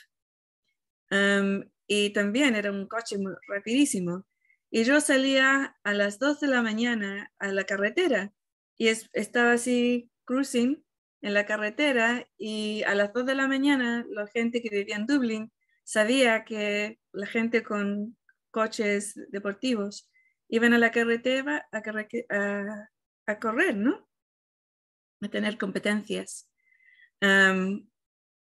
y 1.87 2.11
también 2.11 2.55
era 2.55 2.71
un 2.71 2.87
coche 2.87 3.17
muy 3.19 3.33
rapidísimo. 3.49 4.27
Y 4.71 4.85
yo 4.85 5.01
salía 5.01 5.77
a 5.83 5.95
las 5.95 6.19
2 6.19 6.41
de 6.41 6.49
la 6.49 6.63
mañana 6.63 7.33
a 7.39 7.49
la 7.49 7.65
carretera 7.65 8.33
y 8.77 8.89
estaba 8.89 9.53
así 9.53 10.11
cruising 10.25 10.85
en 11.23 11.35
la 11.35 11.47
carretera 11.47 12.29
y 12.37 12.83
a 12.85 12.95
las 12.95 13.13
2 13.13 13.25
de 13.27 13.35
la 13.35 13.49
mañana 13.49 14.05
la 14.11 14.27
gente 14.27 14.61
que 14.63 14.69
vivía 14.69 14.97
en 14.97 15.07
Dublín 15.07 15.53
sabía 15.85 16.45
que 16.45 17.01
la 17.13 17.27
gente 17.27 17.63
con 17.63 18.17
coches 18.51 19.15
deportivos 19.31 20.09
iban 20.49 20.75
a 20.75 20.79
la 20.79 20.91
carretera 20.91 21.69
a, 21.73 22.89
a, 23.27 23.39
correr, 23.39 23.77
¿no? 23.77 24.09
A 25.21 25.29
tener 25.29 25.59
competencias. 25.59 26.51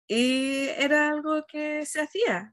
y 0.09 0.68
era 0.76 1.11
algo 1.11 1.46
que 1.46 1.86
se 1.86 2.01
hacía. 2.01 2.53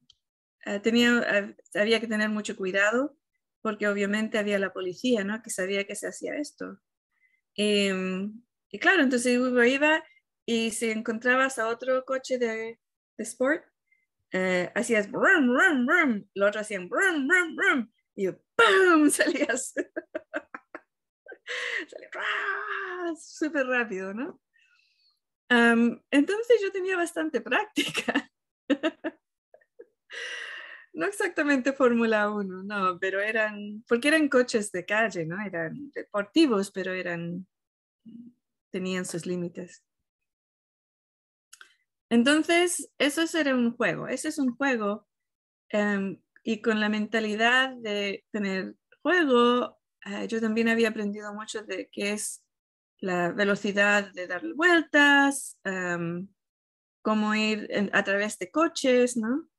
Ah, 0.65 0.81
tenía, 0.81 1.19
ah, 1.19 1.55
había 1.79 1.99
que 1.99 2.07
tener 2.07 2.29
mucho 2.29 2.55
cuidado 2.55 3.17
porque 3.61 3.87
obviamente 3.87 4.37
había 4.37 4.59
la 4.59 4.73
policía, 4.73 5.23
¿no? 5.23 5.41
Que 5.41 5.49
sabía 5.49 5.85
que 5.85 5.95
se 5.95 6.07
hacía 6.07 6.35
esto. 6.35 6.79
Y, 7.55 7.89
y 8.69 8.79
claro, 8.79 9.03
entonces 9.03 9.33
iba 9.33 10.03
y 10.45 10.71
si 10.71 10.91
encontrabas 10.91 11.59
a 11.59 11.67
otro 11.67 12.05
coche 12.05 12.37
de, 12.37 12.79
de 13.17 13.23
sport, 13.23 13.63
eh, 14.31 14.71
hacías 14.75 15.11
brum, 15.11 15.47
brum, 15.47 15.85
brum, 15.85 16.29
lo 16.35 16.47
otro 16.47 16.61
hacían 16.61 16.87
brum, 16.89 17.27
brum, 17.27 17.55
brum, 17.55 17.91
y 18.17 18.27
¡pum! 18.31 19.09
salías. 19.09 19.73
Salías 21.87 23.23
súper 23.23 23.65
rápido, 23.67 24.13
¿no? 24.13 24.41
entonces 25.49 26.61
yo 26.61 26.73
tenía 26.73 26.97
bastante 26.97 27.39
práctica. 27.39 28.29
no 30.91 31.05
exactamente 31.05 31.71
Fórmula 31.71 32.29
1, 32.29 32.63
no, 32.63 32.99
pero 32.99 33.21
eran, 33.21 33.81
porque 33.87 34.09
eran 34.09 34.27
coches 34.27 34.73
de 34.73 34.85
calle, 34.85 35.25
¿no? 35.25 35.41
Eran 35.41 35.89
deportivos, 35.93 36.69
pero 36.71 36.91
eran, 36.91 37.47
tenían 38.71 39.05
sus 39.05 39.25
límites. 39.25 39.85
Entonces, 42.09 42.91
eso 42.97 43.23
era 43.37 43.55
un 43.55 43.71
juego, 43.73 44.09
ese 44.09 44.27
es 44.27 44.39
un 44.39 44.53
juego 44.53 45.07
y 46.47 46.61
con 46.61 46.79
la 46.79 46.87
mentalidad 46.87 47.75
de 47.75 48.23
tener 48.31 48.77
juego, 49.01 49.81
eh, 50.05 50.29
yo 50.29 50.39
también 50.39 50.69
había 50.69 50.87
aprendido 50.87 51.33
mucho 51.33 51.61
de 51.63 51.89
qué 51.91 52.13
es 52.13 52.41
la 52.99 53.33
velocidad 53.33 54.13
de 54.13 54.27
dar 54.27 54.43
vueltas, 54.55 55.59
em, 55.65 56.29
cómo 57.01 57.35
ir 57.35 57.67
a 57.91 58.01
través 58.05 58.39
de 58.39 58.49
coches, 58.49 59.17
¿no? 59.17 59.49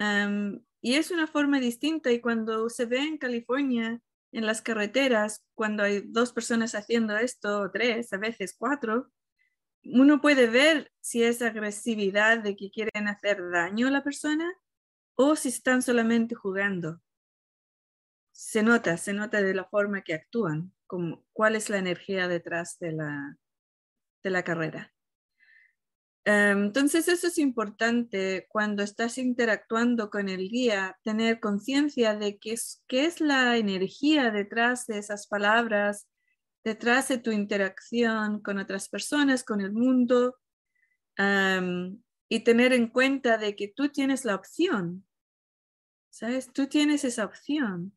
Em, 0.00 0.60
y 0.80 0.94
es 0.94 1.12
una 1.12 1.28
forma 1.28 1.60
distinta 1.60 2.10
y 2.10 2.20
cuando 2.20 2.68
se 2.68 2.86
ve 2.86 2.98
en 2.98 3.18
California, 3.18 4.00
en 4.32 4.44
las 4.44 4.60
carreteras, 4.60 5.44
cuando 5.54 5.84
hay 5.84 6.02
dos 6.04 6.32
personas 6.32 6.74
haciendo 6.74 7.16
esto, 7.16 7.70
tres, 7.72 8.12
a 8.12 8.16
veces 8.18 8.56
cuatro, 8.58 9.12
uno 9.84 10.20
puede 10.20 10.48
ver 10.48 10.90
si 11.00 11.22
es 11.22 11.42
agresividad 11.42 12.38
de 12.38 12.56
que 12.56 12.72
quieren 12.72 13.06
hacer 13.06 13.38
daño 13.52 13.86
a 13.86 13.92
la 13.92 14.02
persona 14.02 14.52
o 15.20 15.34
si 15.34 15.48
están 15.48 15.82
solamente 15.82 16.36
jugando. 16.36 17.02
Se 18.30 18.62
nota, 18.62 18.96
se 18.96 19.12
nota 19.12 19.42
de 19.42 19.52
la 19.52 19.64
forma 19.64 20.02
que 20.02 20.14
actúan, 20.14 20.72
como 20.86 21.26
cuál 21.32 21.56
es 21.56 21.68
la 21.68 21.78
energía 21.78 22.28
detrás 22.28 22.78
de 22.78 22.92
la, 22.92 23.36
de 24.22 24.30
la 24.30 24.44
carrera. 24.44 24.94
Em, 26.24 26.66
entonces 26.66 27.08
eso 27.08 27.26
es 27.26 27.38
importante 27.38 28.46
cuando 28.48 28.84
estás 28.84 29.18
interactuando 29.18 30.08
con 30.08 30.28
el 30.28 30.48
guía, 30.48 30.96
tener 31.02 31.40
conciencia 31.40 32.14
de 32.14 32.38
qué 32.38 32.52
es, 32.52 32.84
qué 32.86 33.06
es 33.06 33.20
la 33.20 33.56
energía 33.56 34.30
detrás 34.30 34.86
de 34.86 34.98
esas 34.98 35.26
palabras, 35.26 36.06
detrás 36.62 37.08
de 37.08 37.18
tu 37.18 37.32
interacción 37.32 38.40
con 38.40 38.58
otras 38.58 38.88
personas, 38.88 39.42
con 39.42 39.60
el 39.62 39.72
mundo, 39.72 40.36
em, 41.16 42.00
y 42.28 42.40
tener 42.40 42.72
en 42.72 42.86
cuenta 42.86 43.36
de 43.36 43.56
que 43.56 43.66
tú 43.66 43.88
tienes 43.88 44.24
la 44.24 44.36
opción, 44.36 45.07
¿sabes? 46.18 46.52
Tú 46.52 46.66
tienes 46.66 47.04
esa 47.04 47.24
opción. 47.24 47.96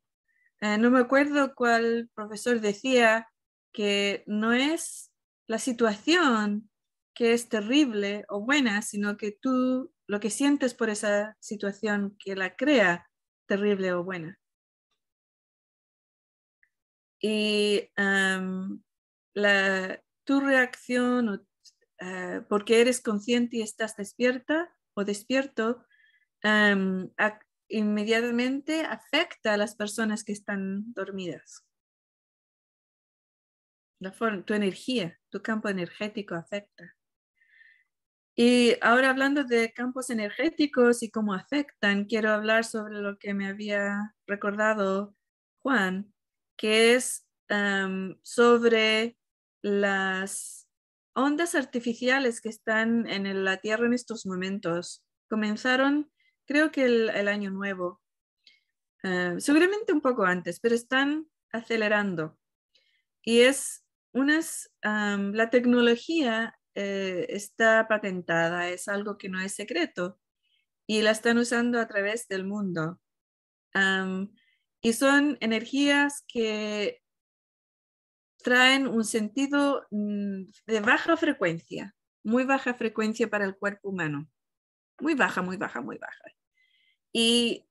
Eh, 0.62 0.78
no 0.78 0.92
me 0.92 1.00
acuerdo 1.00 1.56
cuál 1.56 2.08
profesor 2.14 2.62
decía 2.62 3.28
que 3.74 4.24
no 4.28 4.54
es 4.54 5.12
la 5.48 5.58
situación 5.58 6.70
que 7.16 7.34
es 7.34 7.50
terrible 7.50 8.26
o 8.30 8.42
buena, 8.42 8.84
sino 8.84 9.18
que 9.18 9.32
tú 9.32 9.92
lo 10.06 10.20
que 10.20 10.30
sientes 10.30 10.76
por 10.76 10.92
esa 10.92 11.36
situación 11.40 12.16
que 12.24 12.36
la 12.36 12.56
crea 12.56 13.10
terrible 13.48 13.92
o 13.94 14.04
buena. 14.04 14.38
Y 17.20 17.90
la, 19.34 20.04
tu 20.26 20.40
reacción, 20.42 21.30
uh, 21.30 22.48
porque 22.48 22.82
eres 22.82 23.02
consciente 23.02 23.58
y 23.58 23.62
estás 23.62 23.96
despierta 23.96 24.72
o 24.94 25.06
despierto, 25.06 25.86
inmediatamente 27.72 28.86
afecta 28.86 29.54
a 29.54 29.58
las 29.58 29.76
personas 29.76 30.24
que 30.24 30.34
están 30.34 30.94
dormidas. 30.94 31.66
La 34.00 34.12
tu 34.44 34.54
energía, 34.54 35.20
tu 35.30 35.42
campo 35.42 35.70
energético 35.70 36.36
afecta. 36.36 36.96
Y 38.36 38.76
ahora 38.82 39.10
hablando 39.10 39.44
de 39.44 39.74
campos 39.74 40.10
energéticos 40.10 41.04
y 41.04 41.12
cómo 41.12 41.34
afectan, 41.34 42.06
quiero 42.06 42.32
hablar 42.32 42.64
sobre 42.64 42.96
lo 42.96 43.20
que 43.20 43.34
me 43.34 43.48
había 43.48 44.16
recordado 44.26 45.16
Juan, 45.60 46.14
que 46.58 46.96
es 46.96 47.28
sobre 48.24 49.18
las 49.62 50.68
ondas 51.14 51.56
artificiales 51.56 52.40
que 52.40 52.50
están 52.50 53.08
en 53.08 53.44
la 53.44 53.58
Tierra 53.58 53.86
en 53.86 53.94
estos 53.94 54.26
momentos. 54.26 55.04
Comenzaron, 55.30 56.10
creo 56.52 56.70
que 56.70 56.84
el, 56.84 57.28
año 57.30 57.50
nuevo, 57.50 58.02
eh, 59.04 59.36
seguramente 59.40 59.94
un 59.94 60.02
poco 60.02 60.26
antes, 60.26 60.60
pero 60.60 60.76
están 60.76 61.26
acelerando. 61.54 62.38
Y 63.24 63.42
es 63.42 63.86
unas, 64.12 64.70
la 64.84 65.50
tecnología 65.50 66.54
eh, 66.76 67.26
está 67.30 67.88
patentada, 67.88 68.68
es 68.68 68.90
algo 68.90 69.18
que 69.18 69.30
no 69.30 69.40
es 69.40 69.54
secreto 69.56 70.20
y 70.86 71.02
la 71.02 71.12
están 71.12 71.38
usando 71.38 71.80
a 71.80 71.88
través 71.88 72.28
del 72.28 72.44
mundo. 72.44 73.00
y 74.82 74.94
son 74.94 75.38
energías 75.40 76.26
que 76.28 77.02
traen 78.44 78.88
un 78.88 79.06
sentido 79.06 79.86
mm, 79.92 80.44
de 80.68 80.80
baja 80.82 81.16
frecuencia, 81.16 81.96
muy 82.24 82.44
baja 82.44 82.74
frecuencia 82.74 83.30
para 83.30 83.46
el 83.46 83.56
cuerpo 83.56 83.90
humano. 83.90 84.28
Muy 85.02 85.16
baja, 85.16 85.42
muy 85.42 85.58
baja, 85.58 85.82
muy 85.82 85.98
baja. 85.98 86.24
Y 87.14 87.66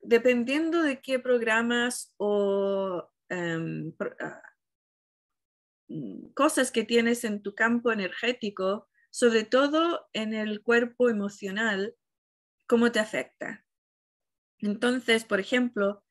dependiendo 0.00 0.82
de 0.82 1.00
qué 1.00 1.18
programas 1.18 2.14
o 2.16 3.10
um, 3.30 3.92
cosas 6.34 6.70
que 6.70 6.84
tienes 6.84 7.24
en 7.24 7.42
tu 7.42 7.54
campo 7.54 7.92
energético, 7.92 8.88
sobre 9.10 9.44
todo 9.44 10.08
en 10.12 10.34
el 10.34 10.62
cuerpo 10.62 11.08
emocional, 11.08 11.96
cómo 12.66 12.92
te 12.92 12.98
afecta. 12.98 13.64
Entonces, 14.58 15.24
por 15.24 15.40
ejemplo, 15.40 16.04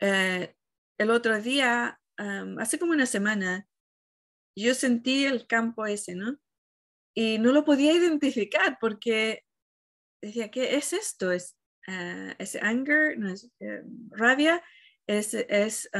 eh, 0.00 0.54
el 0.98 1.10
otro 1.10 1.40
día, 1.40 2.00
hace 2.58 2.78
como 2.78 2.92
una 2.92 3.06
semana, 3.06 3.66
yo 4.56 4.74
sentí 4.74 5.24
el 5.24 5.46
campo 5.46 5.86
ese, 5.86 6.14
¿no? 6.14 6.38
Y 7.14 7.38
no 7.38 7.52
lo 7.52 7.64
podía 7.64 7.92
identificar 7.96 8.78
porque 8.80 9.44
decía, 10.20 10.50
¿qué 10.50 10.76
es 10.76 10.92
esto? 10.92 11.32
¿Es, 11.32 11.56
uh, 11.88 12.34
¿es 12.38 12.56
anger? 12.56 13.18
¿No 13.18 13.30
es 13.30 13.50
eh, 13.60 13.82
rabia? 14.10 14.62
¿Es, 15.06 15.34
es 15.34 15.90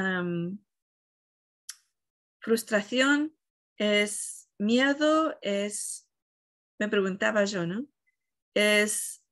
frustración, 2.41 3.37
es 3.77 4.49
miedo, 4.59 5.39
es, 5.43 6.09
me 6.79 6.89
preguntaba 6.89 7.45
yo, 7.45 7.67
¿no? 7.67 7.87
Es 8.55 9.25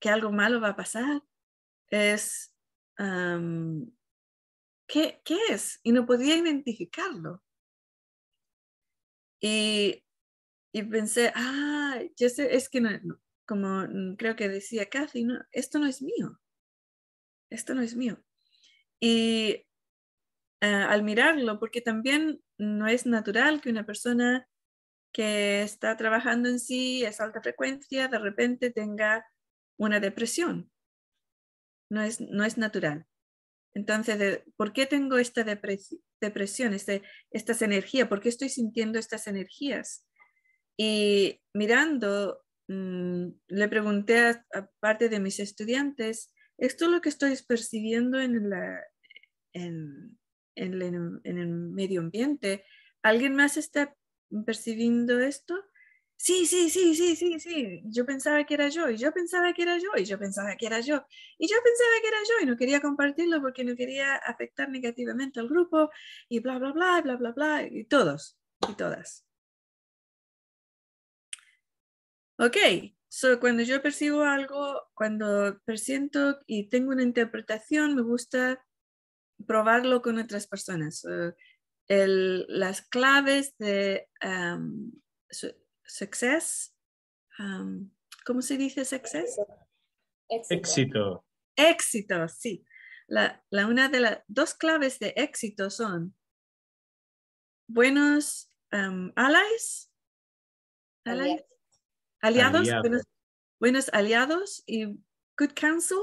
que 0.00 0.08
algo 0.08 0.32
malo 0.32 0.60
va 0.60 0.70
a 0.70 0.76
pasar, 0.76 1.22
es, 1.88 2.54
¿qué, 4.86 5.20
¿qué, 5.24 5.38
es? 5.50 5.80
Y 5.82 5.92
no 5.92 6.06
podía 6.06 6.36
identificarlo. 6.36 7.42
Y, 9.40 10.04
y 10.72 10.82
pensé, 10.82 11.32
ah, 11.34 12.00
yo 12.16 12.28
sé, 12.28 12.54
es 12.54 12.68
que 12.68 12.80
no, 12.80 13.18
como 13.46 13.86
creo 14.16 14.36
que 14.36 14.48
decía 14.48 14.88
Kathy, 14.88 15.26
esto 15.52 15.78
no 15.78 15.86
es 15.86 16.02
mío, 16.02 16.40
esto 17.50 17.74
no 17.74 17.82
es 17.82 17.94
mío. 17.96 18.22
Y 19.00 19.66
eh, 20.60 20.66
al 20.66 21.02
mirarlo, 21.02 21.58
porque 21.58 21.80
también 21.80 22.42
no 22.58 22.86
es 22.86 23.06
natural 23.06 23.60
que 23.60 23.70
una 23.70 23.84
persona 23.84 24.48
que 25.12 25.62
está 25.62 25.96
trabajando 25.96 26.48
en 26.48 26.58
sí 26.58 27.04
es 27.04 27.20
alta 27.20 27.40
frecuencia, 27.40 28.08
de 28.08 28.18
repente 28.18 28.70
tenga 28.70 29.26
una 29.78 30.00
depresión. 30.00 30.70
No 31.90 32.02
es, 32.02 32.20
no 32.20 32.44
es 32.44 32.58
natural. 32.58 33.06
Entonces, 33.74 34.42
¿por 34.56 34.72
qué 34.72 34.86
tengo 34.86 35.18
esta 35.18 35.44
depresión, 35.44 36.74
este, 36.74 37.02
estas 37.30 37.60
energías? 37.62 38.08
¿Por 38.08 38.20
qué 38.20 38.28
estoy 38.28 38.48
sintiendo 38.48 38.98
estas 38.98 39.26
energías? 39.26 40.06
Y 40.76 41.40
mirando, 41.52 42.43
mm, 42.68 43.26
le 43.48 43.68
pregunté 43.68 44.18
a, 44.18 44.70
parte 44.80 45.08
de 45.08 45.20
mis 45.20 45.40
estudiantes, 45.40 46.32
¿esto 46.58 46.86
es 46.86 46.90
lo 46.90 47.00
que 47.00 47.08
estoy 47.08 47.36
percibiendo 47.46 48.20
en, 48.20 48.34
en, 49.52 50.18
el 50.54 51.48
medio 51.48 52.00
ambiente. 52.00 52.64
¿Alguien 53.02 53.34
más 53.34 53.56
está 53.56 53.94
percibiendo 54.46 55.20
esto? 55.20 55.54
Sí, 56.16 56.46
sí, 56.46 56.70
sí, 56.70 56.94
sí, 56.94 57.16
sí, 57.16 57.40
sí. 57.40 57.82
Yo 57.84 58.06
pensaba 58.06 58.44
que 58.44 58.54
era 58.54 58.68
yo, 58.68 58.88
y 58.88 58.96
yo 58.96 59.12
pensaba 59.12 59.52
que 59.52 59.62
era 59.62 59.78
yo, 59.78 59.90
y 59.96 60.04
yo 60.04 60.18
pensaba 60.18 60.56
que 60.56 60.66
era 60.66 60.80
yo, 60.80 61.04
y 61.38 61.48
yo 61.48 61.56
pensaba 61.62 62.00
que 62.00 62.08
era 62.08 62.18
yo, 62.28 62.34
y 62.42 62.46
no 62.46 62.56
quería 62.56 62.80
compartirlo 62.80 63.40
porque 63.42 63.64
no 63.64 63.76
quería 63.76 64.16
afectar 64.16 64.68
negativamente 64.70 65.40
al 65.40 65.48
grupo, 65.48 65.90
y 66.28 66.40
bla, 66.40 66.58
bla, 66.58 66.72
bla, 66.72 67.02
bla, 67.02 67.16
bla, 67.16 67.32
bla, 67.32 67.66
y 67.70 67.84
todos, 67.84 68.38
y 68.68 68.74
todas. 68.74 69.24
Ok, 72.38 72.56
so 73.08 73.38
cuando 73.38 73.62
yo 73.62 73.80
percibo 73.80 74.22
algo, 74.22 74.90
cuando 74.94 75.60
persiento 75.64 76.40
y 76.46 76.68
tengo 76.68 76.90
una 76.90 77.04
interpretación, 77.04 77.94
me 77.94 78.02
gusta 78.02 78.64
probarlo 79.46 80.02
con 80.02 80.18
otras 80.18 80.46
personas. 80.46 81.06
Las 81.86 82.82
claves 82.88 83.56
de 83.58 84.08
um, 84.24 84.90
success, 85.84 86.74
¿cómo 88.24 88.42
se 88.42 88.56
dice 88.56 88.84
success? 88.84 89.40
Éxito. 90.28 91.24
Éxito, 91.56 92.28
sí. 92.28 92.64
La, 93.06 93.44
una 93.52 93.88
de 93.88 94.00
las 94.00 94.24
dos 94.26 94.54
claves 94.54 94.98
de 94.98 95.12
éxito 95.16 95.70
son 95.70 96.16
buenos 97.68 98.50
allies, 98.70 99.92
aliados, 102.24 102.68
buenos, 103.60 103.90
aliados 103.92 104.62
y 104.66 104.86
good 105.38 105.52
counsel. 105.54 105.98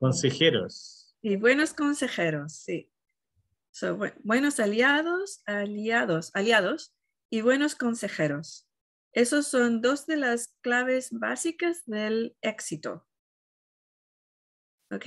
Consejeros. 0.00 1.16
Y 1.22 1.36
buenos 1.36 1.72
consejeros, 1.72 2.54
sí. 2.54 2.90
So, 3.70 3.96
buenos 4.24 4.58
aliados, 4.58 5.42
aliados, 5.46 6.30
aliados 6.34 6.96
y 7.30 7.42
buenos 7.42 7.76
consejeros. 7.76 8.68
Esos 9.12 9.46
son 9.46 9.80
dos 9.80 10.06
de 10.06 10.16
las 10.16 10.54
claves 10.62 11.10
básicas 11.12 11.84
del 11.86 12.36
éxito. 12.40 13.06
¿Ok? 14.90 15.06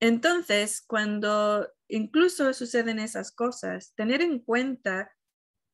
Entonces, 0.00 0.82
cuando 0.82 1.66
incluso 1.88 2.52
suceden 2.52 2.98
esas 2.98 3.32
cosas, 3.32 3.94
tener 3.94 4.20
en 4.20 4.38
cuenta 4.40 5.10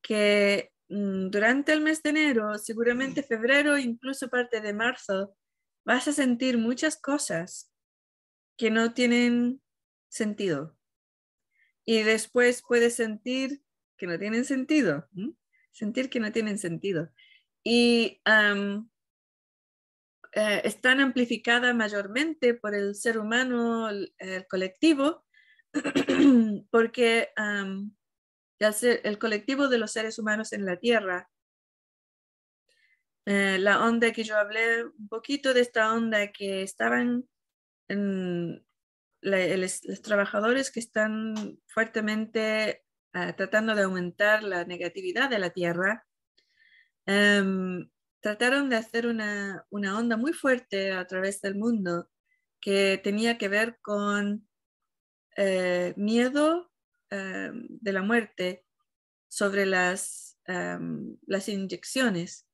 que 0.03 0.74
durante 0.89 1.73
el 1.73 1.81
mes 1.81 2.03
de 2.03 2.11
enero, 2.11 2.59
seguramente 2.59 3.23
febrero, 3.23 3.79
incluso 3.79 4.29
parte 4.29 4.61
de 4.61 4.73
marzo, 4.73 5.37
vas 5.85 6.09
a 6.09 6.13
sentir 6.13 6.59
muchas 6.59 6.97
cosas 6.97 7.73
que 8.57 8.71
no 8.71 8.93
tienen 8.95 9.63
sentido. 10.09 10.77
Y 11.85 12.03
después 12.03 12.63
puedes 12.67 12.95
sentir 12.95 13.63
que 13.97 14.07
no 14.07 14.19
tienen 14.19 14.45
sentido, 14.45 15.09
sentir 15.73 16.11
que 16.11 16.21
no 16.21 16.33
tienen 16.33 16.59
sentido. 16.59 17.11
Y 17.63 18.21
eh, 20.33 20.63
están 20.65 21.01
amplificadas 21.01 21.75
mayormente 21.75 22.55
por 22.55 22.75
el 22.75 22.95
ser 22.95 23.19
humano, 23.19 23.89
el, 23.89 24.13
colectivo, 24.49 25.25
porque 26.71 27.31
el, 28.83 29.19
colectivo 29.19 29.69
de 29.69 29.79
los 29.79 29.93
seres 29.93 30.19
humanos 30.19 30.53
en 30.53 30.65
la 30.65 30.77
Tierra, 30.79 31.29
eh, 33.27 33.59
la 33.59 33.85
onda 33.85 34.13
que 34.13 34.25
yo 34.25 34.37
hablé, 34.37 34.85
un 34.85 35.09
poquito 35.09 35.55
de 35.55 35.61
esta 35.61 35.93
onda 35.93 36.31
que 36.33 36.63
estaban 36.63 37.25
en 37.89 38.65
los 39.23 39.83
trabajadores 40.03 40.71
que 40.71 40.81
están 40.81 41.59
fuertemente 41.67 42.85
ah, 43.15 43.35
tratando 43.35 43.75
de 43.75 43.83
aumentar 43.83 44.43
la 44.43 44.65
negatividad 44.65 45.31
de 45.31 45.39
la 45.39 45.51
Tierra, 45.51 46.07
em, 47.07 47.89
trataron 48.21 48.69
de 48.71 48.77
hacer 48.77 49.07
una, 49.07 49.67
onda 49.71 50.17
muy 50.17 50.33
fuerte 50.33 50.93
a 50.93 51.07
través 51.07 51.41
del 51.41 51.57
mundo 51.57 52.11
que 52.61 53.01
tenía 53.03 53.39
que 53.39 53.49
ver 53.49 53.79
con 53.83 54.49
eh, 55.37 55.95
miedo 55.97 56.71
de 57.15 57.93
la 57.93 58.03
muerte 58.03 58.65
sobre 59.29 59.67
las, 59.67 60.39
las 60.47 61.49
inyecciones 61.49 62.47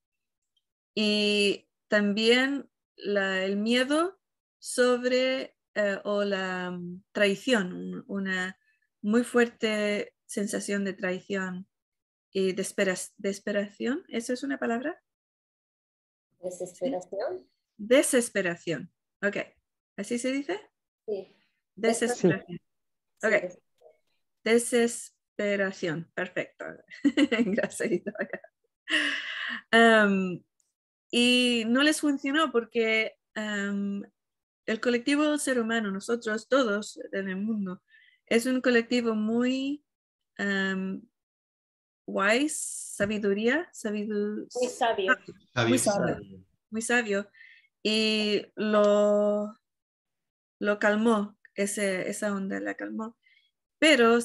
y 0.94 1.68
también 1.88 2.70
el 2.96 3.56
miedo 3.56 4.20
sobre 4.58 5.56
eh, 5.74 5.98
o 6.04 6.24
la 6.24 6.78
traición, 7.12 8.04
una 8.06 8.58
muy 9.02 9.24
fuerte 9.24 10.14
sensación 10.26 10.84
de 10.84 10.92
traición 10.92 11.68
y 12.32 12.52
desesperación. 12.52 14.04
¿Eso 14.08 14.32
es 14.32 14.42
una 14.42 14.58
palabra? 14.58 15.02
Desesperación. 16.40 17.48
Desesperación. 17.76 18.92
Ok. 19.22 19.36
¿Así 19.96 20.18
se 20.18 20.32
dice? 20.32 20.60
Sí. 21.06 21.36
Desesperación. 21.74 22.60
Ok. 23.22 23.58
Desesperación. 24.44 26.10
Perfecto. 26.14 26.64
Gracias. 27.46 28.02
Um, 29.72 30.42
y 31.10 31.64
no 31.66 31.82
les 31.82 32.00
funcionó 32.00 32.52
porque 32.52 33.16
um, 33.36 34.02
el 34.66 34.80
colectivo 34.80 35.36
ser 35.38 35.60
humano, 35.60 35.90
nosotros 35.90 36.48
todos 36.48 36.98
en 37.12 37.28
el 37.28 37.36
mundo, 37.36 37.82
es 38.26 38.46
un 38.46 38.60
colectivo 38.60 39.14
muy 39.14 39.84
um, 40.38 41.02
wise, 42.06 42.56
sabiduría, 42.94 43.70
muy 43.82 44.68
sabio. 44.68 45.16
Muy 45.66 45.78
sabio. 45.78 46.44
Muy 46.70 46.82
sabio. 46.82 47.30
Y 47.82 48.46
lo, 48.54 49.56
lo 50.60 50.78
calmó, 50.78 51.36
ese, 51.54 52.08
esa 52.08 52.32
onda 52.32 52.60
la 52.60 52.74
calmó. 52.74 53.16
Pero 53.80 54.18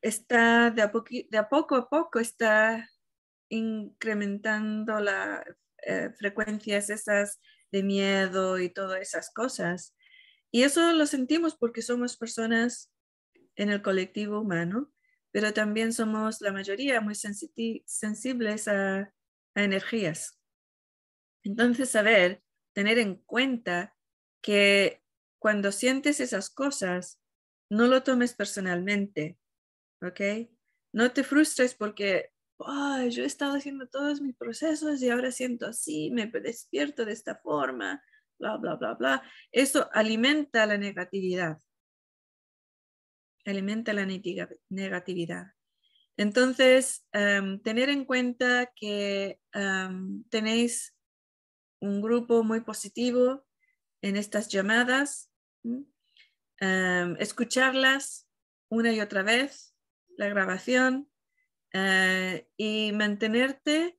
está 0.00 0.70
de 0.70 0.80
a, 0.80 0.90
poco 1.48 1.76
a 1.76 1.88
poco 1.90 2.18
está 2.18 2.88
incrementando 3.50 4.98
las 5.00 5.44
eh, 5.82 6.10
frecuencias 6.18 6.88
esas 6.88 7.38
de 7.70 7.82
miedo 7.82 8.58
y 8.58 8.70
todas 8.70 9.02
esas 9.02 9.30
cosas. 9.30 9.94
Y 10.50 10.62
eso 10.62 10.94
lo 10.94 11.04
sentimos 11.04 11.54
porque 11.54 11.82
somos 11.82 12.16
personas 12.16 12.90
en 13.56 13.68
el 13.68 13.82
colectivo 13.82 14.40
humano 14.40 14.90
pero 15.36 15.52
también 15.52 15.92
somos 15.92 16.40
la 16.40 16.50
mayoría 16.50 17.02
muy 17.02 17.14
sensibles 17.14 18.68
a, 18.68 19.12
energías. 19.54 20.40
Entonces, 21.44 21.90
saber, 21.90 22.42
tener 22.72 22.98
en 22.98 23.16
cuenta 23.16 23.94
que 24.40 25.02
cuando 25.38 25.72
sientes 25.72 26.20
esas 26.20 26.48
cosas, 26.48 27.20
no 27.70 27.86
lo 27.86 28.02
tomes 28.02 28.34
personalmente, 28.34 29.38
¿ok? 30.02 30.48
No 30.92 31.12
te 31.12 31.24
frustres 31.24 31.74
porque 31.74 32.30
yo 33.10 33.22
he 33.22 33.26
estado 33.26 33.56
haciendo 33.56 33.86
todos 33.88 34.20
mis 34.20 34.34
procesos 34.34 35.02
y 35.02 35.10
ahora 35.10 35.30
siento 35.30 35.66
así, 35.66 36.10
me 36.10 36.26
despierto 36.26 37.04
de 37.04 37.12
esta 37.12 37.36
forma, 37.36 38.02
bla, 38.38 38.56
bla, 38.56 38.76
bla, 38.76 38.94
bla. 38.94 39.22
Eso 39.52 39.90
alimenta 39.92 40.64
la 40.66 40.78
negatividad 40.78 41.58
alimenta 43.50 43.92
la 43.92 44.06
negatividad. 44.06 45.46
Entonces, 46.16 47.06
em, 47.12 47.60
tener 47.60 47.88
en 47.90 48.04
cuenta 48.04 48.72
que 48.74 49.40
em, 49.52 50.24
tenéis 50.30 50.94
un 51.80 52.00
grupo 52.00 52.42
muy 52.42 52.60
positivo 52.60 53.46
en 54.02 54.16
estas 54.16 54.48
llamadas, 54.48 55.30
em, 56.60 57.16
escucharlas 57.18 58.28
una 58.68 58.92
y 58.92 59.00
otra 59.00 59.22
vez, 59.22 59.74
la 60.16 60.28
grabación, 60.28 61.08
eh, 61.72 62.48
y 62.56 62.92
mantenerte 62.92 63.98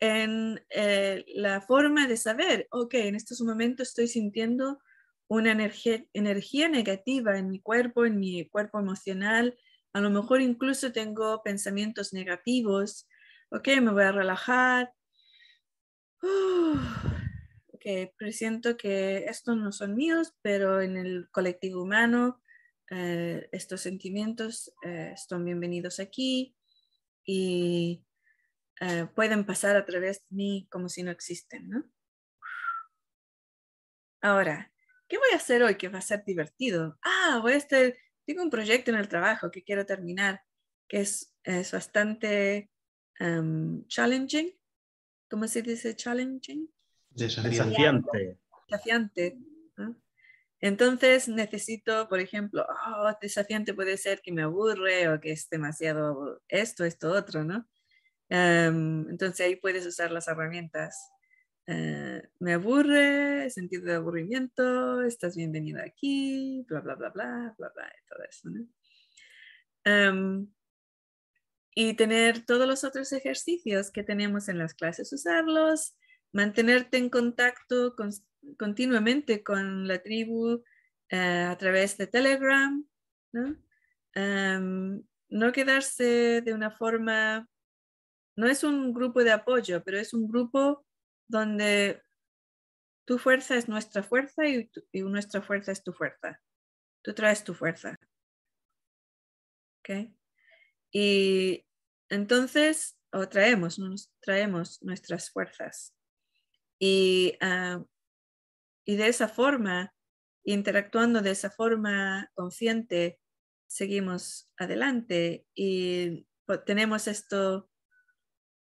en 0.00 0.64
eh, 0.70 1.24
la 1.34 1.60
forma 1.60 2.06
de 2.06 2.16
saber, 2.16 2.66
ok, 2.70 2.94
en 2.94 3.14
estos 3.14 3.40
momentos 3.42 3.88
estoy 3.88 4.08
sintiendo 4.08 4.80
una 5.28 5.52
energía, 5.52 6.04
energía 6.12 6.68
negativa 6.68 7.38
en 7.38 7.50
mi 7.50 7.60
cuerpo, 7.60 8.04
en 8.04 8.18
mi 8.18 8.48
cuerpo 8.48 8.80
emocional. 8.80 9.56
A 9.92 10.00
lo 10.00 10.10
mejor 10.10 10.40
incluso 10.40 10.90
tengo 10.90 11.42
pensamientos 11.42 12.12
negativos. 12.12 13.06
Ok, 13.50 13.68
me 13.80 13.92
voy 13.92 14.04
a 14.04 14.12
relajar. 14.12 14.92
Ok, 17.80 18.12
presiento 18.16 18.76
que 18.76 19.24
estos 19.24 19.56
no 19.56 19.72
son 19.72 19.94
míos, 19.94 20.34
pero 20.42 20.80
en 20.82 20.96
el 20.96 21.28
colectivo 21.30 21.82
humano 21.82 22.42
eh, 22.90 23.48
estos 23.52 23.80
sentimientos 23.80 24.72
eh, 24.82 25.12
están 25.14 25.44
bienvenidos 25.44 25.98
aquí 26.00 26.54
y 27.24 28.04
eh, 28.80 29.06
pueden 29.14 29.46
pasar 29.46 29.76
a 29.76 29.86
través 29.86 30.20
de 30.28 30.36
mí 30.36 30.68
como 30.70 30.88
si 30.88 31.02
no 31.02 31.10
existen, 31.10 31.68
¿no? 31.68 31.84
Ahora, 34.22 34.70
¿qué 35.08 35.16
voy 35.16 35.28
a 35.32 35.36
hacer 35.36 35.62
hoy 35.62 35.76
que 35.76 35.88
va 35.88 35.98
a 35.98 36.02
ser 36.02 36.22
divertido? 36.24 36.98
Ah, 37.02 37.38
voy 37.40 37.52
a 37.52 37.56
estar, 37.56 37.94
tengo 38.26 38.42
un 38.42 38.50
proyecto 38.50 38.90
en 38.90 38.98
el 38.98 39.08
trabajo 39.08 39.50
que 39.50 39.64
quiero 39.64 39.86
terminar, 39.86 40.42
que 40.86 41.00
es, 41.00 41.34
es 41.44 41.72
bastante 41.72 42.70
um, 43.20 43.86
challenging. 43.86 44.52
¿Cómo 45.30 45.48
se 45.48 45.62
dice 45.62 45.96
challenging? 45.96 46.68
Desafiante. 47.26 48.38
Desafiante. 48.68 49.38
Entonces 50.62 51.26
necesito, 51.28 52.08
por 52.08 52.20
ejemplo, 52.20 52.66
oh, 52.86 53.10
desafiante 53.20 53.72
puede 53.72 53.96
ser 53.96 54.20
que 54.20 54.30
me 54.30 54.42
aburre 54.42 55.08
o 55.08 55.18
que 55.18 55.32
es 55.32 55.48
demasiado 55.48 56.42
esto, 56.48 56.84
esto, 56.84 57.10
otro, 57.10 57.44
¿no? 57.44 57.66
Um, 58.28 59.08
entonces 59.10 59.40
ahí 59.40 59.56
puedes 59.56 59.86
usar 59.86 60.12
las 60.12 60.28
herramientas 60.28 61.10
eh, 61.72 62.22
me 62.40 62.54
aburre, 62.54 63.48
sentido 63.50 63.84
de 63.84 63.94
aburrimiento, 63.94 65.02
estás 65.02 65.36
bienvenido 65.36 65.80
aquí, 65.80 66.64
bla, 66.68 66.80
bla, 66.80 66.96
bla, 66.96 67.10
bla, 67.10 67.54
bla, 67.56 67.72
bla, 67.72 67.92
y 67.96 68.06
todo 68.08 68.24
eso. 68.28 68.48
Em, 69.84 70.48
y 71.74 71.94
tener 71.94 72.44
todos 72.44 72.66
los 72.66 72.82
otros 72.82 73.12
ejercicios 73.12 73.92
que 73.92 74.02
tenemos 74.02 74.48
en 74.48 74.58
las 74.58 74.74
clases, 74.74 75.12
usarlos, 75.12 75.94
mantenerte 76.32 76.96
en 76.96 77.10
contacto 77.10 77.94
continuamente 78.58 79.42
con 79.42 79.86
la 79.86 80.02
tribu 80.02 80.62
eh, 81.08 81.46
a 81.48 81.56
través 81.58 81.96
de 81.98 82.06
Telegram, 82.06 82.84
¿no? 83.32 83.56
No 85.30 85.52
quedarse 85.52 86.42
de 86.42 86.52
una 86.52 86.72
forma, 86.72 87.48
no 88.36 88.48
es 88.48 88.64
un 88.64 88.92
grupo 88.92 89.22
de 89.22 89.30
apoyo, 89.30 89.82
pero 89.84 89.98
es 89.98 90.12
un 90.12 90.26
grupo 90.26 90.84
donde 91.28 92.02
tu 93.04 93.18
fuerza 93.18 93.56
es 93.56 93.68
nuestra 93.68 94.02
fuerza 94.02 94.46
y, 94.46 94.68
y 94.90 95.02
nuestra 95.02 95.40
fuerza 95.40 95.70
es 95.70 95.84
tu 95.84 95.92
fuerza. 95.92 96.40
Tú 97.02 97.14
traes 97.14 97.44
tu 97.44 97.54
fuerza. 97.54 97.96
¿Ok? 99.78 100.12
Y 100.92 101.64
entonces, 102.08 102.98
o 103.12 103.28
traemos, 103.28 103.78
nos 103.78 104.10
traemos 104.20 104.82
nuestras 104.82 105.30
fuerzas. 105.30 105.94
Y, 106.80 107.36
ah, 107.42 107.84
y 108.86 108.96
de 108.96 109.08
esa 109.08 109.28
forma, 109.28 109.94
interactuando 110.44 111.20
de 111.20 111.32
esa 111.32 111.50
forma 111.50 112.30
consciente, 112.34 113.20
seguimos 113.68 114.50
adelante 114.56 115.46
y 115.54 116.26
tenemos 116.66 117.06
esto, 117.06 117.70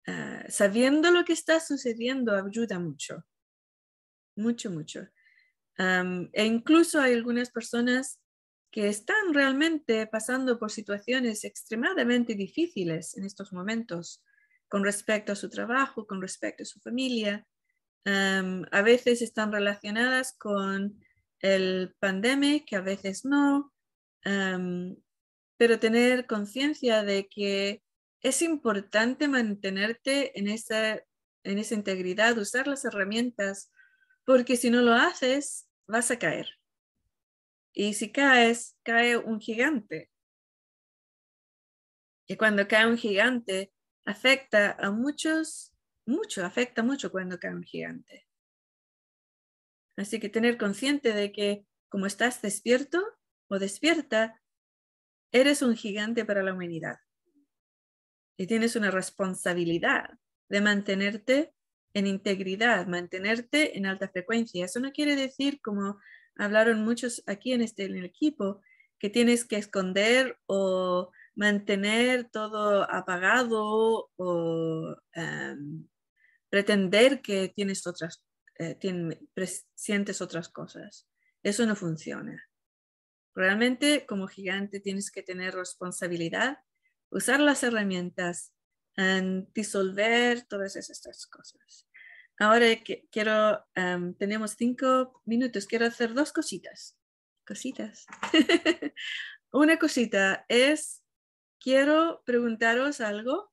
ah, 0.07 0.43
sabiendo 0.49 1.11
lo 1.11 1.23
que 1.23 1.33
está 1.33 1.59
sucediendo, 1.59 2.35
ayuda 2.35 2.79
mucho, 2.79 3.23
mucho, 4.35 4.71
mucho. 4.71 5.07
e 6.33 6.45
incluso 6.45 6.99
hay 6.99 7.13
algunas 7.13 7.51
personas 7.51 8.19
que 8.71 8.89
están 8.89 9.33
realmente 9.33 10.07
pasando 10.07 10.59
por 10.59 10.71
situaciones 10.71 11.43
extremadamente 11.43 12.35
difíciles 12.35 13.15
en 13.17 13.23
estos 13.25 13.53
momentos 13.53 14.23
con 14.67 14.83
respecto 14.83 15.31
a 15.31 15.35
su 15.35 15.49
trabajo, 15.49 16.05
con 16.05 16.21
respecto 16.21 16.63
a 16.63 16.65
su 16.65 16.79
familia. 16.79 17.47
A 18.05 18.81
veces 18.81 19.21
están 19.21 19.51
relacionadas 19.51 20.35
con 20.37 21.03
el 21.39 21.95
pandemia, 21.99 22.65
que 22.65 22.75
a 22.75 22.81
veces 22.81 23.25
no, 23.25 23.73
pero 24.23 25.79
tener 25.79 26.25
conciencia 26.25 27.03
de 27.03 27.27
que 27.27 27.83
es 28.21 28.41
importante 28.41 29.27
mantenerte 29.27 30.37
en 30.37 30.47
esa, 30.47 31.01
en 31.43 31.59
esa 31.59 31.75
integridad, 31.75 32.37
usar 32.37 32.67
las 32.67 32.83
herramientas, 32.85 33.71
porque 34.25 34.57
si 34.57 34.69
no 34.69 34.81
lo 34.81 34.93
haces, 34.93 35.67
vas 35.87 36.11
a 36.11 36.19
caer. 36.19 36.47
Y 37.73 37.93
si 37.93 38.11
caes, 38.11 38.77
cae 38.83 39.17
un 39.17 39.39
gigante. 39.39 40.09
Y 42.27 42.35
cuando 42.35 42.67
cae 42.67 42.87
un 42.87 42.97
gigante, 42.97 43.71
afecta 44.05 44.73
a 44.79 44.91
muchos, 44.91 45.73
mucho, 46.09 46.45
afecta 46.45 46.83
mucho 46.83 47.11
cuando 47.11 47.39
cae 47.39 47.55
un 47.55 47.63
gigante. 47.63 48.27
Así 49.95 50.19
que 50.19 50.29
tener 50.29 50.57
consciente 50.57 51.13
de 51.13 51.31
que 51.31 51.65
como 51.89 52.05
estás 52.05 52.41
despierto 52.41 53.01
o 53.47 53.59
despierta, 53.59 54.41
eres 55.31 55.61
un 55.61 55.75
gigante 55.75 56.25
para 56.25 56.43
la 56.43 56.53
humanidad. 56.53 56.97
Y 58.37 58.47
tienes 58.47 58.75
una 58.75 58.91
responsabilidad 58.91 60.11
de 60.47 60.61
mantenerte 60.61 61.53
en 61.93 62.07
integridad, 62.07 62.87
mantenerte 62.87 63.77
en 63.77 63.85
alta 63.85 64.07
frecuencia. 64.07 64.65
Eso 64.65 64.79
no 64.79 64.91
quiere 64.91 65.15
decir, 65.15 65.59
como 65.61 65.99
hablaron 66.37 66.83
muchos 66.83 67.23
aquí 67.25 67.53
en 67.53 67.61
este 67.61 67.85
el 67.85 68.05
equipo, 68.05 68.61
que 68.99 69.09
tienes 69.09 69.45
que 69.45 69.57
esconder 69.57 70.37
o 70.45 71.11
mantener 71.35 72.29
todo 72.29 72.89
apagado 72.89 74.09
o 74.15 74.95
em, 75.13 75.87
pretender 76.49 77.21
que 77.21 77.49
tienes 77.49 77.85
otras, 77.87 78.23
eh, 78.57 78.77
sientes 79.75 80.21
otras 80.21 80.49
cosas. 80.49 81.07
Eso 81.43 81.65
no 81.65 81.75
funciona. 81.75 82.49
Realmente 83.35 84.05
como 84.05 84.27
gigante 84.27 84.79
tienes 84.79 85.11
que 85.11 85.23
tener 85.23 85.53
responsabilidad, 85.53 86.57
usar 87.09 87.39
las 87.39 87.63
herramientas, 87.63 88.53
disolver 89.53 90.45
todas 90.45 90.75
estas 90.75 91.25
cosas. 91.27 91.87
Ahora 92.37 92.65
quiero, 93.11 93.65
tenemos 94.17 94.51
cinco 94.51 95.21
minutos, 95.25 95.67
quiero 95.67 95.85
hacer 95.85 96.13
dos 96.13 96.33
cositas. 96.33 96.97
Cositas. 97.45 98.05
Una 99.51 99.79
cosita 99.79 100.45
es, 100.49 101.01
quiero 101.59 102.21
preguntaros 102.25 103.01
algo 103.01 103.51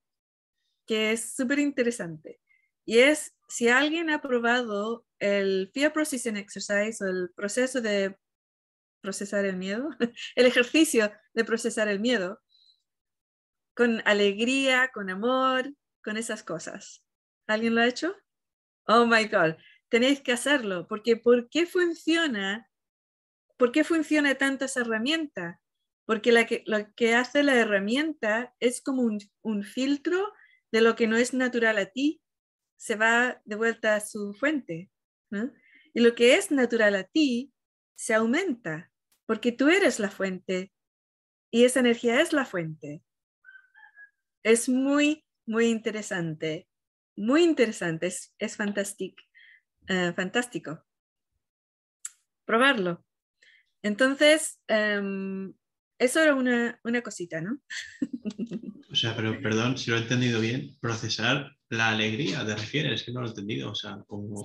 que 0.87 1.13
es 1.13 1.35
súper 1.35 1.59
interesante. 1.59 2.41
Y 2.87 3.01
es 3.01 3.37
si 3.49 3.69
alguien 3.69 4.09
ha 4.11 4.23
probado 4.23 5.05
el 5.19 5.71
Fear 5.75 5.93
Processing 5.93 6.37
Exercise 6.37 7.05
o 7.05 7.09
el 7.09 7.31
proceso 7.35 7.81
de 7.81 8.17
procesar 9.03 9.45
el 9.45 9.57
miedo, 9.57 9.91
el 10.37 10.47
ejercicio 10.47 11.13
de 11.35 11.45
procesar 11.45 11.89
el 11.89 12.01
miedo, 12.01 12.41
con 13.75 14.03
alegría, 14.07 14.91
con 14.93 15.11
amor, 15.11 15.75
con 16.03 16.17
esas 16.17 16.43
cosas. 16.43 17.05
¿Alguien 17.47 17.75
lo 17.75 17.83
ha 17.83 17.87
hecho? 17.87 18.15
Oh 18.87 19.05
my 19.05 19.27
God, 19.27 19.57
tenéis 19.89 20.21
que 20.21 20.33
hacerlo, 20.33 20.87
porque 20.89 21.17
¿por 21.17 21.49
qué 21.51 21.67
funciona? 21.67 22.69
¿Por 23.57 23.73
qué 23.73 23.85
funciona 23.85 24.35
tanto 24.37 24.65
esa 24.65 24.81
herramienta? 24.81 25.61
Porque 26.05 26.33
lo 26.67 26.95
que 26.95 27.15
hace 27.15 27.43
la 27.43 27.57
herramienta 27.57 28.55
es 28.61 28.81
como 28.81 29.03
un, 29.03 29.63
filtro 29.65 30.33
de 30.73 30.81
lo 30.81 30.95
que 30.95 31.07
no 31.07 31.17
es 31.17 31.35
natural 31.35 31.79
a 31.79 31.87
ti, 31.87 32.21
se 32.77 32.97
va 32.97 33.41
de 33.45 33.57
vuelta 33.57 33.97
a 33.97 34.01
su 34.01 34.35
fuente. 34.35 34.91
Y 35.95 36.01
lo 36.01 36.15
que 36.15 36.37
es 36.37 36.51
natural 36.51 36.95
a 36.95 37.05
ti 37.05 37.53
se 37.95 38.15
aumenta, 38.15 38.91
porque 39.27 39.53
tú 39.53 39.69
eres 39.69 39.99
la 39.99 40.11
fuente 40.11 40.73
y 41.51 41.65
esa 41.65 41.81
energía 41.81 42.21
es 42.21 42.33
la 42.33 42.45
fuente. 42.45 43.03
Es 44.43 44.69
muy, 44.69 45.25
muy 45.47 45.67
interesante 45.67 46.69
muy 47.17 47.43
interesante, 47.43 48.07
es, 48.09 48.35
es 48.39 48.57
fantástico, 48.57 49.23
eh, 49.89 50.13
fantástico. 50.15 50.85
Probarlo. 52.45 53.05
Entonces, 53.83 54.61
em, 54.69 55.55
eso 55.99 56.21
era 56.21 56.35
una, 56.35 56.79
una, 56.85 57.03
cosita, 57.03 57.41
¿no? 57.41 57.59
o 58.97 58.99
sea, 58.99 59.15
pero 59.15 59.39
perdón, 59.43 59.77
si 59.77 59.91
lo 59.91 59.99
he 59.99 60.01
entendido 60.01 60.41
bien, 60.41 60.75
procesar 60.81 61.55
la 61.69 61.91
alegría, 61.91 62.47
¿te 62.47 62.57
refieres? 62.57 63.03
Que 63.03 63.13
no 63.13 63.21
lo 63.21 63.27
he 63.27 63.29
entendido, 63.29 63.71
o 63.71 63.75
sea, 63.75 64.03
¿cómo, 64.07 64.43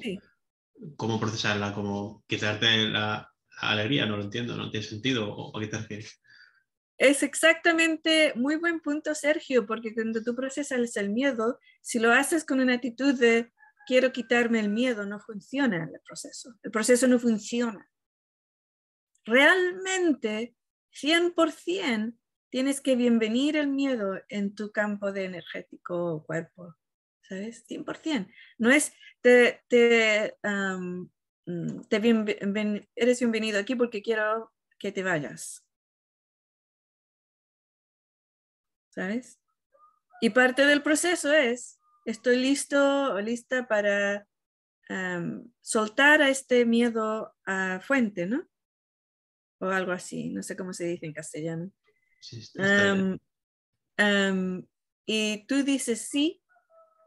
¿cómo 0.97 1.21
procesarla? 1.21 1.73
¿Cómo 1.73 2.25
quitarte 2.27 2.89
la, 2.89 3.31
alegría? 3.61 4.05
No 4.05 4.17
lo 4.17 4.23
entiendo, 4.23 4.57
no 4.57 4.69
tiene 4.69 4.85
sentido, 4.85 5.33
¿o 5.33 5.57
a 5.57 5.61
qué 5.61 5.67
te 5.67 5.77
refieres? 5.77 6.21
Es 6.97 7.23
exactamente 7.23 8.33
muy 8.35 8.57
buen 8.57 8.81
punto, 8.81 9.15
Sergio, 9.15 9.65
porque 9.65 9.93
cuando 9.93 10.21
tú 10.21 10.35
procesas 10.35 10.97
el 10.97 11.11
miedo, 11.11 11.57
si 11.81 11.99
lo 11.99 12.11
haces 12.11 12.43
con 12.43 12.59
una 12.59 12.73
actitud 12.73 13.17
de 13.17 13.53
quiero 13.87 14.11
quitarme 14.11 14.59
el 14.59 14.69
miedo, 14.69 15.05
no 15.05 15.21
funciona 15.21 15.77
el 15.85 16.01
proceso. 16.05 16.55
El 16.61 16.71
proceso 16.71 17.07
no 17.07 17.19
funciona. 17.19 17.89
Realmente, 19.23 20.57
100%, 20.91 22.17
tienes 22.51 22.81
que 22.81 22.95
bienvenir 22.95 23.57
el 23.57 23.67
miedo 23.67 24.21
en 24.29 24.53
tu 24.53 24.71
campo 24.71 25.11
de 25.11 25.25
energético 25.25 26.13
o 26.15 26.23
cuerpo. 26.23 26.75
¿Sabes? 27.23 27.65
100%. 27.67 28.31
No 28.57 28.69
es 28.69 28.93
te, 29.21 29.63
te, 29.69 30.37
mm, 30.43 31.05
eres 32.95 33.19
bienvenido 33.19 33.59
aquí 33.59 33.75
porque 33.75 34.01
quiero 34.01 34.51
que 34.77 34.91
te 34.91 35.01
vayas 35.01 35.65
¿sabes? 38.91 39.39
Y 40.19 40.29
parte 40.31 40.65
del 40.65 40.83
proceso 40.83 41.33
es, 41.33 41.79
estoy 42.05 42.37
listo 42.37 43.13
o 43.13 43.19
lista 43.21 43.67
para 43.67 44.27
soltar 45.61 46.21
a 46.21 46.27
este 46.27 46.65
miedo 46.65 47.33
a 47.45 47.79
fuente, 47.79 48.25
¿no? 48.25 48.45
O 49.61 49.67
algo 49.67 49.93
así, 49.93 50.29
no 50.29 50.43
sé 50.43 50.57
cómo 50.57 50.73
se 50.73 50.85
dice 50.85 51.05
en 51.05 51.13
castellano. 51.13 51.71
Y 55.05 55.45
tú 55.47 55.63
dices 55.63 56.07
sí, 56.09 56.43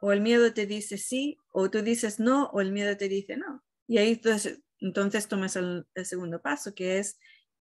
o 0.01 0.13
el 0.13 0.21
miedo 0.21 0.53
te 0.53 0.67
dice 0.67 0.99
sí, 0.99 1.39
o 1.53 1.71
tú 1.71 1.83
dices 1.83 2.21
no, 2.21 2.47
o 2.47 2.61
el 2.61 2.73
miedo 2.73 2.97
te 2.97 3.09
dice 3.09 3.37
no. 3.37 3.65
Y 3.87 3.99
ahí 3.99 4.13
entonces, 4.13 4.61
entonces 4.81 5.29
tomas 5.29 5.57
el, 5.57 5.87
segundo 6.05 6.43
paso, 6.43 6.75
que 6.75 6.99
es 6.99 7.19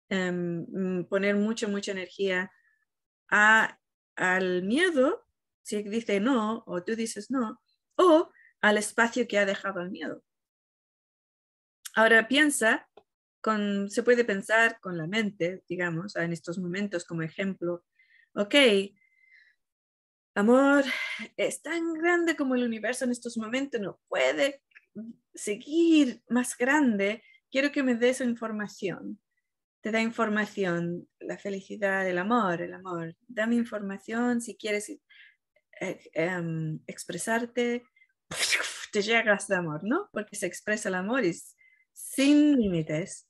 poner 0.10 1.36
mucha, 1.36 1.68
mucha 1.68 1.92
energía 1.92 2.52
a 3.30 3.78
al 4.16 4.64
miedo, 4.64 5.26
si 5.64 5.82
dice 5.84 6.20
no 6.20 6.64
o 6.68 6.84
tú 6.84 6.96
dices 6.96 7.32
no, 7.32 7.62
o 7.96 8.32
al 8.62 8.78
espacio 8.78 9.28
que 9.28 9.40
ha 9.40 9.46
dejado 9.46 9.82
el 9.82 9.92
miedo. 9.92 10.24
Ahora 11.96 12.28
piensa, 12.28 12.88
se 13.90 14.04
puede 14.04 14.26
pensar 14.26 14.80
con 14.80 14.98
la 14.98 15.08
mente, 15.08 15.64
digamos, 15.68 16.16
en 16.16 16.34
estos 16.34 16.58
momentos 16.58 17.06
como 17.06 17.22
ejemplo, 17.22 17.84
ok, 18.34 18.56
amor 20.36 20.86
es 21.38 21.62
tan 21.62 21.94
grande 21.94 22.36
como 22.36 22.56
el 22.56 22.64
universo 22.64 23.06
en 23.06 23.12
estos 23.12 23.38
momentos, 23.38 23.82
no 23.82 24.00
puede 24.08 24.62
seguir 25.34 26.22
más 26.30 26.58
grande, 26.58 27.24
quiero 27.50 27.72
que 27.72 27.84
me 27.84 27.96
des 27.96 28.22
información 28.22 29.20
te 29.82 29.92
da 29.92 30.00
información, 30.00 31.08
la 31.20 31.38
felicidad, 31.38 32.08
el 32.08 32.20
amor, 32.20 32.62
el 32.62 32.74
amor. 32.74 33.16
Dame 33.28 33.56
información 33.56 34.42
si 34.42 34.56
quieres 34.56 34.90
eh, 35.82 36.00
em, 36.14 36.80
expresarte, 36.86 37.84
te 38.92 39.02
llegas 39.02 39.48
de 39.48 39.56
amor, 39.56 39.82
¿no? 39.84 40.10
Porque 40.14 40.36
se 40.36 40.46
expresa 40.46 40.90
el 40.90 40.96
amor 40.96 41.26
y 41.26 41.34
sin 41.94 42.58
límites. 42.58 43.28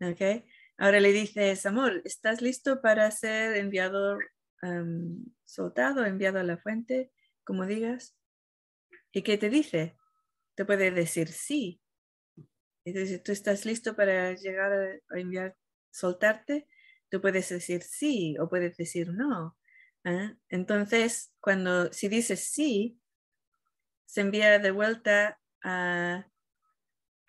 ¿Ok? 0.00 0.44
Ahora 0.76 1.00
le 1.00 1.12
dices, 1.12 1.66
amor, 1.66 2.02
¿estás 2.04 2.40
listo 2.40 2.80
para 2.80 3.10
ser 3.10 3.56
enviado, 3.56 4.18
um, 4.62 5.24
soltado, 5.44 6.04
enviado 6.04 6.38
a 6.38 6.44
la 6.44 6.56
fuente, 6.56 7.10
como 7.44 7.66
digas? 7.66 8.16
¿Y 9.12 9.22
qué 9.22 9.38
te 9.38 9.50
dice? 9.50 9.96
Te 10.54 10.64
puede 10.64 10.90
decir 10.92 11.28
sí. 11.28 11.80
Entonces, 12.84 13.22
¿tú 13.22 13.32
estás 13.32 13.66
listo 13.66 13.96
para 13.96 14.34
llegar 14.34 14.72
a 14.72 15.18
enviar, 15.18 15.56
soltarte? 15.90 16.68
Tú 17.10 17.20
puedes 17.20 17.48
decir 17.48 17.82
sí 17.82 18.36
o 18.38 18.48
puedes 18.48 18.76
decir 18.76 19.08
no. 19.12 19.58
¿eh? 20.04 20.36
Entonces, 20.48 21.32
cuando 21.40 21.92
si 21.92 22.08
dices 22.08 22.44
sí, 22.44 23.00
se 24.06 24.20
envía 24.20 24.58
de 24.58 24.70
vuelta 24.70 25.40
a, 25.62 26.26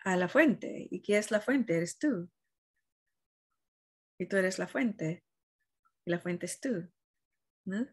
a 0.04 0.16
la 0.16 0.28
fuente. 0.28 0.86
¿Y 0.90 1.02
qué 1.02 1.18
es 1.18 1.30
la 1.30 1.40
fuente? 1.40 1.76
Eres 1.76 1.98
tú. 1.98 2.30
Y 4.20 4.26
tú 4.26 4.36
eres 4.36 4.58
la 4.58 4.68
fuente. 4.68 5.24
Y 6.04 6.10
la 6.10 6.20
fuente 6.20 6.44
es 6.44 6.60
tú. 6.60 6.86
¿no? 7.64 7.88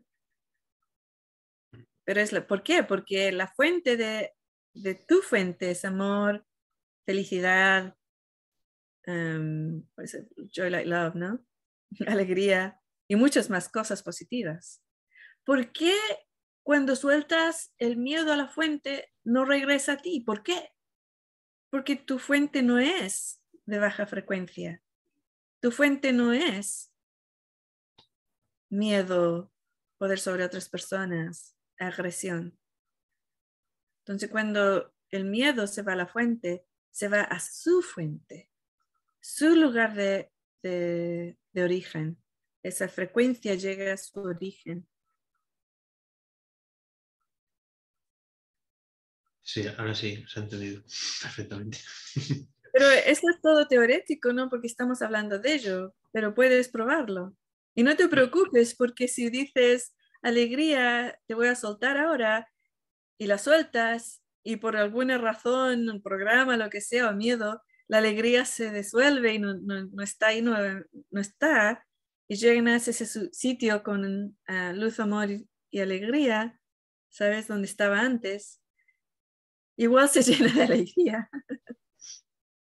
Pero 2.04 2.22
es 2.22 2.34
la, 2.34 2.46
¿por 2.46 2.64
qué? 2.64 2.84
Porque 2.84 3.32
la 3.32 3.48
fuente 3.48 3.96
de, 3.96 4.34
de 4.74 4.96
tu 4.96 5.22
fuente 5.22 5.72
es 5.72 5.86
amor, 5.86 6.46
felicidad, 7.06 7.96
um, 9.06 9.84
joy, 10.52 10.70
like 10.70 10.88
love, 10.88 11.16
¿no? 11.16 11.46
Alegría 12.08 12.82
y 13.08 13.16
muchas 13.16 13.50
más 13.50 13.70
cosas 13.70 14.04
positivas. 14.04 14.84
¿Por 15.46 15.72
qué 15.72 15.96
cuando 16.64 16.98
sueltas 16.98 17.74
el 17.78 17.96
miedo 17.96 18.34
a 18.34 18.38
la 18.38 18.50
fuente 18.50 19.14
no 19.24 19.46
regresa 19.46 19.94
a 19.94 19.98
ti? 19.98 20.20
¿Por 20.22 20.44
qué? 20.44 20.72
Porque 21.70 21.96
tu 21.96 22.20
fuente 22.20 22.64
no 22.64 22.80
es 22.80 23.42
de 23.66 23.80
baja 23.80 24.06
frecuencia. 24.08 24.82
Tu 25.60 25.72
fuente 25.72 26.14
no 26.14 26.34
es 26.34 26.94
miedo, 28.70 29.52
poder 29.98 30.20
sobre 30.20 30.44
otras 30.44 30.70
personas, 30.70 31.56
agresión. 31.80 32.58
Entonces, 34.00 34.30
cuando 34.30 34.94
el 35.10 35.26
miedo 35.26 35.68
se 35.68 35.82
va 35.82 35.94
a 35.94 35.98
la 35.98 36.08
fuente, 36.08 36.66
se 36.92 37.08
va 37.08 37.22
a 37.22 37.40
su 37.40 37.82
fuente, 37.82 38.52
su 39.20 39.56
lugar 39.56 39.96
de, 39.96 40.32
origen. 41.56 42.22
Esa 42.64 42.88
frecuencia 42.88 43.56
llega 43.56 43.94
a 43.94 43.98
su 43.98 44.20
origen. 44.20 44.88
Sí, 49.42 49.66
ahora 49.78 49.96
sí, 49.96 50.26
se 50.28 50.40
ha 50.40 50.44
entendido 50.44 50.82
perfectamente. 51.22 51.80
Pero 52.78 52.92
esto 52.92 53.28
es 53.32 53.42
todo 53.42 53.68
teórico, 53.68 54.34
¿no? 54.34 54.52
Porque 54.52 54.68
estamos 54.68 55.02
hablando 55.02 55.40
de 55.40 55.56
ello, 55.56 55.96
pero 56.12 56.36
puedes 56.36 56.70
probarlo. 56.70 57.36
Y 57.74 57.82
no 57.82 57.96
te 57.96 58.08
preocupes 58.08 58.76
porque 58.76 59.08
si 59.08 59.32
dices, 59.32 59.96
alegría, 60.22 61.20
te 61.26 61.34
voy 61.34 61.48
a 61.48 61.56
soltar 61.56 61.98
ahora 61.98 62.48
y 63.18 63.26
la 63.26 63.40
sueltas 63.40 64.22
y 64.44 64.58
por 64.58 64.78
alguna 64.78 65.18
razón, 65.18 65.90
un 65.90 66.04
programa, 66.04 66.56
lo 66.56 66.70
que 66.70 66.82
sea, 66.82 67.10
o 67.10 67.16
miedo, 67.16 67.64
la 67.88 67.98
alegría 67.98 68.46
se 68.46 68.72
disuelve 68.72 69.34
y 69.34 69.40
no, 69.40 69.56
no, 69.56 70.04
está 70.04 70.28
ahí, 70.28 70.44
no, 70.44 70.56
no, 71.10 71.20
está, 71.20 71.84
y 72.28 72.36
llenas 72.36 72.88
ese 72.88 73.08
sitio 73.34 73.82
con 73.82 74.38
ah, 74.46 74.72
luz, 74.74 75.00
amor 75.00 75.30
y, 75.32 75.80
alegría, 75.80 76.62
¿sabes? 77.10 77.48
Donde 77.48 77.66
estaba 77.66 78.02
antes, 78.02 78.62
igual 79.78 80.10
se 80.10 80.22
llena 80.22 80.54
de 80.54 80.62
alegría. 80.62 81.28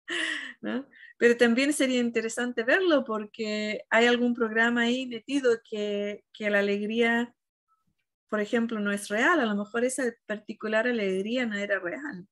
¿No? 0.60 0.86
Pero 1.18 1.36
también 1.36 1.72
sería 1.72 2.00
interesante 2.00 2.64
verlo 2.64 3.04
porque 3.04 3.82
hay 3.90 4.06
algún 4.06 4.34
programa 4.34 4.82
ahí 4.82 5.06
metido 5.06 5.60
que, 5.68 6.24
que 6.32 6.50
la 6.50 6.60
alegría 6.60 7.34
por 8.28 8.40
ejemplo, 8.40 8.78
no 8.78 8.92
es 8.92 9.08
real, 9.08 9.40
a 9.40 9.46
lo 9.46 9.56
mejor 9.56 9.84
esa 9.84 10.04
particular 10.26 10.86
alegría 10.86 11.46
no 11.46 11.56
era 11.56 11.78
real. 11.78 12.28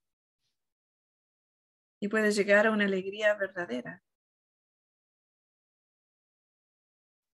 Y 2.01 2.09
puedes 2.09 2.37
llegar 2.37 2.67
a 2.67 2.71
una 2.71 2.85
alegría 2.85 3.35
verdadera. 3.35 4.03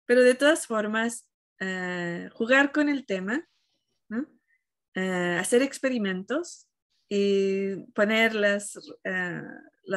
Pero 0.06 0.24
de 0.24 0.36
todas 0.36 0.66
formas, 0.66 1.30
eh, 1.60 2.30
jugar 2.34 2.72
con 2.72 2.90
el 2.90 3.06
tema, 3.06 3.48
eh, 4.96 5.38
hacer 5.40 5.62
experimentos 5.62 6.68
y 7.08 7.76
poner 7.94 8.34
las, 8.34 8.76
uh, 8.78 9.92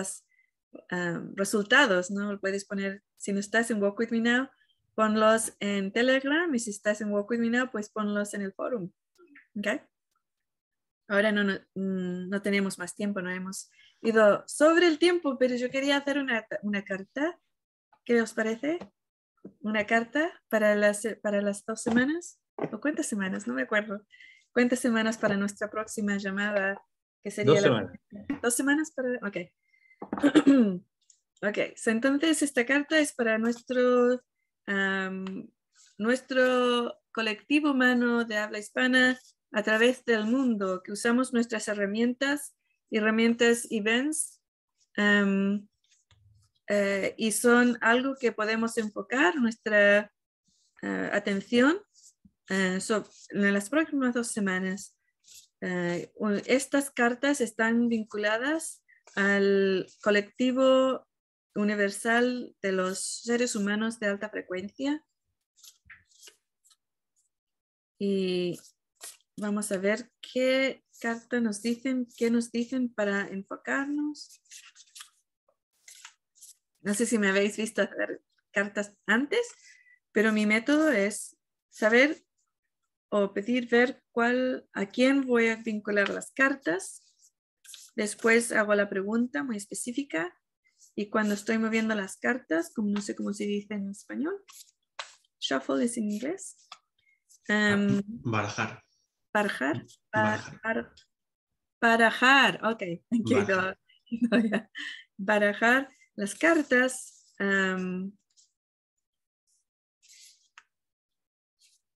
los 0.73 1.37
resultados, 1.37 2.11
¿no? 2.11 2.39
Puedes 2.41 2.64
poner, 2.64 3.03
si 3.16 3.33
no 3.33 3.41
estás 3.41 3.71
en 3.71 3.83
Walk 3.83 3.99
With 3.99 4.11
Me 4.11 4.21
Now, 4.21 4.49
ponlos 4.95 5.55
en 5.61 5.93
Telegram 5.93 6.53
y 6.55 6.59
si 6.59 6.71
estás 6.71 7.01
en 7.01 7.11
Walk 7.11 7.31
With 7.31 7.41
Me 7.41 7.51
Now, 7.51 7.71
pues 7.71 7.91
ponlos 7.91 8.35
en 8.35 8.43
el 8.43 8.53
forum. 8.53 8.91
¿Ok? 9.57 9.83
Ahora 11.09 11.33
no, 11.33 11.43
no, 11.43 11.55
mm, 11.75 12.29
no, 12.29 12.43
tenemos 12.43 12.79
más 12.79 12.95
tiempo, 12.95 13.21
no 13.21 13.31
hemos 13.31 13.71
ido 14.01 14.45
sobre 14.47 14.87
el 14.87 14.99
tiempo, 14.99 15.39
pero 15.39 15.57
yo 15.57 15.71
quería 15.71 15.97
hacer 15.97 16.18
una, 16.18 16.47
una 16.62 16.85
carta. 16.85 17.39
¿Qué 18.05 18.23
os 18.23 18.33
parece? 18.33 18.79
Una 19.61 19.87
carta 19.87 20.31
para 20.49 20.77
las, 20.77 21.07
para 21.23 21.43
las 21.43 21.64
dos 21.64 21.83
semanas. 21.83 22.41
¿O 22.57 22.81
cuántas 22.81 23.07
semanas? 23.07 23.47
No 23.47 23.55
me 23.55 23.62
acuerdo. 23.62 24.05
¿Cuántas 24.53 24.79
semanas 24.79 25.18
para 25.18 25.37
nuestra 25.37 25.68
próxima 25.68 26.16
llamada? 26.16 26.81
Que 27.23 27.31
sería 27.31 27.55
dos 27.55 27.62
semanas. 27.62 28.01
Dos 28.43 28.55
semanas 28.55 28.93
para... 28.95 29.14
Ok. 29.27 29.37
ok, 31.42 31.59
entonces 31.86 32.42
esta 32.42 32.64
carta 32.66 32.98
es 32.98 33.12
para 33.12 33.38
nuestros 33.38 34.20
nuestro 35.98 36.96
colectivo 37.12 37.72
humano 37.72 38.24
de 38.24 38.38
habla 38.38 38.59
hispana 38.59 39.18
a 39.53 39.62
través 39.62 40.05
del 40.05 40.24
mundo, 40.26 40.82
que 40.82 40.92
usamos 40.92 41.32
nuestras 41.32 41.68
herramientas, 41.68 42.57
herramientas 42.90 43.66
events, 43.70 44.40
eh, 46.68 47.14
y 47.18 47.32
son 47.32 47.76
algo 47.80 48.14
que 48.14 48.32
podemos 48.32 48.78
enfocar 48.78 49.34
nuestra 49.36 50.12
eh, 50.82 51.11
atención 51.12 51.78
eh, 52.48 52.78
en 53.30 53.53
las 53.53 53.68
próximas 53.68 54.14
dos 54.14 54.28
semanas. 54.28 54.96
estas 56.46 56.90
cartas 56.90 57.42
están 57.42 57.88
vinculadas 57.88 58.82
al 59.17 59.87
colectivo 60.03 61.07
universal 61.55 62.55
de 62.63 62.73
los 62.73 63.23
seres 63.23 63.55
humanos 63.57 63.99
de 63.99 64.09
alta 64.09 64.31
frecuencia. 64.31 65.05
Y 67.99 68.59
vamos 69.37 69.71
a 69.73 69.79
ver 69.79 70.11
qué 70.21 70.83
carta 71.01 71.41
nos 71.41 71.63
dicen, 71.63 72.07
qué 72.17 72.31
nos 72.31 72.51
dicen 72.51 72.93
para 72.93 73.29
enfocarnos. 73.29 74.41
No 76.83 76.95
sé 76.95 77.07
si 77.07 77.19
me 77.19 77.29
habéis 77.29 77.57
visto 77.57 77.83
hacer 77.83 78.23
cartas 78.53 78.95
antes, 79.07 79.41
pero 80.13 80.33
mi 80.33 80.47
método 80.47 80.91
es 80.91 81.37
saber 81.69 82.25
o 83.11 83.33
pedir 83.33 83.69
ver 83.69 84.03
cuál, 84.13 84.69
a 84.73 84.87
quién 84.87 85.27
voy 85.27 85.49
a 85.49 85.57
vincular 85.57 86.09
las 86.09 86.33
cartas. 86.33 87.03
Después 88.01 88.51
hago 88.53 88.74
la 88.74 88.88
pregunta 88.88 89.44
muy 89.44 89.59
específica 89.59 90.34
y 90.96 91.11
cuando 91.11 91.34
estoy 91.34 91.59
moviendo 91.59 91.94
las 91.94 92.16
cartas, 92.16 92.72
como 92.74 92.88
no 92.88 93.03
sé 93.03 93.14
cómo 93.14 93.34
se 93.34 93.44
dice 93.44 93.74
en 93.74 93.90
español, 93.90 94.42
shuffle 95.38 95.84
es 95.84 95.98
en 95.98 96.11
inglés. 96.11 96.66
Um, 97.51 98.01
barajar. 98.22 98.82
Barajar. 99.34 99.84
Barajar. 100.11 100.94
Barajar. 101.78 102.64
Ok. 102.64 102.82
Barajar. 103.11 103.78
barajar 105.18 105.90
las 106.14 106.34
cartas. 106.34 107.34
Um, 107.38 108.16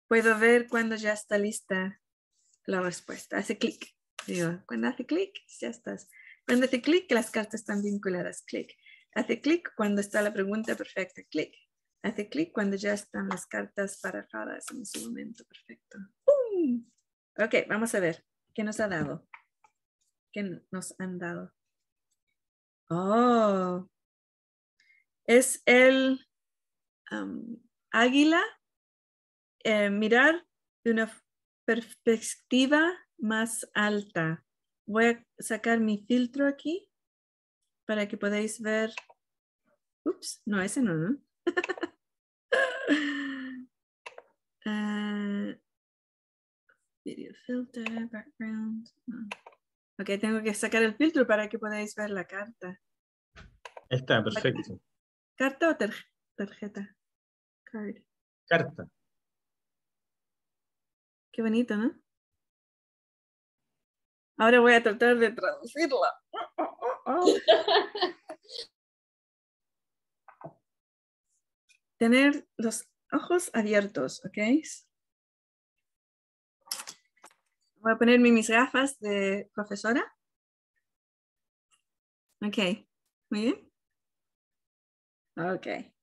puedo 0.07 0.38
ver 0.38 0.68
cuando 0.68 0.96
ya 0.96 1.14
está 1.14 1.38
lista 1.38 1.98
la 2.66 2.82
respuesta. 2.82 3.38
Hace 3.38 3.57
clic. 3.57 3.93
Digo, 4.27 4.62
cuando 4.66 4.89
hace 4.89 5.05
clic, 5.05 5.35
ya 5.61 5.68
estás. 5.68 6.09
Cuando 6.47 6.66
hace 6.66 6.81
clic, 6.81 7.11
las 7.12 7.31
cartas 7.31 7.61
están 7.61 7.83
vinculadas. 7.83 8.43
Clic. 8.43 8.75
Hace 9.14 9.41
clic 9.41 9.72
cuando 9.77 10.01
está 10.01 10.22
la 10.22 10.33
pregunta 10.33 10.75
perfecta, 10.75 11.22
clic. 11.31 11.55
Hace 12.03 12.29
clic 12.29 12.53
cuando 12.53 12.77
ya 12.77 12.93
están 12.93 13.29
las 13.29 13.47
cartas 13.47 14.01
parajadas 14.01 14.70
en 14.72 14.85
su 14.85 15.09
momento 15.09 15.45
perfecto. 15.45 15.99
Ok, 17.39 17.66
vamos 17.68 17.95
a 17.95 18.01
ver. 18.01 18.25
¿Qué 18.55 18.62
nos 18.62 18.79
ha 18.81 18.89
dado? 18.89 19.27
¿Qué 20.33 20.62
nos 20.70 20.95
han 21.01 21.18
dado? 21.18 21.53
Oh, 22.89 23.89
es 25.27 25.62
el 25.66 26.27
águila. 27.91 28.43
Eh, 29.64 29.89
mirar 29.89 30.47
de 30.85 30.91
una 30.91 31.22
perspectiva 31.64 33.03
más 33.19 33.69
alta. 33.75 34.45
Voy 34.87 35.07
a 35.07 35.27
sacar 35.39 35.81
mi 35.81 36.05
filtro 36.07 36.47
aquí 36.47 36.89
para 37.87 38.09
que 38.09 38.17
podáis 38.17 38.61
ver. 38.61 38.91
Ups, 40.05 40.43
no, 40.45 40.61
ese 40.61 40.83
no, 40.83 40.95
¿no? 40.95 41.19
Ah, 44.67 45.55
video 47.05 47.35
filter, 47.45 48.09
background. 48.11 48.89
Ok, 49.99 50.09
tengo 50.19 50.43
que 50.43 50.55
sacar 50.55 50.83
el 50.83 50.97
filtro 50.97 51.27
para 51.27 51.51
que 51.51 51.59
podáis 51.59 51.95
ver 51.95 52.09
la 52.09 52.27
carta. 52.27 52.81
Está, 53.91 54.25
perfecto. 54.25 54.81
¿Carta 55.37 55.69
o 55.69 55.77
tarjeta? 56.35 56.97
Card. 57.65 57.97
Carta. 58.49 58.89
Qué 61.31 61.43
bonito, 61.43 61.77
¿no? 61.77 62.03
Ahora 64.37 64.61
voy 64.61 64.72
a 64.72 64.82
tratar 64.82 65.16
de 65.16 65.30
traducirla. 65.30 66.12
Tener 71.99 72.47
los 72.57 72.89
ojos 73.12 73.51
abiertos, 73.55 74.24
¿ok? 74.24 74.39
Voy 77.76 77.93
a 77.93 77.99
ponerme 77.99 78.30
mis 78.30 78.49
gafas 78.51 78.99
de 78.99 79.51
profesora. 79.55 80.03
Ok, 82.41 82.59
muy 83.30 83.41
bien. 83.43 83.70
Ok. 85.37 85.95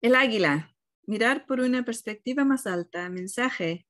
El 0.00 0.14
águila. 0.14 0.76
Mirar 1.06 1.46
por 1.46 1.60
una 1.60 1.84
perspectiva 1.84 2.44
más 2.44 2.66
alta. 2.66 3.08
Mensaje. 3.08 3.86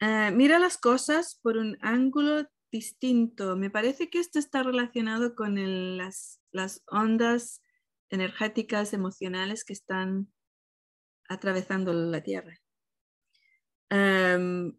Ah, 0.00 0.30
mira 0.32 0.58
las 0.58 0.78
cosas 0.78 1.38
por 1.42 1.56
un 1.56 1.76
ángulo 1.80 2.48
distinto. 2.70 3.56
Me 3.56 3.70
parece 3.70 4.10
que 4.10 4.18
esto 4.18 4.38
está 4.38 4.62
relacionado 4.62 5.34
con 5.34 5.56
las 5.96 6.82
ondas 6.86 7.62
energéticas, 8.10 8.92
emocionales 8.92 9.64
que 9.64 9.72
están 9.72 10.32
atravesando 11.28 11.92
la 11.92 12.22
Tierra. 12.22 12.60
Am, 13.90 14.78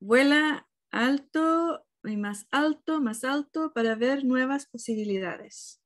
vuela 0.00 0.68
alto 0.90 1.86
y 2.04 2.16
más 2.16 2.46
alto, 2.50 3.00
más 3.00 3.24
alto 3.24 3.72
para 3.72 3.94
ver 3.94 4.24
nuevas 4.24 4.66
posibilidades. 4.66 5.80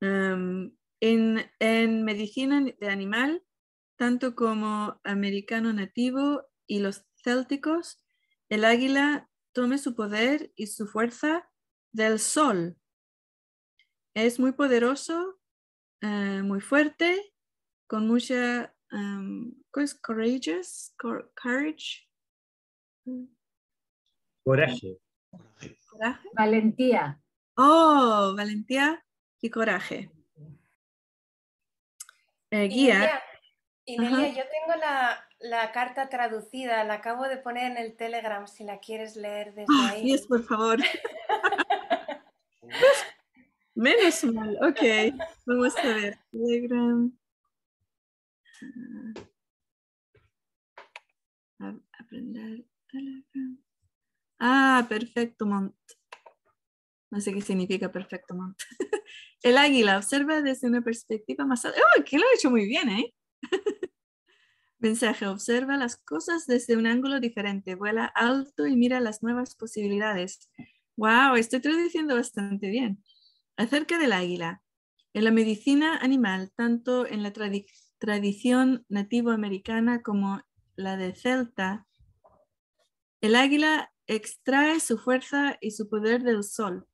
Am, 0.00 0.76
en, 1.00 1.50
en 1.58 2.04
medicina 2.04 2.60
de 2.62 2.88
animal, 2.88 3.44
tanto 3.96 4.34
como 4.34 5.00
americano 5.04 5.72
nativo 5.72 6.46
y 6.66 6.80
los 6.80 7.06
célticos, 7.22 8.04
el 8.48 8.64
águila 8.64 9.30
tome 9.52 9.78
su 9.78 9.94
poder 9.94 10.52
y 10.54 10.66
su 10.66 10.86
fuerza 10.86 11.50
del 11.92 12.18
sol. 12.18 12.78
Es 14.14 14.38
muy 14.38 14.52
poderoso, 14.52 15.40
eh, 16.02 16.42
muy 16.42 16.60
fuerte, 16.60 17.34
con 17.86 18.06
mucha 18.06 18.75
um, 18.92 19.52
¿cómo 19.70 19.84
es? 19.84 19.94
courageous, 19.94 20.92
Cor- 20.98 21.32
courage, 21.40 22.08
Coraje. 24.44 24.98
coraje. 25.90 26.28
Valentía. 26.34 27.20
Oh, 27.56 28.34
valentía 28.36 29.04
y 29.40 29.50
coraje. 29.50 30.10
Eh, 32.50 32.68
guía. 32.68 33.22
Y 33.84 33.96
yo 33.96 34.04
tengo 34.04 34.76
la, 34.80 35.24
la 35.40 35.70
carta 35.72 36.08
traducida, 36.08 36.82
la 36.84 36.94
acabo 36.94 37.24
de 37.28 37.36
poner 37.38 37.70
en 37.72 37.76
el 37.78 37.96
Telegram 37.96 38.46
si 38.48 38.64
la 38.64 38.78
quieres 38.80 39.14
leer 39.16 39.54
desde 39.54 39.72
Ah, 39.72 39.90
ahí. 39.92 40.02
yes, 40.12 40.26
por 40.26 40.42
favor. 40.44 40.78
Menos 43.74 44.24
mal, 44.24 44.56
ok. 44.62 44.80
Vamos 45.44 45.76
a 45.76 45.82
ver. 45.88 46.18
Telegram. 46.32 47.12
A- 51.60 51.80
aprender 52.00 52.64
Telegram. 52.90 53.58
Ah, 54.38 54.86
perfecto, 54.88 55.46
Mont. 55.46 55.74
No 57.10 57.20
sé 57.20 57.32
qué 57.32 57.40
significa 57.40 57.90
perfecto, 57.90 58.34
Mont. 58.34 58.58
El 59.42 59.58
águila 59.58 59.96
observa 59.98 60.42
desde 60.42 60.66
una 60.68 60.82
perspectiva 60.82 61.46
más 61.46 61.64
alta. 61.64 61.80
¡Oh, 61.80 62.04
que 62.04 62.18
lo 62.18 62.24
he 62.24 62.34
hecho 62.34 62.50
muy 62.50 62.66
bien, 62.66 62.88
eh! 62.90 63.14
Mensaje, 64.78 65.26
observa 65.26 65.76
las 65.76 65.96
cosas 65.96 66.46
desde 66.46 66.76
un 66.76 66.86
ángulo 66.86 67.18
diferente, 67.20 67.74
vuela 67.76 68.04
alto 68.06 68.66
y 68.66 68.76
mira 68.76 69.00
las 69.00 69.22
nuevas 69.22 69.54
posibilidades. 69.56 70.50
Wow, 70.96 71.36
estoy 71.36 71.60
traduciendo 71.60 72.14
bastante 72.14 72.68
bien. 72.68 73.02
Acerca 73.56 73.98
del 73.98 74.12
águila. 74.12 74.62
En 75.14 75.24
la 75.24 75.30
medicina 75.30 75.96
animal, 75.96 76.52
tanto 76.56 77.06
en 77.06 77.22
la 77.22 77.32
tradi- 77.32 77.66
tradición 77.98 78.84
nativo-americana 78.88 80.02
como 80.02 80.40
la 80.76 80.96
de 80.96 81.14
Celta, 81.14 81.86
el 83.20 83.34
águila 83.34 83.92
extrae 84.06 84.80
su 84.80 84.98
fuerza 84.98 85.56
y 85.60 85.72
su 85.72 85.88
poder 85.88 86.22
del 86.22 86.44
sol. 86.44 86.86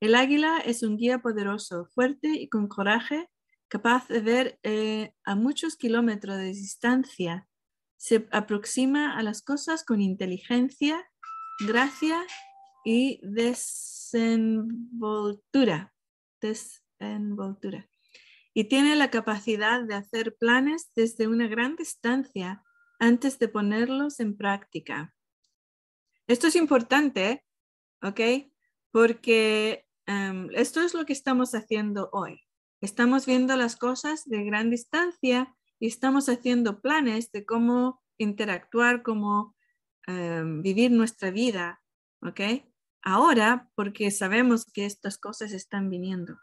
El 0.00 0.14
águila 0.14 0.58
es 0.58 0.82
un 0.82 0.96
guía 0.96 1.20
poderoso, 1.20 1.86
fuerte 1.94 2.28
y 2.28 2.48
con 2.48 2.68
coraje, 2.68 3.28
capaz 3.68 4.08
de 4.08 4.20
ver 4.20 4.58
eh, 4.62 5.12
a 5.24 5.34
muchos 5.34 5.76
kilómetros 5.76 6.36
de 6.36 6.52
distancia. 6.52 7.48
Se 7.96 8.28
aproxima 8.30 9.16
a 9.16 9.22
las 9.22 9.42
cosas 9.42 9.84
con 9.84 10.00
inteligencia, 10.00 11.04
gracia 11.66 12.22
y 12.84 13.20
desenvoltura. 13.22 15.92
desenvoltura. 16.40 17.88
Y 18.54 18.64
tiene 18.64 18.94
la 18.94 19.10
capacidad 19.10 19.82
de 19.82 19.94
hacer 19.94 20.36
planes 20.36 20.92
desde 20.94 21.26
una 21.26 21.48
gran 21.48 21.76
distancia 21.76 22.62
antes 23.00 23.38
de 23.38 23.48
ponerlos 23.48 24.20
en 24.20 24.36
práctica. 24.36 25.12
Esto 26.26 26.46
es 26.46 26.56
importante, 26.56 27.44
¿ok? 28.00 28.20
Porque 28.92 29.86
em, 30.06 30.48
esto 30.54 30.80
es 30.80 30.94
lo 30.94 31.04
que 31.04 31.12
estamos 31.12 31.54
haciendo 31.54 32.08
hoy. 32.12 32.40
Estamos 32.80 33.26
viendo 33.26 33.56
las 33.56 33.76
cosas 33.76 34.24
de 34.24 34.44
gran 34.44 34.70
distancia 34.70 35.54
y 35.80 35.88
estamos 35.88 36.28
haciendo 36.28 36.80
planes 36.80 37.32
de 37.32 37.44
cómo 37.44 38.02
interactuar, 38.18 39.02
cómo 39.02 39.56
em, 40.06 40.62
vivir 40.62 40.92
nuestra 40.92 41.30
vida, 41.30 41.82
¿ok? 42.22 42.40
Ahora, 43.02 43.68
porque 43.74 44.10
sabemos 44.10 44.64
que 44.64 44.86
estas 44.86 45.18
cosas 45.18 45.52
están 45.52 45.90
viniendo. 45.90 46.38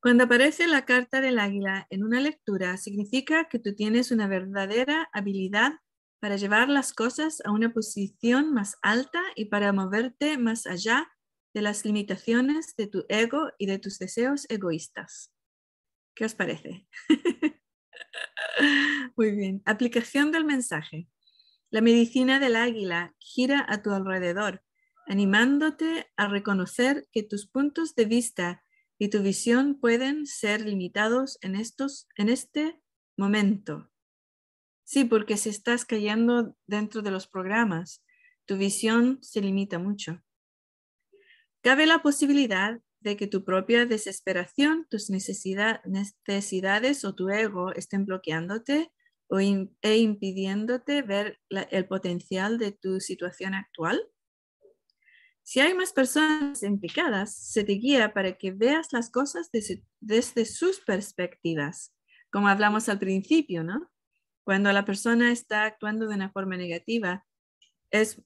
Cuando 0.00 0.24
aparece 0.24 0.66
la 0.66 0.84
carta 0.84 1.20
del 1.20 1.38
águila 1.38 1.86
en 1.90 2.04
una 2.04 2.20
lectura, 2.20 2.76
significa 2.76 3.48
que 3.48 3.58
tú 3.58 3.74
tienes 3.74 4.10
una 4.10 4.28
verdadera 4.28 5.08
habilidad 5.12 5.72
para 6.20 6.36
llevar 6.36 6.68
las 6.68 6.92
cosas 6.92 7.42
a 7.44 7.50
una 7.50 7.72
posición 7.72 8.52
más 8.52 8.76
alta 8.82 9.22
y 9.34 9.46
para 9.46 9.72
moverte 9.72 10.38
más 10.38 10.66
allá 10.66 11.08
de 11.54 11.62
las 11.62 11.84
limitaciones 11.84 12.74
de 12.76 12.86
tu 12.86 13.04
ego 13.08 13.50
y 13.58 13.66
de 13.66 13.78
tus 13.78 13.98
deseos 13.98 14.46
egoístas. 14.48 15.32
¿Qué 16.14 16.24
os 16.24 16.34
parece? 16.34 16.86
Muy 19.16 19.32
bien. 19.32 19.62
Aplicación 19.64 20.32
del 20.32 20.44
mensaje. 20.44 21.08
La 21.70 21.80
medicina 21.80 22.38
del 22.38 22.56
águila 22.56 23.14
gira 23.18 23.64
a 23.68 23.82
tu 23.82 23.90
alrededor, 23.90 24.62
animándote 25.06 26.06
a 26.16 26.28
reconocer 26.28 27.08
que 27.12 27.22
tus 27.22 27.46
puntos 27.46 27.94
de 27.94 28.04
vista 28.04 28.62
y 28.98 29.08
tu 29.08 29.22
visión 29.22 29.78
pueden 29.78 30.26
ser 30.26 30.62
limitados 30.62 31.38
en, 31.42 31.54
estos, 31.54 32.08
en 32.16 32.28
este 32.28 32.80
momento. 33.16 33.90
Sí, 34.84 35.04
porque 35.04 35.36
si 35.36 35.48
estás 35.50 35.84
cayendo 35.84 36.56
dentro 36.66 37.02
de 37.02 37.10
los 37.10 37.26
programas, 37.26 38.04
tu 38.46 38.56
visión 38.56 39.18
se 39.20 39.40
limita 39.40 39.78
mucho. 39.78 40.22
Cabe 41.62 41.86
la 41.86 42.02
posibilidad 42.02 42.80
de 43.00 43.16
que 43.16 43.26
tu 43.26 43.44
propia 43.44 43.86
desesperación, 43.86 44.86
tus 44.88 45.10
necesidad- 45.10 45.82
necesidades 45.84 47.04
o 47.04 47.14
tu 47.14 47.28
ego 47.28 47.72
estén 47.72 48.06
bloqueándote 48.06 48.92
o 49.28 49.40
e 49.40 49.96
impidiéndote 49.96 51.02
ver 51.02 51.40
el 51.48 51.86
potencial 51.88 52.58
de 52.58 52.72
tu 52.72 53.00
situación 53.00 53.54
actual. 53.54 54.00
Si 55.46 55.60
hay 55.60 55.74
más 55.74 55.92
personas 55.92 56.64
implicadas, 56.64 57.32
se 57.36 57.62
te 57.62 57.74
guía 57.74 58.12
para 58.12 58.36
que 58.36 58.50
veas 58.50 58.92
las 58.92 59.10
cosas 59.10 59.48
desde, 59.52 59.84
desde 60.00 60.44
sus 60.44 60.80
perspectivas, 60.80 61.94
como 62.32 62.48
hablamos 62.48 62.88
al 62.88 62.98
principio, 62.98 63.62
¿no? 63.62 63.88
Cuando 64.42 64.72
la 64.72 64.84
persona 64.84 65.30
está 65.30 65.62
actuando 65.62 66.08
de 66.08 66.16
una 66.16 66.32
forma 66.32 66.56
negativa, 66.56 67.24
es, 67.92 68.20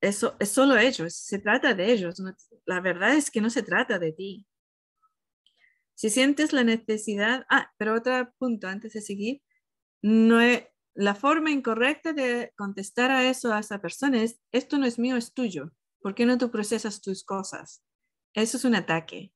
eso, 0.00 0.34
es 0.38 0.50
solo 0.50 0.78
ellos, 0.78 1.14
se 1.14 1.38
trata 1.38 1.74
de 1.74 1.92
ellos. 1.92 2.22
la 2.64 2.80
verdad 2.80 3.14
es 3.14 3.30
que 3.30 3.42
no 3.42 3.50
se 3.50 3.62
trata 3.62 3.98
de 3.98 4.12
ti. 4.12 4.46
Si 5.94 6.08
sientes 6.08 6.54
la 6.54 6.64
necesidad, 6.64 7.44
ah, 7.50 7.70
pero 7.76 7.92
otro 7.92 8.32
punto 8.38 8.66
antes 8.66 8.94
de 8.94 9.02
seguir, 9.02 9.42
no 10.00 10.40
la 10.94 11.14
forma 11.14 11.50
incorrecta 11.50 12.14
de 12.14 12.54
contestar 12.56 13.10
a 13.10 13.28
eso 13.28 13.52
a 13.52 13.58
esa 13.58 13.78
persona 13.82 14.22
es, 14.22 14.40
esto 14.52 14.78
no 14.78 14.86
es 14.86 14.98
mío, 14.98 15.18
es 15.18 15.34
tuyo. 15.34 15.75
¿Por 16.06 16.14
qué 16.14 16.24
no 16.24 16.38
tú 16.38 16.52
procesas 16.52 17.00
tus 17.00 17.24
cosas? 17.24 17.82
Eso 18.32 18.58
es 18.58 18.64
un 18.64 18.76
ataque, 18.76 19.32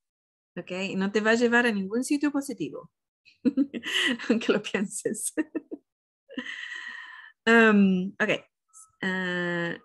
¿ok? 0.57 0.71
no 0.95 1.11
te 1.11 1.21
va 1.21 1.33
a 1.33 1.35
llevar 1.35 1.67
a 1.67 1.73
ningún 1.73 2.05
sitio 2.05 2.31
positivo, 2.31 2.93
aunque 4.31 4.53
lo 4.53 4.63
pienses. 4.63 5.35
um, 7.45 8.15
ok. 8.21 8.45
Uh, 9.03 9.81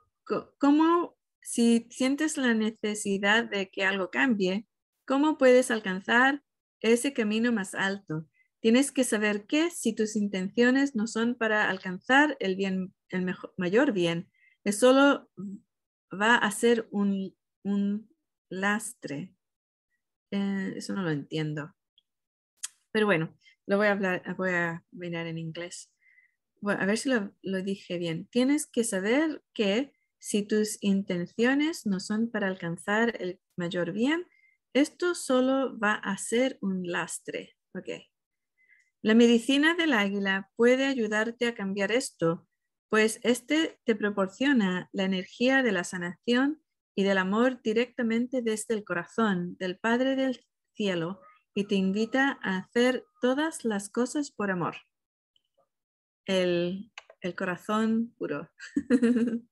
¿Cómo, 0.59 1.17
si 1.41 1.87
sientes 1.89 2.37
la 2.37 2.53
necesidad 2.53 3.45
de 3.45 3.71
que 3.71 3.83
algo 3.83 4.11
cambie, 4.11 4.67
cómo 5.07 5.39
puedes 5.39 5.71
alcanzar 5.71 6.43
ese 6.81 7.13
camino 7.13 7.51
más 7.51 7.73
alto? 7.73 8.27
Tienes 8.59 8.91
que 8.91 9.05
saber 9.05 9.47
que 9.47 9.71
si 9.71 9.95
tus 9.95 10.15
intenciones 10.15 10.95
no 10.95 11.07
son 11.07 11.33
para 11.33 11.67
alcanzar 11.67 12.37
el 12.39 12.55
bien, 12.55 12.93
el 13.09 13.35
mayor 13.57 13.91
bien, 13.91 14.29
es 14.63 14.77
solo 14.77 15.31
va 16.17 16.35
a 16.35 16.51
ser 16.51 16.87
un, 16.91 17.35
lastre. 18.49 19.33
Eh, 20.31 20.73
eso 20.75 20.93
no 20.93 21.03
lo 21.03 21.11
entiendo. 21.11 21.73
Pero 22.91 23.05
bueno, 23.05 23.35
lo 23.65 23.77
voy 23.77 23.87
a 23.87 23.91
hablar, 23.91 24.35
voy 24.37 24.51
a 24.51 24.83
mirar 24.91 25.27
en 25.27 25.37
inglés. 25.37 25.91
a 26.63 26.85
ver 26.85 26.97
si 26.97 27.09
lo, 27.09 27.35
lo 27.41 27.61
dije 27.61 27.97
bien. 27.97 28.27
Tienes 28.27 28.67
que 28.67 28.83
saber 28.83 29.43
que 29.53 29.93
si 30.19 30.43
tus 30.43 30.77
intenciones 30.81 31.85
no 31.85 31.99
son 31.99 32.29
para 32.31 32.47
alcanzar 32.47 33.21
el 33.21 33.39
mayor 33.57 33.91
bien, 33.91 34.25
esto 34.73 35.15
solo 35.15 35.77
va 35.77 35.93
a 35.93 36.17
ser 36.17 36.57
un 36.61 36.91
lastre. 36.91 37.55
Okay. 37.73 38.07
La 39.01 39.13
medicina 39.13 39.75
del 39.75 39.93
águila 39.93 40.49
puede 40.55 40.85
ayudarte 40.85 41.47
a 41.47 41.55
cambiar 41.55 41.91
esto 41.91 42.47
pues 42.89 43.19
este 43.23 43.79
te 43.83 43.95
proporciona 43.95 44.89
la 44.93 45.03
energía 45.03 45.63
de 45.63 45.71
la 45.71 45.83
sanación 45.83 46.61
y 46.95 47.03
del 47.03 47.17
amor 47.17 47.61
directamente 47.61 48.41
desde 48.41 48.73
el 48.73 48.83
corazón 48.83 49.57
del 49.57 49.77
Padre 49.77 50.15
del 50.15 50.45
Cielo 50.75 51.21
y 51.53 51.65
te 51.65 51.75
invita 51.75 52.39
a 52.41 52.57
hacer 52.57 53.05
todas 53.21 53.65
las 53.65 53.89
cosas 53.89 54.31
por 54.31 54.51
amor. 54.51 54.75
El, 56.25 56.91
corazón 57.35 58.13
puro, 58.17 58.49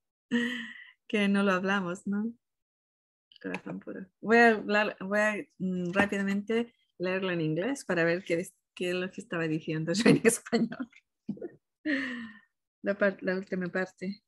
que 1.08 1.28
no 1.28 1.42
lo 1.42 1.52
hablamos, 1.52 2.06
¿no? 2.06 2.24
El 2.24 3.40
corazón 3.42 3.80
puro. 3.80 4.06
Voy 4.20 4.38
a, 4.38 4.56
voy 5.00 5.18
a 5.18 5.36
mm, 5.58 5.92
rápidamente 5.92 6.72
leerlo 6.98 7.30
en 7.30 7.40
inglés 7.40 7.84
para 7.84 8.04
ver 8.04 8.24
qué, 8.24 8.46
qué 8.74 8.90
es 8.90 8.94
lo 8.94 9.10
que 9.10 9.20
estaba 9.20 9.44
diciendo 9.48 9.92
yo 9.92 10.10
en 10.10 10.20
español 10.24 10.88
la, 12.84 12.94
parte, 12.94 13.24
la 13.24 13.34
última 13.36 13.68
parte. 13.68 14.22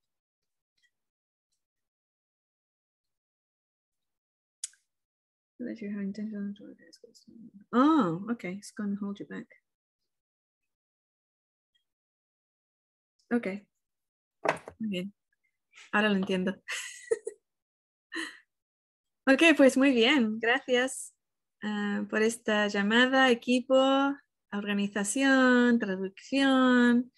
Oh, 7.73 8.27
okay, 8.31 8.53
it's 8.53 8.73
going 8.73 8.97
to 8.97 9.05
hold 9.05 9.19
you 9.19 9.27
back. 9.27 9.47
Ok, 13.33 13.47
muy 14.79 14.89
bien. 14.89 15.13
Ahora 15.93 16.09
lo 16.11 16.17
entiendo. 16.17 16.55
ok, 19.27 19.43
pues 19.57 19.77
muy 19.77 19.93
bien. 19.93 20.39
Gracias 20.39 21.15
uh, 21.63 22.07
por 22.07 22.23
esta 22.23 22.69
llamada, 22.69 23.31
equipo, 23.31 23.75
organización, 24.53 25.79
traducción, 25.79 27.11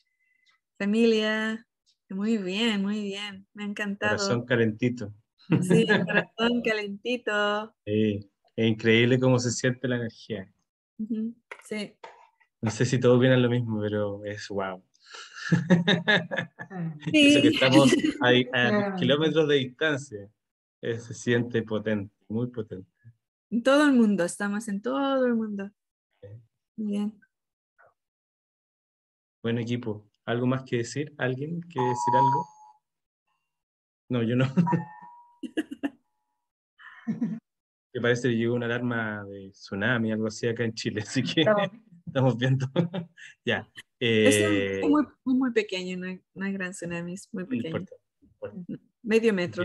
familia. 0.78 1.66
Muy 2.08 2.38
bien, 2.38 2.82
muy 2.82 3.02
bien. 3.02 3.46
Me 3.52 3.64
ha 3.64 3.66
encantado. 3.66 4.16
Corazón 4.16 4.46
calentito. 4.46 5.12
Sí, 5.60 5.86
corazón 6.06 6.62
calentito. 6.62 7.74
Sí, 7.84 8.30
es 8.56 8.68
increíble 8.68 9.18
cómo 9.18 9.38
se 9.38 9.50
siente 9.50 9.88
la 9.88 9.96
energía. 9.96 10.50
Sí. 11.64 11.94
No 12.60 12.70
sé 12.70 12.86
si 12.86 12.98
todos 12.98 13.20
vienen 13.20 13.42
lo 13.42 13.50
mismo, 13.50 13.80
pero 13.80 14.24
es 14.24 14.48
wow. 14.48 14.82
Sí. 17.12 17.28
Eso 17.28 17.42
que 17.42 17.48
estamos 17.48 17.94
a, 18.52 18.94
kilómetros 18.98 19.48
de 19.48 19.54
distancia. 19.56 20.30
se 20.82 21.14
siente 21.14 21.62
potente, 21.62 22.14
muy 22.28 22.48
potente. 22.48 22.90
En 23.50 23.62
todo 23.62 23.86
el 23.86 23.92
mundo, 23.94 24.24
estamos 24.24 24.68
en 24.68 24.82
todo 24.82 25.24
el 25.26 25.34
mundo. 25.34 25.70
Bien. 26.76 27.18
Buen 29.42 29.58
equipo. 29.58 30.04
¿Algo 30.28 30.46
más 30.46 30.62
que 30.64 30.76
decir? 30.76 31.14
¿Alguien 31.16 31.62
quiere 31.62 31.88
decir 31.88 32.14
algo? 32.14 32.46
No, 34.10 34.22
yo 34.22 34.36
no. 34.36 34.44
que 37.90 38.00
parece 38.02 38.28
que 38.28 38.36
llegó 38.36 38.54
una 38.54 38.66
alarma 38.66 39.24
de 39.24 39.48
tsunami, 39.52 40.12
algo 40.12 40.26
así 40.26 40.46
acá 40.46 40.64
en 40.64 40.74
Chile, 40.74 41.00
así 41.00 41.22
que 41.22 41.46
estamos 42.06 42.36
viendo. 42.36 42.66
ya. 43.42 43.66
es 43.98 44.36
eh, 44.36 44.82
muy, 44.86 45.06
muy, 45.24 45.50
pequeño, 45.52 45.96
no 45.96 46.08
hay, 46.08 46.20
no 46.34 46.44
hay 46.44 46.52
gran 46.52 46.72
tsunami, 46.72 47.14
es 47.14 47.26
muy 47.32 47.46
pequeño. 47.46 47.86
Medio 49.02 49.32
metro. 49.32 49.64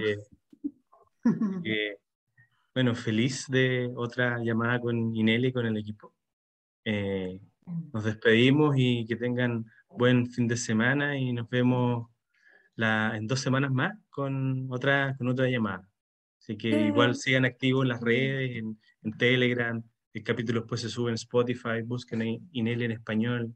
bueno, 2.73 2.95
feliz 2.95 3.47
de 3.49 3.91
otra 3.97 4.39
llamada 4.41 4.79
con 4.79 5.13
Ineli 5.13 5.49
y 5.49 5.51
con 5.51 5.65
el 5.65 5.75
equipo. 5.75 6.15
Eh, 6.85 7.41
nos 7.91 8.05
despedimos 8.05 8.75
y 8.77 9.05
que 9.05 9.17
tengan 9.17 9.65
buen 9.97 10.27
fin 10.27 10.47
de 10.47 10.57
semana 10.57 11.17
y 11.17 11.33
nos 11.33 11.49
vemos 11.49 12.07
la, 12.75 13.15
en 13.15 13.27
dos 13.27 13.39
semanas 13.39 13.71
más 13.71 13.93
con 14.09 14.67
otra, 14.71 15.15
con 15.17 15.27
otra 15.27 15.49
llamada. 15.49 15.87
Así 16.39 16.57
que 16.57 16.69
igual 16.69 17.15
sigan 17.15 17.45
activos 17.45 17.83
en 17.83 17.89
las 17.89 18.01
redes, 18.01 18.57
en, 18.57 18.77
en, 19.03 19.17
Telegram, 19.17 19.81
el 20.13 20.23
capítulo 20.23 20.61
después 20.61 20.81
se 20.81 20.89
sube 20.89 21.09
en 21.09 21.15
Spotify, 21.15 21.81
busquen 21.83 22.47
Inel 22.51 22.81
en 22.81 22.91
español 22.91 23.53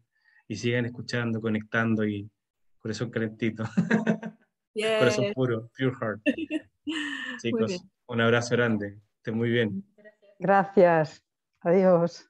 y 0.48 0.56
sigan 0.56 0.86
escuchando, 0.86 1.42
conectando 1.42 2.06
y 2.06 2.30
corazón 2.80 3.10
calentito. 3.10 3.64
corazón 4.74 5.34
puro, 5.34 5.70
pure 5.78 5.92
heart. 6.00 6.22
Chicos, 7.42 7.84
un 8.08 8.22
abrazo 8.22 8.56
grande, 8.56 9.00
estén 9.18 9.36
muy 9.36 9.50
bien. 9.50 9.84
Gracias, 10.40 11.24
adiós. 11.62 12.27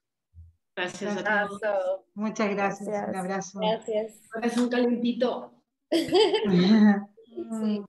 Gracias 0.77 1.17
a 1.17 1.47
todos. 1.47 2.05
Muchas 2.13 2.49
gracias. 2.51 3.09
Un 3.09 3.15
abrazo. 3.15 3.59
Gracias. 3.59 4.21
Corazón 4.31 4.69
calentito. 4.69 5.51
sí. 5.91 7.83